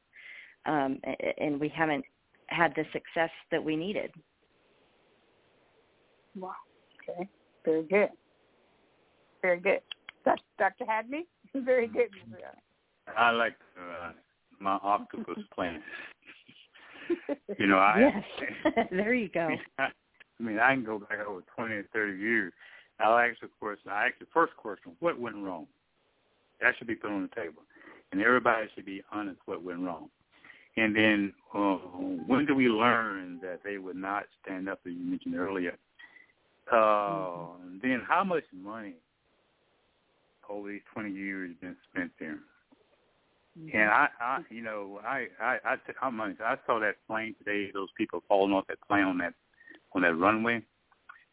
[0.66, 1.00] um,
[1.38, 2.04] and we haven't
[2.48, 4.12] had the success that we needed.
[6.36, 6.52] Wow.
[7.08, 7.28] Okay.
[7.64, 8.08] Very good.
[9.40, 9.80] Very good.
[10.24, 10.84] Dr.
[10.86, 11.26] Hadley?
[11.64, 12.08] Very good.
[13.16, 14.12] I like uh,
[14.60, 15.82] my octopus plan.
[17.58, 18.12] you know, I
[18.66, 18.86] yes.
[18.90, 19.48] there you go.
[19.78, 22.52] I, I mean, I can go back over twenty or thirty years.
[23.00, 23.90] I'll ask the question.
[23.90, 25.66] I ask the first question: What went wrong?
[26.60, 27.62] That should be put on the table,
[28.12, 30.08] and everybody should be honest what went wrong.
[30.76, 31.76] And then, uh,
[32.26, 35.76] when do we learn that they would not stand up, as you mentioned earlier?
[36.70, 37.76] Uh, mm-hmm.
[37.82, 38.94] Then, how much money
[40.48, 42.38] over these 20 years been spent there?
[43.58, 43.76] Mm-hmm.
[43.76, 46.40] And I, I, you know, I, I, I, I'm honest.
[46.40, 47.70] I saw that plane today.
[47.72, 49.34] Those people falling off that plane on that,
[49.94, 50.62] on that runway.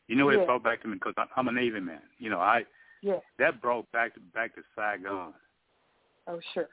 [0.07, 2.01] You know, what it brought back to me because I'm a Navy man.
[2.17, 2.63] You know, I,
[3.03, 5.33] yeah, that brought back to back to Saigon.
[6.27, 6.67] Oh, sure.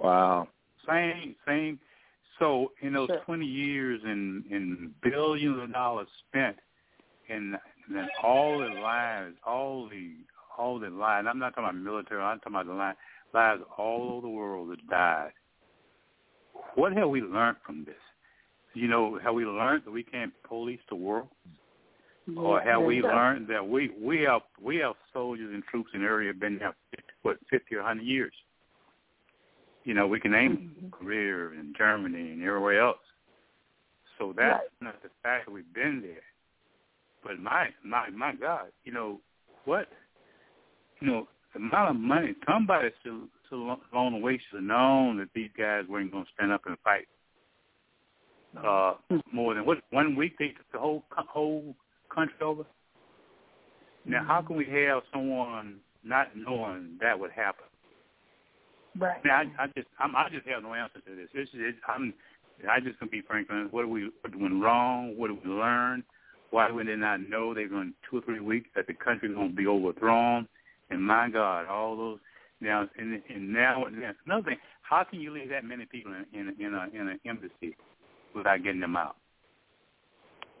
[0.00, 0.48] Wow.
[0.88, 1.78] Same, same.
[2.38, 3.20] So in those sure.
[3.26, 6.56] 20 years and in billions of dollars spent,
[7.28, 7.56] and
[7.92, 10.12] then all the lives, all the
[10.58, 11.26] all the lives.
[11.30, 12.22] I'm not talking about military.
[12.22, 12.98] I'm talking about the lives
[13.34, 15.32] lives all over the world that died.
[16.74, 17.94] What have we learned from this?
[18.74, 21.28] You know, have we learned that we can't police the world?
[22.26, 23.08] Yeah, or have we so.
[23.08, 26.74] learned that we we have we have soldiers and troops in the area been there
[27.22, 28.34] what fifty or hundred years?
[29.84, 30.88] You know, we can name mm-hmm.
[30.90, 32.98] Korea and Germany and everywhere else.
[34.18, 34.68] So that's right.
[34.80, 36.22] not the fact that we've been there.
[37.24, 39.20] But my my my God, you know
[39.64, 39.88] what?
[41.00, 45.18] You know, the amount of money somebody still still along the way should have known
[45.18, 47.08] that these guys weren't going to stand up and fight.
[48.56, 48.94] Uh,
[49.32, 51.74] more than what one week they took the whole whole
[52.12, 52.64] country over.
[54.04, 57.64] Now, how can we have someone not knowing that would happen?
[58.98, 59.22] Right.
[59.24, 61.28] Now, I, I just I'm, I just have no answer to this.
[61.34, 62.14] This is I'm
[62.68, 63.48] I just gonna be frank.
[63.70, 65.14] What do we what went wrong?
[65.16, 66.02] What did we learn?
[66.50, 69.50] Why would they not know they're going two or three weeks that the country's going
[69.50, 70.48] to be overthrown?
[70.90, 72.18] And my God, all those
[72.60, 73.84] now and, and now
[74.26, 74.58] another thing.
[74.82, 77.76] How can you leave that many people in in in, a, in an embassy
[78.34, 79.16] without getting them out?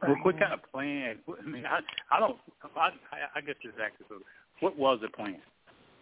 [0.00, 1.16] What, what kind of plan?
[1.28, 1.80] I mean, I,
[2.14, 2.36] I don't.
[2.76, 2.90] I,
[3.34, 4.06] I guess exactly.
[4.08, 4.16] So,
[4.60, 5.38] what was the plan?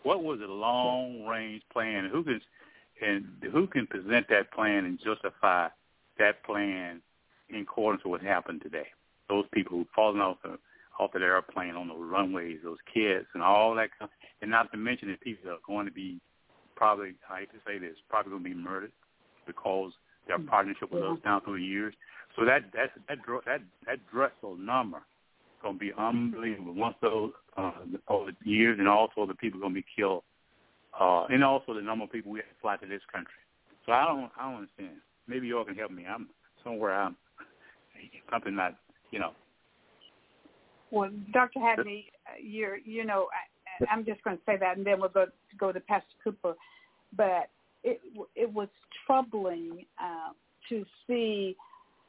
[0.03, 2.09] What was the long range plan?
[2.12, 2.40] Who can
[3.03, 5.69] and who can present that plan and justify
[6.19, 7.01] that plan
[7.48, 8.86] in accordance with what happened today?
[9.28, 10.59] Those people who've fallen off the
[10.98, 13.90] off the airplane on those runways, those kids, and all that,
[14.43, 16.20] and not to mention the people are going to be
[16.74, 18.93] probably, I hate to say this, probably going to be murdered
[19.47, 19.93] because
[20.27, 21.94] their partnership with us down through the years.
[22.36, 25.02] So that that that that that dreadful number
[25.62, 27.73] going to be unbelievable once those uh,
[28.09, 30.23] over the years, and also the people going to be killed,
[31.01, 33.40] uh, and also the number of people we have to fly to this country.
[33.86, 35.01] So I don't I don't understand.
[35.27, 36.05] Maybe y'all can help me.
[36.06, 36.28] I'm
[36.62, 37.16] somewhere I'm
[38.31, 38.74] something not
[39.10, 39.32] you know
[40.91, 41.61] well, Dr.
[41.61, 42.07] Hadley,
[42.41, 45.27] you're, you know, I, I'm just going to say that, and then we'll go
[45.59, 46.55] go to Pastor Cooper.
[47.17, 47.51] But
[47.83, 48.01] it
[48.35, 48.69] it was
[49.07, 50.33] troubling uh,
[50.69, 51.57] to see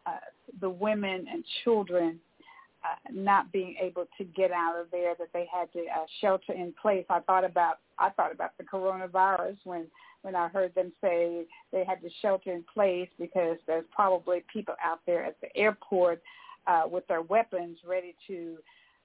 [0.05, 0.19] uh,
[0.61, 2.19] the women and children
[2.83, 5.15] uh, not being able to get out of there.
[5.17, 7.05] That they had to uh, shelter in place.
[7.09, 9.87] I thought about I thought about the coronavirus when
[10.21, 14.75] when I heard them say they had to shelter in place because there's probably people
[14.83, 16.21] out there at the airport
[16.67, 18.57] uh, with their weapons ready to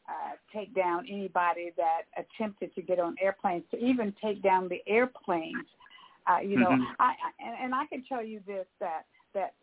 [0.09, 4.82] uh, take down anybody that attempted to get on airplanes, to even take down the
[4.86, 5.66] airplanes.
[6.26, 6.82] Uh, you know, mm-hmm.
[6.98, 9.02] I, I and, and I can tell you this that
[9.34, 9.55] that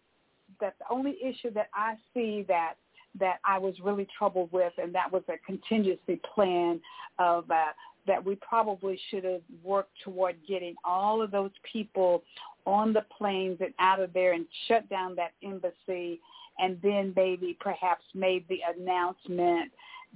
[0.60, 2.76] that the only issue that I see that
[3.20, 6.80] that I was really troubled with, and that was a contingency plan
[7.18, 7.74] of uh,
[8.08, 12.24] that we probably should have worked toward getting all of those people
[12.66, 16.20] on the planes and out of there and shut down that embassy
[16.60, 19.72] and then maybe perhaps made the announcement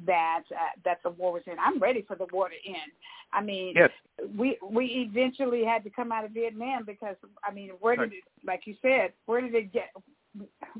[0.05, 1.57] that uh, that the war was in.
[1.59, 2.91] I'm ready for the war to end.
[3.31, 3.89] I mean, yes.
[4.37, 8.23] we we eventually had to come out of Vietnam because I mean, where did it,
[8.45, 9.89] like you said, where did it get?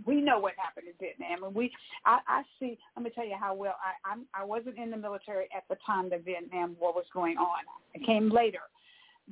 [0.06, 1.72] we know what happened in Vietnam, and we
[2.06, 2.78] I, I see.
[2.96, 5.78] Let me tell you how well I I'm, I wasn't in the military at the
[5.86, 7.60] time the Vietnam War was going on.
[7.96, 8.62] I came later,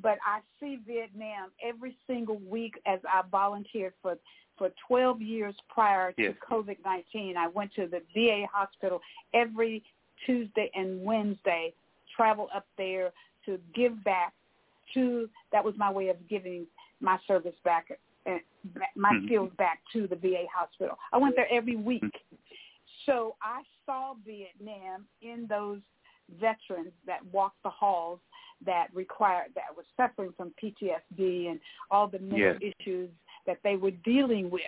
[0.02, 4.18] but I see Vietnam every single week as I volunteered for
[4.61, 6.35] for 12 years prior to Yes.
[6.47, 7.35] COVID-19.
[7.35, 9.01] I went to the VA hospital
[9.33, 9.83] every
[10.23, 11.73] Tuesday and Wednesday,
[12.15, 13.11] travel up there
[13.45, 14.35] to give back
[14.93, 15.27] to.
[15.51, 16.67] That was my way of giving
[16.99, 17.91] my service back,
[18.27, 18.38] uh,
[18.93, 19.25] my Mhm.
[19.25, 20.95] skills back to the VA hospital.
[21.11, 22.23] I went there every week.
[23.07, 25.81] So I saw Vietnam in those
[26.29, 28.19] veterans that walked the halls
[28.61, 31.59] that required that was suffering from PTSD and
[31.89, 33.09] all the mental issues
[33.45, 34.61] that they were dealing with.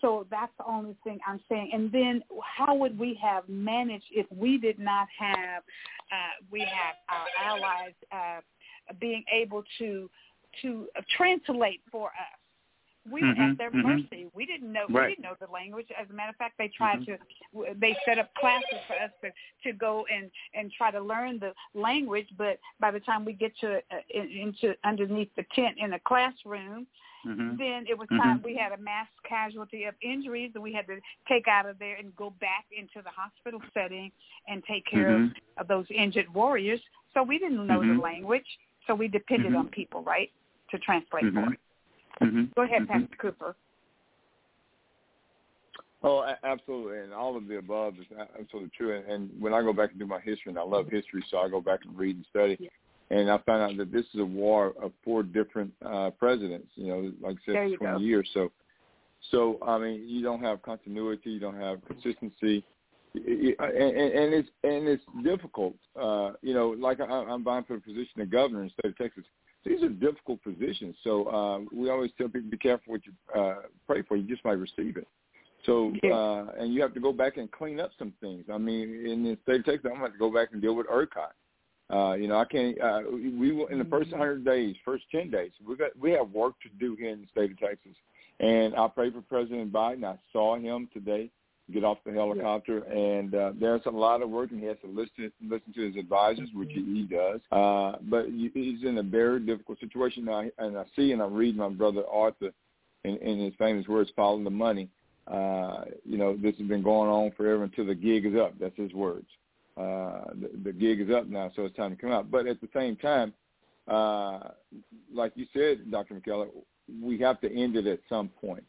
[0.00, 1.70] So that's the only thing I'm saying.
[1.72, 5.62] And then how would we have managed if we did not have
[6.10, 8.40] uh, we have our allies uh,
[8.98, 10.08] being able to
[10.62, 12.39] to translate for us?
[13.10, 13.82] We were Mhm, at their mhm.
[13.82, 14.30] mercy.
[14.34, 15.08] We didn't know Right.
[15.08, 15.90] we didn't know the language.
[15.90, 17.06] As a matter of fact, they tried Mhm.
[17.06, 19.32] to they set up classes for us to
[19.64, 22.28] to go and and try to learn the language.
[22.36, 25.98] But by the time we get to uh, in, into underneath the tent in a
[26.00, 26.86] classroom,
[27.24, 27.58] Mhm.
[27.58, 28.18] then it was Mhm.
[28.18, 31.78] time we had a mass casualty of injuries that we had to take out of
[31.78, 34.12] there and go back into the hospital setting
[34.46, 35.26] and take care Mhm.
[35.26, 36.80] of, of those injured warriors.
[37.12, 39.58] So we didn't know the language, so we depended Mhm.
[39.58, 40.30] on people, right,
[40.70, 41.60] to translate for it.
[42.20, 42.54] Mhm.
[42.54, 42.88] Go ahead, Mhm.
[42.88, 43.56] Pastor Cooper.
[46.02, 48.96] Oh, absolutely, and all of the above is a- absolutely true.
[48.96, 51.38] And, and when I go back and do my history, and I love history, so
[51.38, 52.70] I go back and read and study, Yeah.
[53.10, 56.68] and I found out that this is a war of four different uh, presidents.
[56.76, 57.98] You know, like I said, twenty go.
[57.98, 58.30] years.
[58.32, 58.50] So,
[59.30, 62.64] so I mean, you don't have continuity, you don't have consistency,
[63.14, 65.76] I- I- and, and and it's and it's difficult.
[65.94, 68.86] Uh, you know, like I, I'm vying for the position of governor in the state
[68.92, 69.24] of Texas.
[69.64, 70.96] These are difficult positions.
[71.04, 74.16] So uh, we always tell people, be careful what you uh, pray for.
[74.16, 75.06] You just might receive it.
[75.66, 78.44] So uh, and you have to go back and clean up some things.
[78.50, 80.62] I mean, in the state of Texas, I'm going to have to go back and
[80.62, 81.32] deal with ERCOT.
[81.92, 82.80] Uh, you know, I can't.
[82.80, 86.30] Uh, we will- in the first 100 days, first 10 days, we got we have
[86.30, 87.96] work to do here in the state of Texas.
[88.38, 90.04] And I pray for President Biden.
[90.04, 91.30] I saw him today
[91.70, 94.88] get off the helicopter, and uh, there's a lot of work, and he has to
[94.88, 97.40] listen listen to his advisors, which he, he does.
[97.50, 101.56] Uh, but he's in a very difficult situation now, and I see and I read
[101.56, 102.50] my brother Arthur
[103.04, 104.88] in, in his famous words, "Following the money."
[105.26, 108.54] Uh, you know, this has been going on forever until the gig is up.
[108.58, 109.28] That's his words.
[109.76, 112.30] Uh, the, the gig is up now, so it's time to come out.
[112.30, 113.32] But at the same time,
[113.86, 114.40] uh,
[115.12, 116.14] like you said, Dr.
[116.14, 116.48] McKellar,
[117.02, 118.64] we have to end it at some point.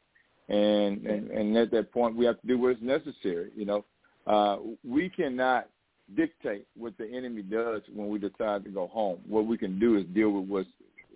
[0.51, 3.51] And, and, and at that point, we have to do what is necessary.
[3.55, 3.85] You know,
[4.27, 5.69] uh, we cannot
[6.15, 9.19] dictate what the enemy does when we decide to go home.
[9.25, 10.67] What we can do is deal with what's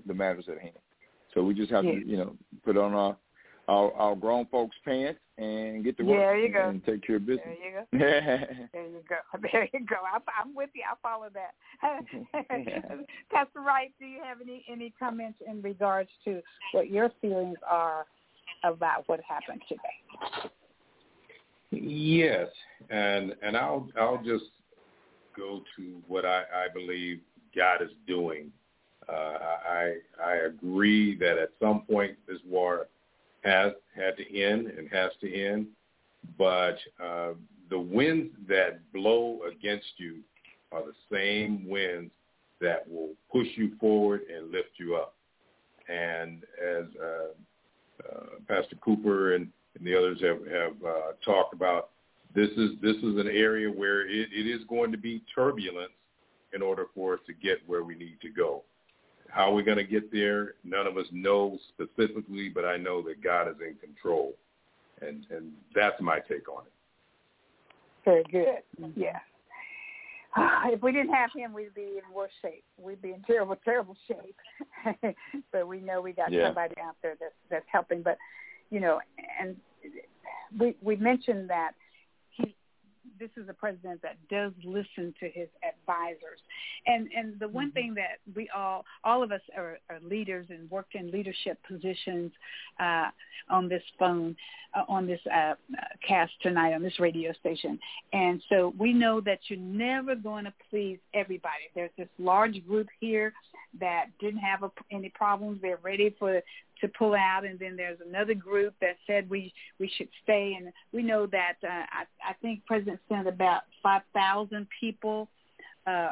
[0.07, 0.75] the matters at hand.
[1.33, 1.95] So we just have Yeah.
[1.95, 3.17] to, you know, put on our,
[3.67, 6.69] our our grown folks pants and get to work There you and, go.
[6.69, 7.45] and take care of business.
[7.91, 8.67] There you go.
[8.71, 9.15] There you go.
[9.51, 9.95] There you go.
[10.13, 10.83] I'm, I'm with you.
[10.89, 11.55] I follow that.
[13.31, 16.41] Pastor Wright, do you have any any comments in regards to
[16.71, 18.05] what your feelings are
[18.63, 20.51] about what happened today?
[21.71, 22.47] Yes,
[22.89, 24.45] and and I'll I'll just
[25.35, 27.19] go to what I, I believe
[27.55, 28.51] God is doing.
[29.07, 29.37] Uh,
[29.69, 32.87] I I agree that at some point this war
[33.43, 35.67] has had to end and has to end,
[36.37, 37.33] but uh,
[37.69, 40.19] the winds that blow against you
[40.71, 42.11] are the same winds
[42.61, 45.13] that will push you forward and lift you up.
[45.87, 47.27] And as uh,
[48.03, 49.47] uh, Pastor Cooper and,
[49.77, 51.89] and the others have, have uh, talked about,
[52.33, 55.91] this is this is an area where it, it is going to be turbulence
[56.53, 58.63] in order for us to get where we need to go.
[59.29, 63.23] How we're going to get there, none of us know specifically, but I know that
[63.23, 64.33] God is in control,
[65.01, 66.71] and and that's my take on it.
[68.03, 68.93] Very good.
[68.95, 69.19] Yeah.
[70.67, 72.63] If we didn't have him, we'd be in worse shape.
[72.77, 75.15] We'd be in terrible, terrible shape.
[75.51, 76.47] but we know we got Yeah.
[76.47, 78.01] somebody out there that's that's helping.
[78.01, 78.17] But
[78.69, 78.99] you know,
[79.39, 79.55] and
[80.59, 81.71] we we mentioned that
[83.19, 86.39] this is a president that does listen to his advisors.
[86.87, 90.69] And and the one thing that we all all of us are, are leaders and
[90.69, 92.31] worked in leadership positions
[92.79, 93.09] uh,
[93.49, 94.35] on this phone
[94.75, 95.55] uh, on this uh, uh,
[96.05, 97.79] cast tonight on this radio station.
[98.13, 101.69] And so we know that you're never going to please everybody.
[101.73, 103.33] There's this large group here
[103.79, 105.59] that didn't have a, any problems.
[105.61, 106.41] They're ready for
[106.81, 110.55] to pull out, and then there's another group that said we we should stay.
[110.59, 115.27] And we know that uh, I, I think President sent about five thousand people
[115.87, 116.11] uh,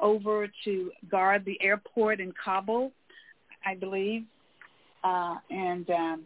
[0.00, 2.92] over to guard the airport in Kabul,
[3.64, 4.24] I believe,
[5.04, 6.22] uh, and um,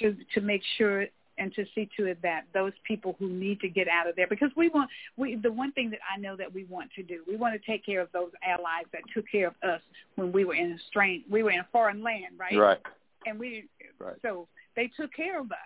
[0.00, 1.06] to to make sure
[1.38, 4.26] and to see to it that those people who need to get out of there
[4.28, 7.22] because we want we the one thing that I know that we want to do
[7.26, 9.80] we want to take care of those allies that took care of us
[10.14, 12.56] when we were in a strange we were in a foreign land right?
[12.56, 12.80] Right.
[13.26, 13.64] And we
[13.98, 14.16] right.
[14.22, 15.58] so they took care of us.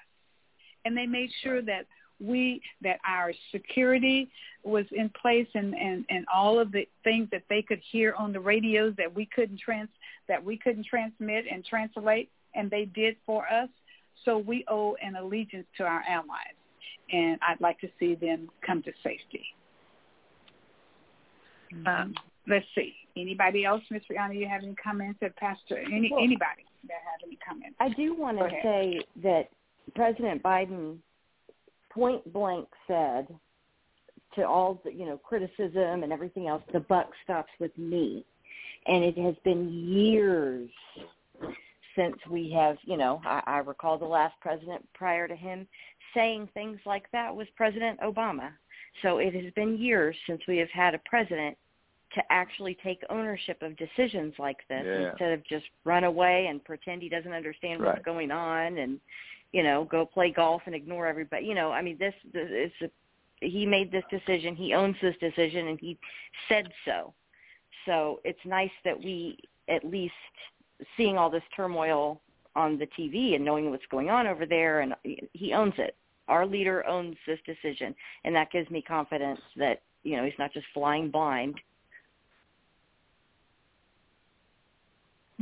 [0.86, 1.86] And they made sure that
[2.20, 4.30] we that our security
[4.62, 8.32] was in place and and and all of the things that they could hear on
[8.32, 9.88] the radios that we couldn't trans
[10.28, 13.68] that we couldn't transmit and translate and they did for us
[14.24, 16.56] so we owe an allegiance to our allies,
[17.12, 19.44] and I'd like to see them come to safety.
[21.74, 21.86] Mm-hmm.
[21.86, 22.14] Um,
[22.48, 22.94] let's see.
[23.16, 24.02] Anybody else, Ms.
[24.10, 25.18] Rihanna, you have any comments?
[25.22, 27.76] Or Pastor, any well, anybody that have any comments?
[27.80, 29.48] I do want to say that
[29.94, 30.98] President Biden
[31.92, 33.26] point blank said
[34.36, 38.24] to all the you know criticism and everything else, the buck stops with me,
[38.86, 40.70] and it has been years
[41.96, 45.66] since we have, you know, I, I recall the last president prior to him
[46.14, 48.50] saying things like that was President Obama.
[49.02, 51.56] So it has been years since we have had a president
[52.14, 55.10] to actually take ownership of decisions like this yeah.
[55.10, 58.04] instead of just run away and pretend he doesn't understand what's right.
[58.04, 58.98] going on and
[59.52, 62.72] you know go play golf and ignore everybody you know i mean this, this is
[62.82, 65.96] a, he made this decision he owns this decision and he
[66.48, 67.14] said so
[67.86, 69.38] so it's nice that we
[69.68, 70.12] at least
[70.96, 72.20] seeing all this turmoil
[72.56, 74.94] on the TV and knowing what's going on over there, and
[75.32, 75.96] he owns it.
[76.28, 77.94] Our leader owns this decision,
[78.24, 81.56] and that gives me confidence that you know he's not just flying blind.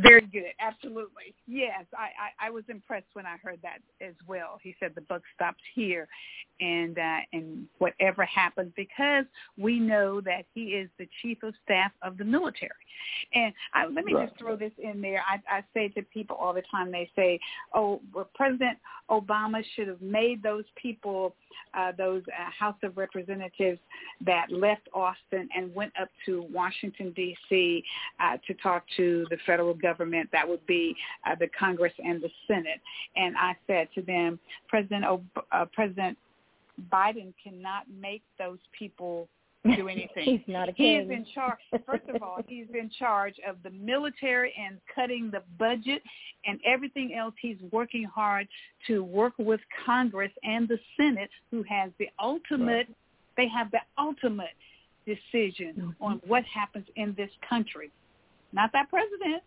[0.00, 0.52] Very good.
[0.60, 1.34] Absolutely.
[1.48, 4.58] Yes, I, I, I was impressed when I heard that as well.
[4.62, 6.06] He said the buck stops here,
[6.60, 9.24] and uh, and whatever happens, because
[9.56, 12.70] we know that he is the chief of staff of the military.
[13.34, 14.28] And I, let me right.
[14.28, 15.22] just throw this in there.
[15.28, 17.40] I, I say to people all the time, they say,
[17.74, 18.78] "Oh, well, President
[19.10, 21.34] Obama should have made those people,
[21.76, 23.80] uh, those uh, House of Representatives
[24.24, 27.82] that left Austin and went up to Washington D.C.
[28.20, 29.87] Uh, to talk to the federal government.
[29.88, 30.96] Government, that would be
[31.26, 32.80] uh, the Congress and the Senate."
[33.16, 34.38] And I said to them,
[34.68, 36.16] President Ob- uh, President
[36.92, 39.28] Biden cannot make those people
[39.76, 40.24] do anything.
[40.24, 41.02] he's not a king.
[41.02, 41.58] He's in charge.
[41.86, 46.02] First of all, he's in charge of the military and cutting the budget
[46.46, 47.34] and everything else.
[47.40, 48.46] He's working hard
[48.86, 52.88] to work with Congress and the Senate, who has the ultimate.
[52.88, 52.96] Right.
[53.36, 54.56] They have the ultimate
[55.06, 56.04] decision mm-hmm.
[56.04, 57.90] on what happens in this country,
[58.52, 59.42] not that president.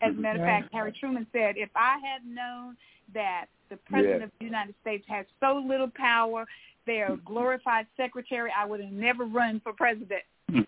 [0.00, 2.76] As a matter of fact, Harry Truman said, if I had known
[3.14, 4.26] that the president Yes.
[4.26, 6.46] of the United States has so little power
[6.86, 10.22] their glorified secretary, I would have never run for president.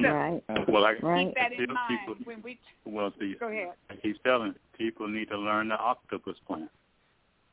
[0.00, 0.40] So right.
[0.68, 1.26] Well, I Right.
[1.26, 3.72] keep that in People- mind people- when we well, see, go ahead.
[3.90, 6.68] I keep telling people need to learn the octopus plan.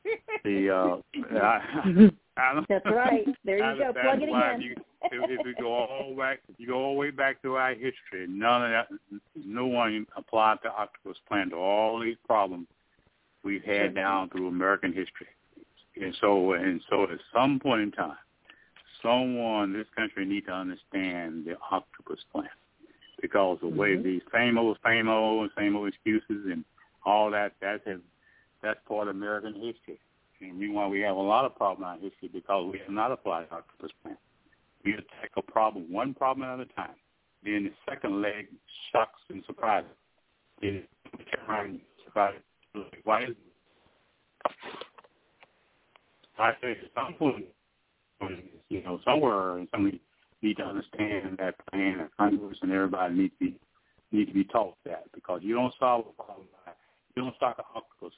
[0.44, 0.96] The uh,
[1.42, 3.26] I, I don't, That's right.
[3.44, 3.92] There you go.
[3.92, 4.60] Plug it why in.
[4.60, 7.56] You, if, if you go all back, if you go all the way back to
[7.56, 12.66] our history, none of that, no one applied the octopus plan to all these problems
[13.42, 15.28] we've had down through American history.
[16.00, 18.16] And so, and so, at some point in time,
[19.02, 22.48] someone in this country need to understand the octopus plan
[23.22, 24.02] because the way Mhm.
[24.02, 26.64] these same old, same old, same old excuses and
[27.04, 28.00] all that, that's has,
[28.62, 29.98] that's part of American history.
[30.40, 33.12] And meanwhile, we have a lot of problems in our history because we have not
[33.12, 34.16] applied the octopus plan.
[34.84, 36.96] We attack a problem, one problem at a time.
[37.42, 38.48] Then the second leg
[38.92, 39.90] shocks and surprises.
[40.62, 42.34] Around and surprise.
[43.04, 43.30] Why is
[46.38, 46.76] I say
[47.18, 47.46] point,
[48.68, 50.00] you know, somewhere somebody
[50.42, 53.56] need to understand that plan and Congress and everybody need to be
[54.12, 56.72] need to be taught that because you don't solve a problem by
[57.16, 58.12] you don't start an octopus.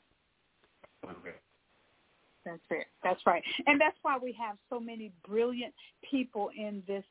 [3.03, 3.43] That's right.
[3.67, 5.75] And that's why we have so many brilliant
[6.09, 7.05] people in this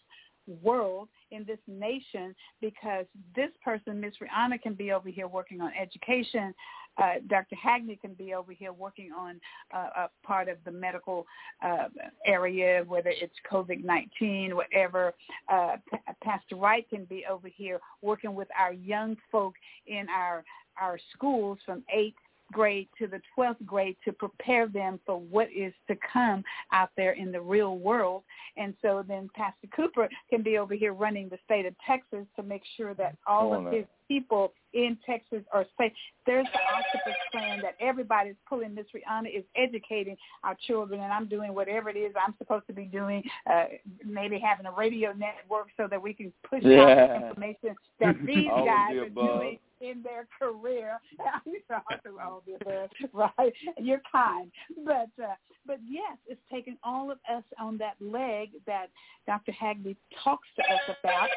[0.64, 3.06] world, in this nation, because
[3.36, 6.54] this person, Miss Rihanna, can be over here working on education.
[6.98, 7.56] Uh, Dr.
[7.56, 9.40] Hagney can be over here working on
[9.76, 11.28] uh, a part of the medical
[11.64, 11.90] uh,
[12.26, 15.14] area, whether it's COVID-19, whatever.
[15.52, 19.54] Uh, P- Pastor Wright can be over here working with our young folk
[19.86, 20.44] in our
[20.80, 22.14] our schools from 8th
[22.54, 27.14] grade to the 12th grade to prepare them for what is to come out there
[27.14, 28.24] in the real world.
[28.56, 32.44] And so then Pastor Cooper can be over here running the state of Texas to
[32.44, 35.92] make sure that all Oh, of his people in Texas are safe.
[36.26, 38.74] There's the octopus plan that everybody's pulling.
[38.76, 42.74] Miss Rihanna is educating our children, and I'm doing whatever it is I'm supposed to
[42.74, 43.66] be doing, uh,
[44.06, 47.08] maybe having a radio network so that we can push out Yeah.
[47.20, 49.40] the information that these guys the are above.
[49.42, 51.00] doing in their career.
[51.46, 51.82] you know,
[52.24, 53.54] all this, right?
[53.78, 54.52] You're kind,
[54.86, 55.36] but uh,
[55.66, 58.88] but yes, it's taking all of us on that leg that
[59.26, 59.52] Dr.
[59.52, 61.30] Hagby talks to us about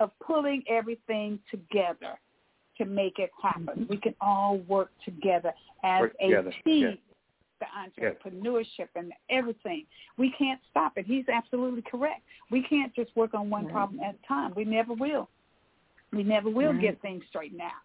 [0.00, 2.18] of pulling everything together
[2.78, 3.86] to make it happen.
[3.88, 5.52] We can all work together
[5.84, 6.82] as Work a together, team.
[6.82, 6.98] yes.
[7.60, 9.86] The entrepreneurship and everything.
[10.18, 11.06] We can't stop it.
[11.06, 12.22] He's absolutely correct.
[12.50, 14.52] We can't just work on one problem at a time.
[14.56, 15.28] We never will.
[16.14, 16.80] We never will Right.
[16.80, 17.82] get things straightened out.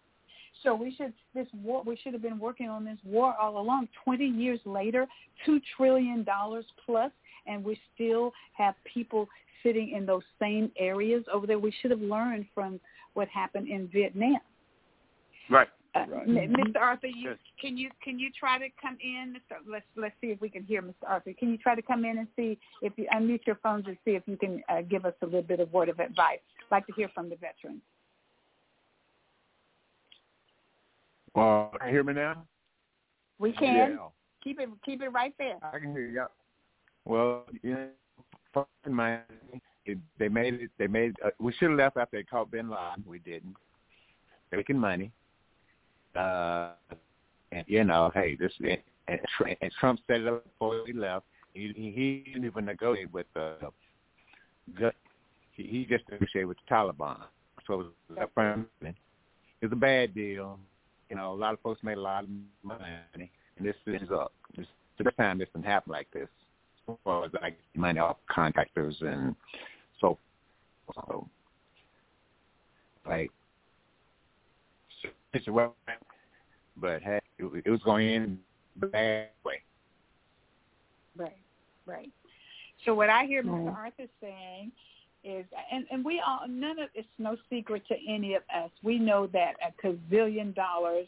[0.62, 3.88] So we should this war we should have been working on this war all along.
[4.04, 5.06] Twenty years later,
[5.44, 7.12] two trillion dollars plus,
[7.46, 9.28] and we still have people
[9.62, 11.58] sitting in those same areas over there.
[11.58, 12.80] We should have learned from
[13.14, 14.40] what happened in Vietnam.
[15.48, 15.68] Right.
[15.94, 16.26] Uh, Right.
[16.28, 16.76] Mr.
[16.80, 17.38] Arthur, you Yes.
[17.58, 19.34] can you can you try to come in?
[19.34, 19.58] Mr.
[19.66, 21.04] Let's let's see if we can hear Mr.
[21.06, 21.32] Arthur.
[21.32, 24.12] Can you try to come in and see if you unmute your phones and see
[24.12, 26.40] if you can uh, give us a little bit of word of advice?
[26.60, 27.82] I'd like to hear from the veterans.
[31.34, 32.44] Well, can you hear me now?
[33.38, 34.08] We can Yeah.
[34.42, 35.58] keep it keep it right there.
[35.62, 36.26] I can hear you.
[37.04, 37.90] Well, you
[38.54, 39.18] know,
[39.86, 40.70] it, they made it.
[40.78, 41.16] They made.
[41.24, 43.04] Uh, we should have left after they caught Bin Laden.
[43.06, 43.56] We didn't.
[44.50, 45.12] They're making money.
[46.14, 46.72] Uh,
[47.52, 49.20] and you know, hey, this and,
[49.60, 51.26] and Trump set it up before he left.
[51.54, 53.56] He, he, didn't even negotiate with the.
[54.82, 54.90] Uh,
[55.52, 57.18] he, he just negotiated with the Taliban.
[57.66, 58.66] So it was a friend.
[58.82, 58.94] It
[59.62, 60.58] was a bad deal.
[61.10, 62.30] You know, a lot of folks made a lot of
[62.62, 63.28] money, and
[63.60, 64.32] this is up.
[64.56, 66.28] This is the first time this can happen like this.
[66.88, 69.34] As far as like money off contractors and
[70.00, 70.16] so,
[70.94, 71.28] so
[73.08, 73.30] like
[75.32, 75.74] situation,
[76.76, 78.38] but hey, it, it was going in
[78.78, 79.62] the bad way.
[81.16, 81.36] Right,
[81.86, 82.10] right.
[82.84, 83.60] So what I hear Right.
[83.60, 83.76] Mr.
[83.76, 84.70] Arthur saying
[85.24, 88.70] is, and, and we all, none of it's no secret to any of us.
[88.82, 91.06] We know that a gazillion dollars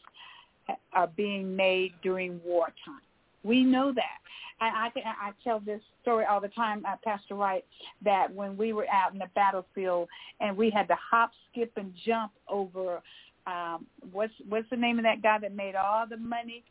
[0.93, 3.01] are being made during wartime.
[3.43, 4.19] We know that.
[4.61, 7.65] And I, think- I tell this story all the time, uh, Pastor Wright,
[8.05, 10.09] that when we were out in the battlefield
[10.41, 13.03] and we had to hop, skip, and jump over,
[13.47, 16.63] um, what's what's the name of that guy that made all the money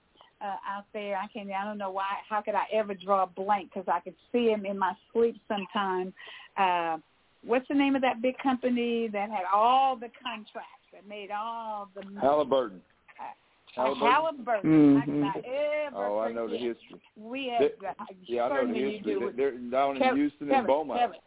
[0.42, 1.18] uh, out there.
[1.18, 1.50] I can't.
[1.52, 2.06] I don't know why.
[2.30, 3.72] How could I ever draw a blank?
[3.74, 6.14] Because I could see him in my sleep sometimes.
[6.58, 6.98] Uh,
[7.46, 11.90] what's the name of that big company that had all the contracts that made all
[11.96, 12.20] the money?
[12.22, 12.82] Halliburton.
[13.20, 13.24] Uh,
[13.76, 14.12] Halliburton.
[14.12, 14.96] Halliburton.
[15.00, 15.36] How could Mhm.
[15.36, 15.40] I
[15.88, 17.02] ever Oh, I know the history.
[17.16, 17.62] We had.
[17.80, 17.94] They- uh,
[18.24, 19.14] Yeah, I know the history.
[19.14, 19.20] do.
[19.20, 21.00] They- They're down in Kev- Houston Kevin, and Beaumont.
[21.00, 21.20] Kevin.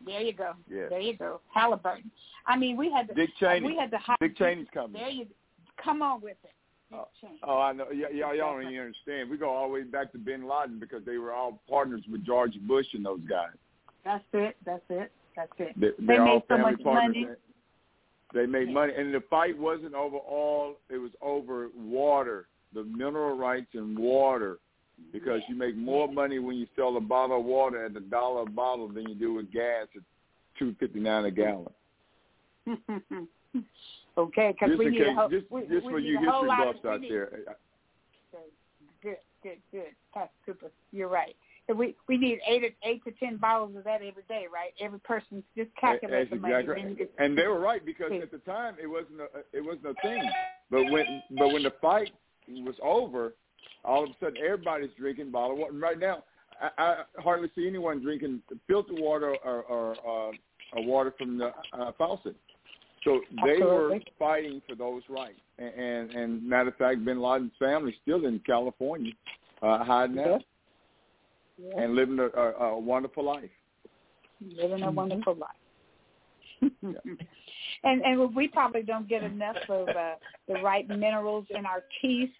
[0.00, 0.54] There you go.
[0.68, 0.88] Yeah.
[0.88, 1.40] There you go.
[1.52, 2.10] Halliburton.
[2.46, 3.66] I mean, we had the Dick Cheney.
[3.66, 3.98] We had to.
[3.98, 4.92] hop- Dick Cheney's coming.
[5.00, 5.26] There you.
[5.76, 6.52] Come on with it.
[6.90, 7.90] Dick Oh, I know.
[7.90, 9.28] Yeah, yeah, y'all don't even understand.
[9.28, 12.24] We go all the way back to Bin Laden because they were all partners with
[12.24, 13.52] George Bush and those guys.
[14.04, 14.56] That's it.
[14.64, 15.12] That's it.
[15.38, 15.80] That's it.
[15.80, 17.28] They, They they're made so much money.
[18.34, 20.74] They made money, and the fight wasn't over all.
[20.90, 24.58] It was over water, the mineral rights and water,
[25.12, 28.42] because you make more money when you sell a bottle of water at a dollar
[28.42, 30.02] a bottle than you do with gas at
[30.58, 31.68] two fifty nine a gallon.
[34.18, 36.84] okay, because we need a whole, just, we, just we for need you history buffs
[36.84, 37.30] out need- there.
[39.00, 39.94] Good, good, good.
[40.12, 41.36] Pastor Cooper, you're right.
[41.74, 44.72] We we need eight eight to ten bottles of that every day, right?
[44.80, 46.54] Every person just calculate That's the money.
[46.54, 47.10] exactly you right.
[47.18, 50.22] And they were right because at the time it wasn't a it wasn't a thing.
[50.70, 52.10] But when but when the fight
[52.48, 53.34] was over,
[53.84, 55.72] all of a sudden everybody's drinking bottled water.
[55.72, 56.24] And right now,
[56.60, 60.32] I, I hardly see anyone drinking filtered water or or, uh,
[60.72, 62.36] or water from the uh, faucet.
[63.04, 65.40] So they were fighting for those rights.
[65.58, 69.12] And, and and matter of fact, Bin Laden's family still in California,
[69.62, 70.42] uh, hiding out
[71.60, 71.82] Yeah.
[71.82, 73.50] and living a, a, a wonderful life.
[74.40, 75.50] living a wonderful life.
[77.84, 80.14] and and we probably don't get enough of uh,
[80.46, 82.30] the right minerals in our teeth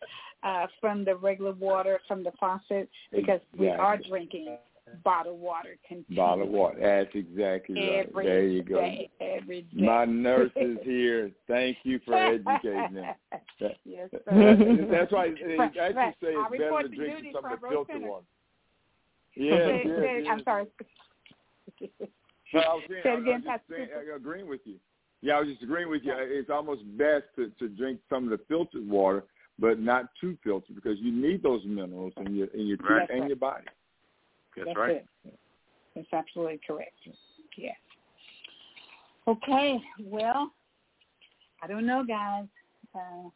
[0.42, 4.56] uh, from the regular water from the faucet because we are drinking
[5.04, 6.16] bottled water continuously.
[6.16, 6.78] Bottled water.
[6.80, 8.06] That's exactly right.
[8.08, 8.80] Every there you go.
[8.80, 9.82] day, every day.
[9.82, 11.30] My nurse is here.
[11.46, 13.14] Thank you for educating them.
[13.84, 14.86] Yes, sir.
[14.90, 17.56] that's why they Right, actually say it's better to to drink duty some of the
[17.56, 18.08] for Rose filtered Center.
[18.08, 18.24] water.
[19.38, 20.28] Say- Yes, say- yes, say- yes.
[20.30, 20.66] I'm sorry.
[22.54, 24.14] No, I was, saying, Say I, again, I was just saying, Cooper.
[24.16, 24.76] agreeing with you.
[25.20, 26.14] Yeah, I was just agreeing with you.
[26.16, 29.24] It's almost best to, to drink some of the filtered water,
[29.58, 33.10] but not too filtered because you need those minerals in your in your teeth Right.
[33.10, 33.66] and your body.
[34.56, 35.04] That's, That's right.
[35.26, 35.38] it.
[35.94, 36.94] That's absolutely correct.
[37.58, 37.76] Yes.
[39.26, 39.78] Okay.
[40.02, 40.50] Well,
[41.62, 42.46] I don't know, guys.
[42.94, 43.28] Uh,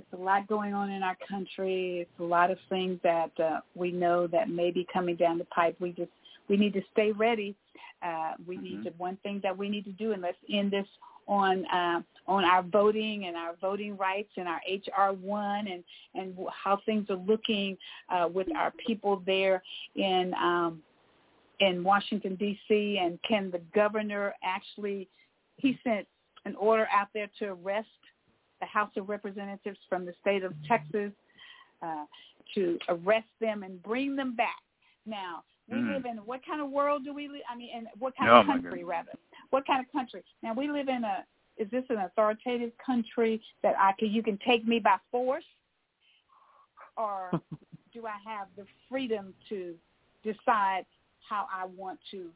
[0.00, 2.00] it's a lot going on in our country.
[2.00, 5.44] It's a lot of things that uh, we know that may be coming down the
[5.46, 5.76] pipe.
[5.78, 6.10] We just
[6.48, 7.54] we need to stay ready.
[8.02, 8.64] Uh, we Mm-hmm.
[8.64, 10.86] need to one thing that we need to do, and let's end this
[11.28, 16.36] on uh, on our voting and our voting rights and our HR one and and
[16.64, 17.76] how things are looking
[18.08, 19.62] uh, with our people there
[19.96, 20.80] in um,
[21.60, 22.98] in Washington D.C.
[23.02, 25.08] and can the governor actually
[25.58, 26.06] he sent
[26.46, 27.88] an order out there to arrest
[28.60, 31.12] the House of Representatives from the state of Texas
[31.82, 32.04] uh,
[32.54, 34.60] to arrest them and bring them back.
[35.06, 35.94] Now we Mm.
[35.94, 37.42] live in what kind of world do we live?
[37.48, 39.12] I mean, in what kind Oh, of country rather?
[39.50, 40.22] What kind of country?
[40.42, 41.24] Now we live in a.
[41.56, 45.44] Is this an authoritative country that I can you can take me by force,
[46.96, 47.30] or
[47.92, 49.74] do I have the freedom to
[50.22, 50.86] decide
[51.28, 52.30] how I want to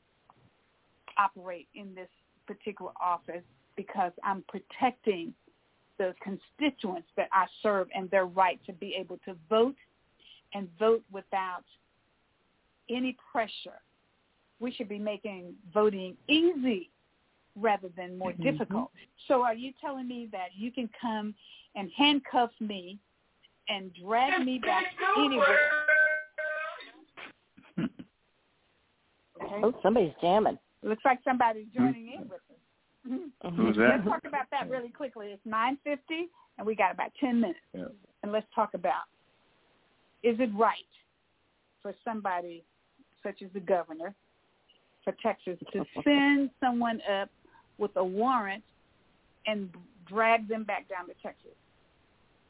[1.18, 2.08] operate in this
[2.46, 3.42] particular office
[3.76, 5.34] because I'm protecting
[5.98, 9.76] the constituents that I serve and their right to be able to vote
[10.52, 11.64] and vote without
[12.90, 13.80] any pressure.
[14.60, 16.90] We should be making voting easy
[17.56, 18.42] rather than more mm-hmm.
[18.42, 18.90] difficult.
[19.28, 21.34] So are you telling me that you can come
[21.74, 22.98] and handcuff me
[23.68, 24.84] and drag me back
[25.18, 25.58] anywhere?
[27.78, 27.88] Okay.
[29.62, 30.58] Oh, somebody's jamming.
[30.82, 32.40] Looks like somebody's joining in with
[33.08, 33.30] Mhm.
[33.56, 35.28] Who's Let's talk about that really quickly.
[35.32, 36.28] It's nine fifty,
[36.58, 37.60] and we got about ten minutes.
[37.72, 37.84] Yeah.
[38.22, 39.04] And let's talk about:
[40.22, 40.86] Is it right
[41.82, 42.64] for somebody
[43.22, 44.14] such as the governor
[45.04, 47.28] for Texas to send someone up
[47.78, 48.62] with a warrant
[49.46, 49.68] and
[50.06, 51.50] drag them back down to Texas?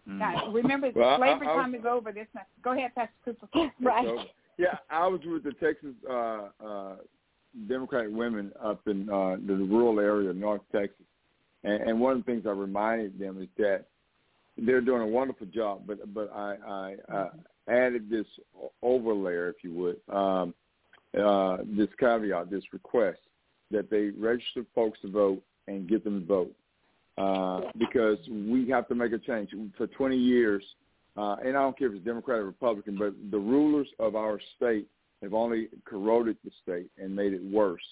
[0.08, 0.18] Mm.
[0.18, 2.12] Now, remember, Well, I- slavery I was- time is over.
[2.12, 3.72] This not, go ahead, Pastor Cooper.
[3.80, 4.30] Right.
[4.56, 6.96] Yeah, I was with the Texas uh, uh,
[7.68, 11.06] Democratic women up in uh, the rural area of North Texas,
[11.62, 13.86] and, and one of the things I reminded them is that
[14.56, 17.30] they're doing a wonderful job, but but I, I uh,
[17.68, 18.26] added this
[18.82, 20.54] overlayer, if you would, um,
[21.20, 23.20] uh, this caveat, this request
[23.70, 26.52] that they register folks to vote and get them to vote.
[27.16, 29.50] Uh, because we have to make a change.
[29.76, 30.64] For 20 years,
[31.16, 34.40] uh, and I don't care if it's Democrat or Republican, but the rulers of our
[34.56, 34.88] state
[35.22, 37.82] have only corroded the state and made it worse.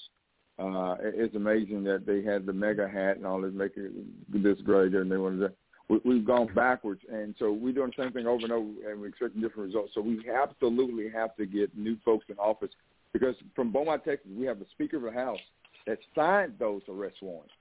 [0.59, 5.01] Uh, it's amazing that they had the MAGA hat and all this, making this greater,
[5.01, 5.53] and they wanted to.
[5.89, 9.01] We, we've gone backwards, and so we're doing the same thing over and over, and
[9.01, 9.93] we're expecting different results.
[9.95, 12.71] So we absolutely have to get new folks in office
[13.13, 15.41] because from Beaumont, Texas, we have the Speaker of the House
[15.87, 17.53] that signed those arrest warrants.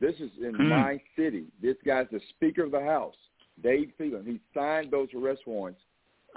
[0.00, 0.68] This is in Hmm.
[0.68, 1.46] my city.
[1.62, 3.16] This guy's the Speaker of the House,
[3.62, 4.26] Dade Phelan.
[4.26, 5.80] He signed those arrest warrants,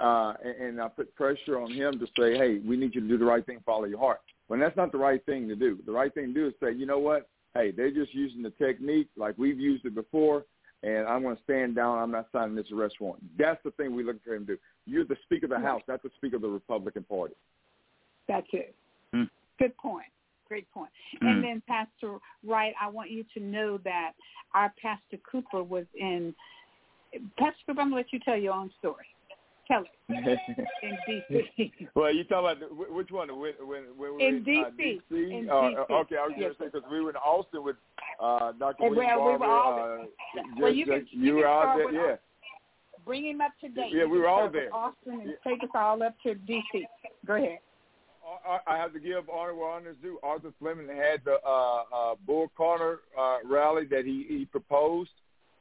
[0.00, 3.08] uh, and, and I put pressure on him to say, "Hey, we need you to
[3.08, 5.78] do the right thing, follow your heart." When that's not the right thing to do.
[5.84, 7.28] The right thing to do is say, "You know what?
[7.54, 10.44] Hey, they're just using the technique like we've used it before."
[10.84, 11.98] And I'm going to stand down.
[11.98, 13.24] I'm not signing this arrest warrant.
[13.36, 14.58] That's the thing we're looking for him to do.
[14.86, 15.82] You're the Speaker of the House.
[15.88, 17.34] That's the Speaker of the Republican Party.
[18.28, 18.76] That's it.
[19.12, 19.24] Hmm.
[19.58, 20.06] Good point.
[20.46, 20.90] Great point.
[21.20, 21.26] Hmm.
[21.26, 24.12] And then Pastor Wright, I want you to know that
[24.54, 26.32] our Pastor Cooper was in
[27.38, 29.06] Pastor Cooper, I'm gonna let you tell your own story.
[30.08, 31.72] In DC.
[31.94, 33.28] well, you talking about the, which one?
[33.28, 35.00] When, when, when we In were uh, DC.
[35.10, 35.40] DC?
[35.40, 35.90] In Uh, DC.
[35.90, 36.40] Okay, I was Yes.
[36.40, 37.76] going to say because we were in Austin with
[38.22, 38.84] uh, Dr.
[38.86, 39.44] And William well, we were Barber.
[39.44, 42.16] all- uh, Well, just- you can- just- you you can were out there, yeah.
[43.04, 43.92] Bring him up to date.
[43.92, 44.74] Yeah, we were all there.
[44.74, 46.86] Austin and take us all up to DC.
[47.26, 47.58] Go ahead.
[48.46, 50.18] I, I have to give honor where honor is due.
[50.22, 55.10] Arthur Fleming had the uh, uh, Bull Corner uh, rally that he, he proposed,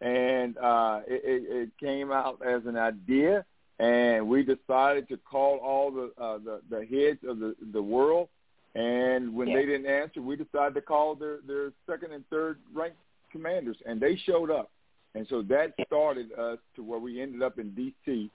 [0.02, 3.46] and uh, it, it, it came out as an idea,
[3.80, 8.30] and we decided to call all the uh, the, the heads of the, the world.
[8.76, 9.56] And when Yeah.
[9.58, 12.98] they didn't answer, we decided to call their, their second and third ranked
[13.32, 14.70] commanders, and they showed up.
[15.16, 18.30] And so that started us to where we ended up in D.C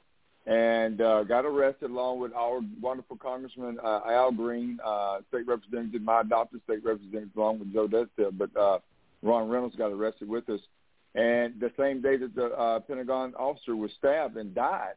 [0.47, 6.03] and uh, got arrested along with our wonderful Congressman uh, Al Green, uh, state representative,
[6.03, 8.37] my adopted state representative, along with Joe Deshotel.
[8.37, 8.79] But uh,
[9.23, 10.61] Ron Reynolds got arrested with us,
[11.15, 14.95] and the same day that the uh, Pentagon officer was stabbed and died.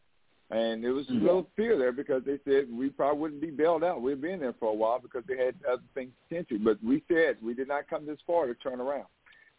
[0.52, 3.84] And there was a little fear there because they said we probably wouldn't be bailed
[3.84, 4.02] out.
[4.02, 6.60] We'd been there for a while because they had other things to tend to.
[6.60, 9.06] But we said we did not come this far to turn around.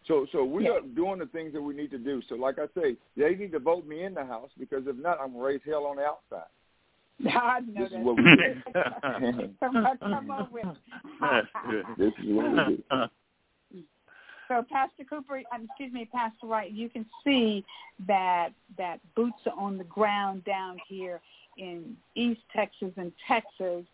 [0.07, 0.75] So, so we Yeah.
[0.75, 2.23] are doing the things that we need to do.
[2.29, 5.19] So, like I say, they need to vote me in the House because if not,
[5.21, 6.49] I'm gonna raise hell on the outside.
[7.27, 8.05] I know This is that.
[8.05, 8.63] what we do.
[9.61, 10.77] come, on, come on with it.
[11.21, 11.85] That's good.
[11.99, 12.83] This is what we do.
[14.49, 17.65] So, Pastor Cooper, um, excuse me, Pastor Wright, you can see
[18.07, 21.21] that that boots are on the ground down here
[21.59, 23.85] in East Texas and Texas.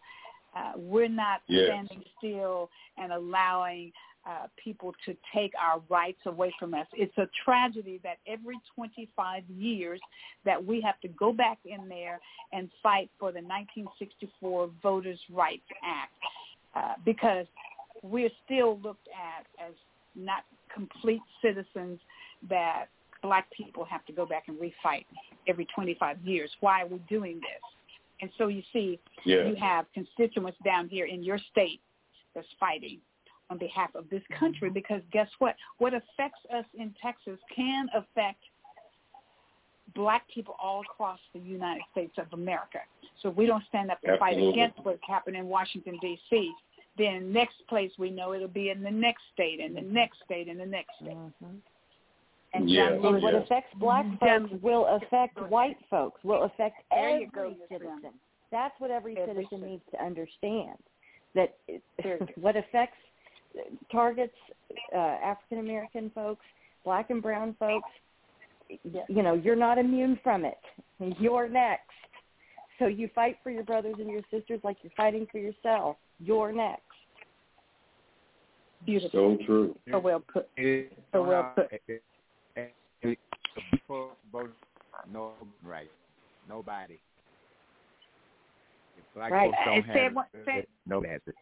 [0.55, 1.69] Uh, we're not Yes.
[1.69, 2.69] standing still
[2.99, 3.93] and allowing
[4.27, 6.87] uh, people to take our rights away from us.
[6.93, 10.01] It's a tragedy that every 25 years
[10.45, 12.21] that we have to go back in there
[12.53, 16.13] and fight for the 1964 Voters' Rights Act.
[16.75, 17.47] uh, because
[18.03, 19.75] we're still looked at as
[20.15, 22.01] not complete citizens
[22.49, 22.87] that
[23.23, 25.05] black people have to go back and refight
[25.47, 26.51] every 25 years.
[26.61, 27.63] Why are we doing this?
[28.21, 29.45] And so you see, Yeah.
[29.47, 31.81] you have constituents down here in your state
[32.35, 33.01] that's fighting
[33.51, 34.75] on behalf of this country mm-hmm.
[34.75, 35.57] because guess what?
[35.79, 38.43] What affects us in Texas can affect
[39.95, 42.79] black people all across the United States of America.
[43.21, 46.53] So if we don't stand up and fight against what's happening in Washington, D.C.,
[46.99, 50.49] then next place we know it'll be in the next state and the next state
[50.49, 51.17] and the next state.
[52.55, 52.85] And Yeah.
[52.89, 57.09] John And Lewis- what affects black John- folks will affect white folks, will affect There
[57.09, 58.01] every go, citizen.
[58.01, 58.15] Brown.
[58.51, 59.71] That's what every, Every citizen citizen.
[59.71, 60.79] needs to understand.
[61.35, 62.99] That it- Very what affects
[63.91, 64.37] targets
[64.93, 66.45] uh, African American folks,
[66.85, 67.89] black and brown folks,
[69.09, 70.59] you know, you're not immune from it.
[71.19, 71.91] You're next.
[72.83, 75.97] So you fight for your brothers and your sisters like you're fighting for yourself.
[76.19, 76.83] You're next.
[78.85, 79.39] Beautiful.
[79.39, 79.79] So true.
[79.89, 80.49] So well put.
[80.57, 81.73] It, So well put.
[81.73, 82.03] it- it-
[82.57, 83.19] it- it-
[83.71, 84.53] people vote
[85.13, 85.91] no right.
[86.49, 86.99] Nobody.
[88.99, 89.53] If black Right.
[89.53, 91.37] folks don't have one- it, say- nobody has it.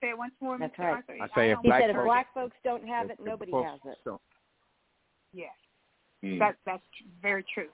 [0.00, 0.78] Say it once more, That's Mr.
[0.80, 0.94] right.
[0.96, 1.16] Arthur.
[1.22, 3.80] I say if He Black said if folks- black folks don't have it, nobody has
[3.84, 3.98] it.
[4.04, 4.20] don't-
[5.32, 5.56] Yes.
[6.24, 6.40] Mm.
[6.40, 6.84] That that's
[7.20, 7.70] very true,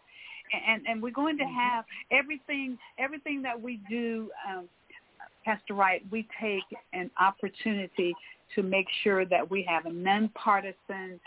[0.53, 1.49] and and, we're going Mm-hmm.
[1.49, 4.69] to have everything everything that we do, um,
[5.45, 6.03] Pastor Wright.
[6.11, 8.15] We take an opportunity
[8.55, 11.19] to make sure that we have a nonpartisan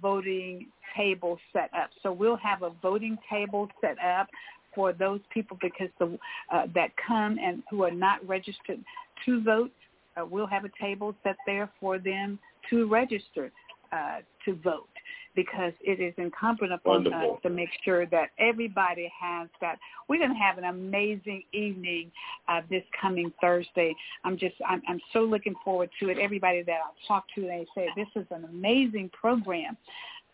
[0.00, 1.90] voting table set up.
[2.02, 4.28] So we'll have a voting table set up
[4.74, 6.18] for those people because the
[6.52, 8.80] uh, that come and who are not registered
[9.24, 9.72] to vote.
[10.16, 12.38] Uh, we'll have a table set there for them
[12.70, 13.50] to register
[13.92, 14.88] uh, to vote
[15.34, 17.34] because it is incumbent upon Wonderful.
[17.34, 19.78] us to make sure that everybody has that.
[20.08, 22.10] We're going to have an amazing evening
[22.48, 23.94] uh, this coming Thursday.
[24.24, 26.18] I'm just I'm, I'm so looking forward to it.
[26.18, 29.76] Everybody that I talk to, they say this is an amazing program.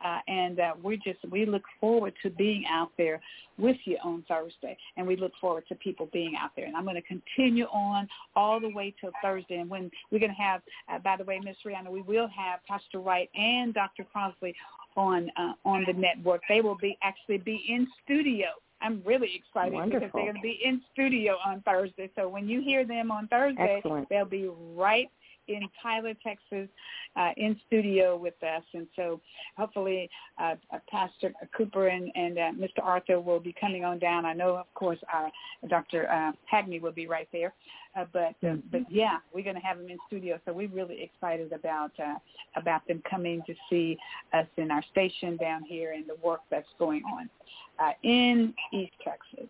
[0.04, 3.20] Uh, and uh, we just we look forward to being out there
[3.56, 6.66] with you on Thursday, and we look forward to people being out there.
[6.66, 8.06] And I'm going to continue on
[8.36, 9.56] all the way till Thursday.
[9.56, 10.60] And when we're going to have,
[10.92, 14.04] uh, by the way, Miss Rihanna, we will have Pastor Wright and Dr.
[14.04, 14.54] Crossley
[14.96, 16.42] on uh, on the network.
[16.48, 18.46] They will be actually be in studio.
[18.80, 22.10] I'm really excited because they're going to be in studio on Thursday.
[22.16, 24.08] So when you hear them on Thursday, Excellent.
[24.10, 25.08] they'll be right
[25.48, 26.68] in Tyler, Texas,
[27.16, 28.62] uh, in studio with us.
[28.72, 29.20] And so
[29.56, 30.08] hopefully
[30.38, 30.54] uh,
[30.90, 32.82] Pastor Cooper and, and uh, Mr.
[32.82, 34.24] Arthur will be coming on down.
[34.24, 35.28] I know, of course, uh,
[35.68, 36.10] Dr.
[36.10, 37.52] Uh, Hagney will be right there.
[37.96, 41.00] Uh, but uh, but yeah, we're going to have them in studio, so we're really
[41.00, 42.14] excited about uh,
[42.56, 43.96] about them coming to see
[44.32, 47.30] us in our station down here and the work that's going on
[47.78, 49.48] uh, in East Texas.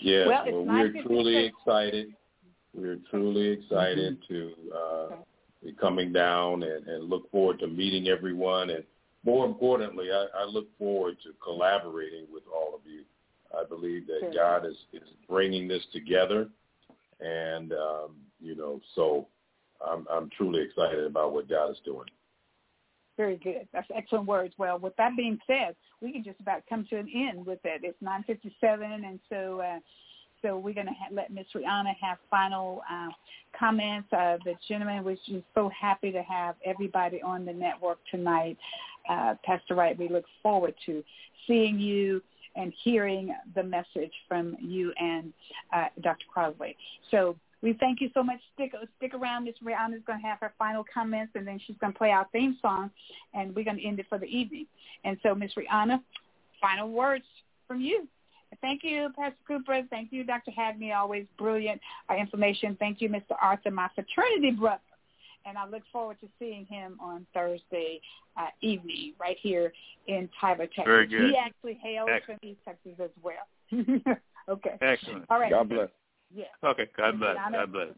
[0.00, 2.12] Yes, Well, well, it's we're truly excited.
[2.80, 5.08] We're truly excited to uh,
[5.64, 8.70] be coming down and, and look forward to meeting everyone.
[8.70, 8.84] And
[9.24, 13.02] more importantly, I, I look forward to collaborating with all of you.
[13.56, 14.32] I believe that Sure.
[14.32, 16.48] God is, is bringing this together.
[17.20, 19.26] And, um, you know, so
[19.84, 22.06] I'm, I'm truly excited about what God is doing.
[23.16, 23.66] Very good.
[23.72, 24.54] That's excellent words.
[24.58, 27.80] Well, with that being said, we can just about come to an end with it.
[27.82, 29.80] It's 9:57, and so uh,
[30.42, 33.08] so we're going to ha- let Miss Rihanna have final uh,
[33.58, 34.12] comments.
[34.12, 38.56] Uh, the gentleman was just so happy to have everybody on the network tonight.
[39.08, 41.02] Uh, Pastor Wright, we look forward to
[41.46, 42.22] seeing you
[42.56, 45.32] and hearing the message from you and
[45.72, 46.24] uh, Dr.
[46.32, 46.76] Crossley.
[47.10, 48.38] So we thank you so much.
[48.54, 49.44] Stick stick around.
[49.44, 52.10] Miss Rihanna is going to have her final comments, and then she's going to play
[52.10, 52.90] our theme song,
[53.34, 54.66] and we're going to end it for the evening.
[55.04, 56.00] And so, Miss Rihanna,
[56.60, 57.24] final words
[57.66, 58.06] from you.
[58.60, 59.82] Thank you, Pastor Cooper.
[59.90, 60.50] Thank you, Dr.
[60.58, 60.94] Hagney.
[60.94, 61.80] Always brilliant
[62.10, 62.76] uh, information.
[62.78, 63.36] Thank you, Mr.
[63.40, 64.80] Arthur, my fraternity brother.
[65.46, 68.00] And I look forward to seeing him on Thursday
[68.36, 69.72] uh, evening right here
[70.06, 70.84] in Tyler, Texas.
[70.84, 71.30] Very good.
[71.30, 72.40] He actually hails Excellent.
[72.40, 74.16] from East Texas as well.
[74.48, 74.76] okay.
[74.80, 75.24] Excellent.
[75.30, 75.50] All right.
[75.50, 75.88] God bless.
[76.34, 76.44] Yeah.
[76.64, 76.88] Okay.
[76.96, 77.36] God bless.
[77.36, 77.52] Rihanna.
[77.52, 77.88] God bless.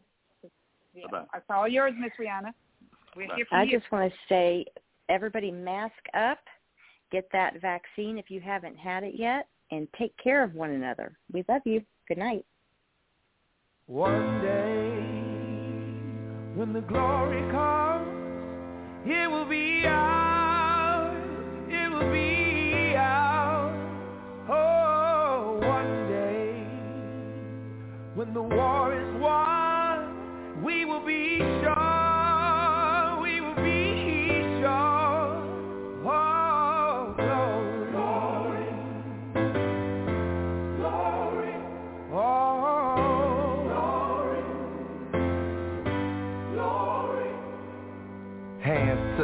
[0.93, 1.05] yeah.
[1.11, 1.25] Bye-bye.
[1.35, 2.53] It's all yours, Miss Rihanna.
[3.15, 3.35] We're Bye.
[3.35, 3.79] here for I you.
[3.79, 4.65] just want to say,
[5.09, 6.39] everybody mask up,
[7.11, 11.17] get that vaccine if you haven't had it yet, and take care of one another.
[11.31, 11.81] We love you.
[12.07, 12.45] Good night.
[13.87, 14.99] One day,
[16.55, 18.07] when the glory comes,
[19.05, 21.17] it will be ours.
[21.69, 23.75] It will be ours.
[24.49, 26.63] Oh, one day,
[28.15, 32.00] when the war is won, we will be sure.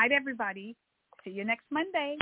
[0.00, 0.76] night, everybody.
[1.24, 2.16] See you next Monday.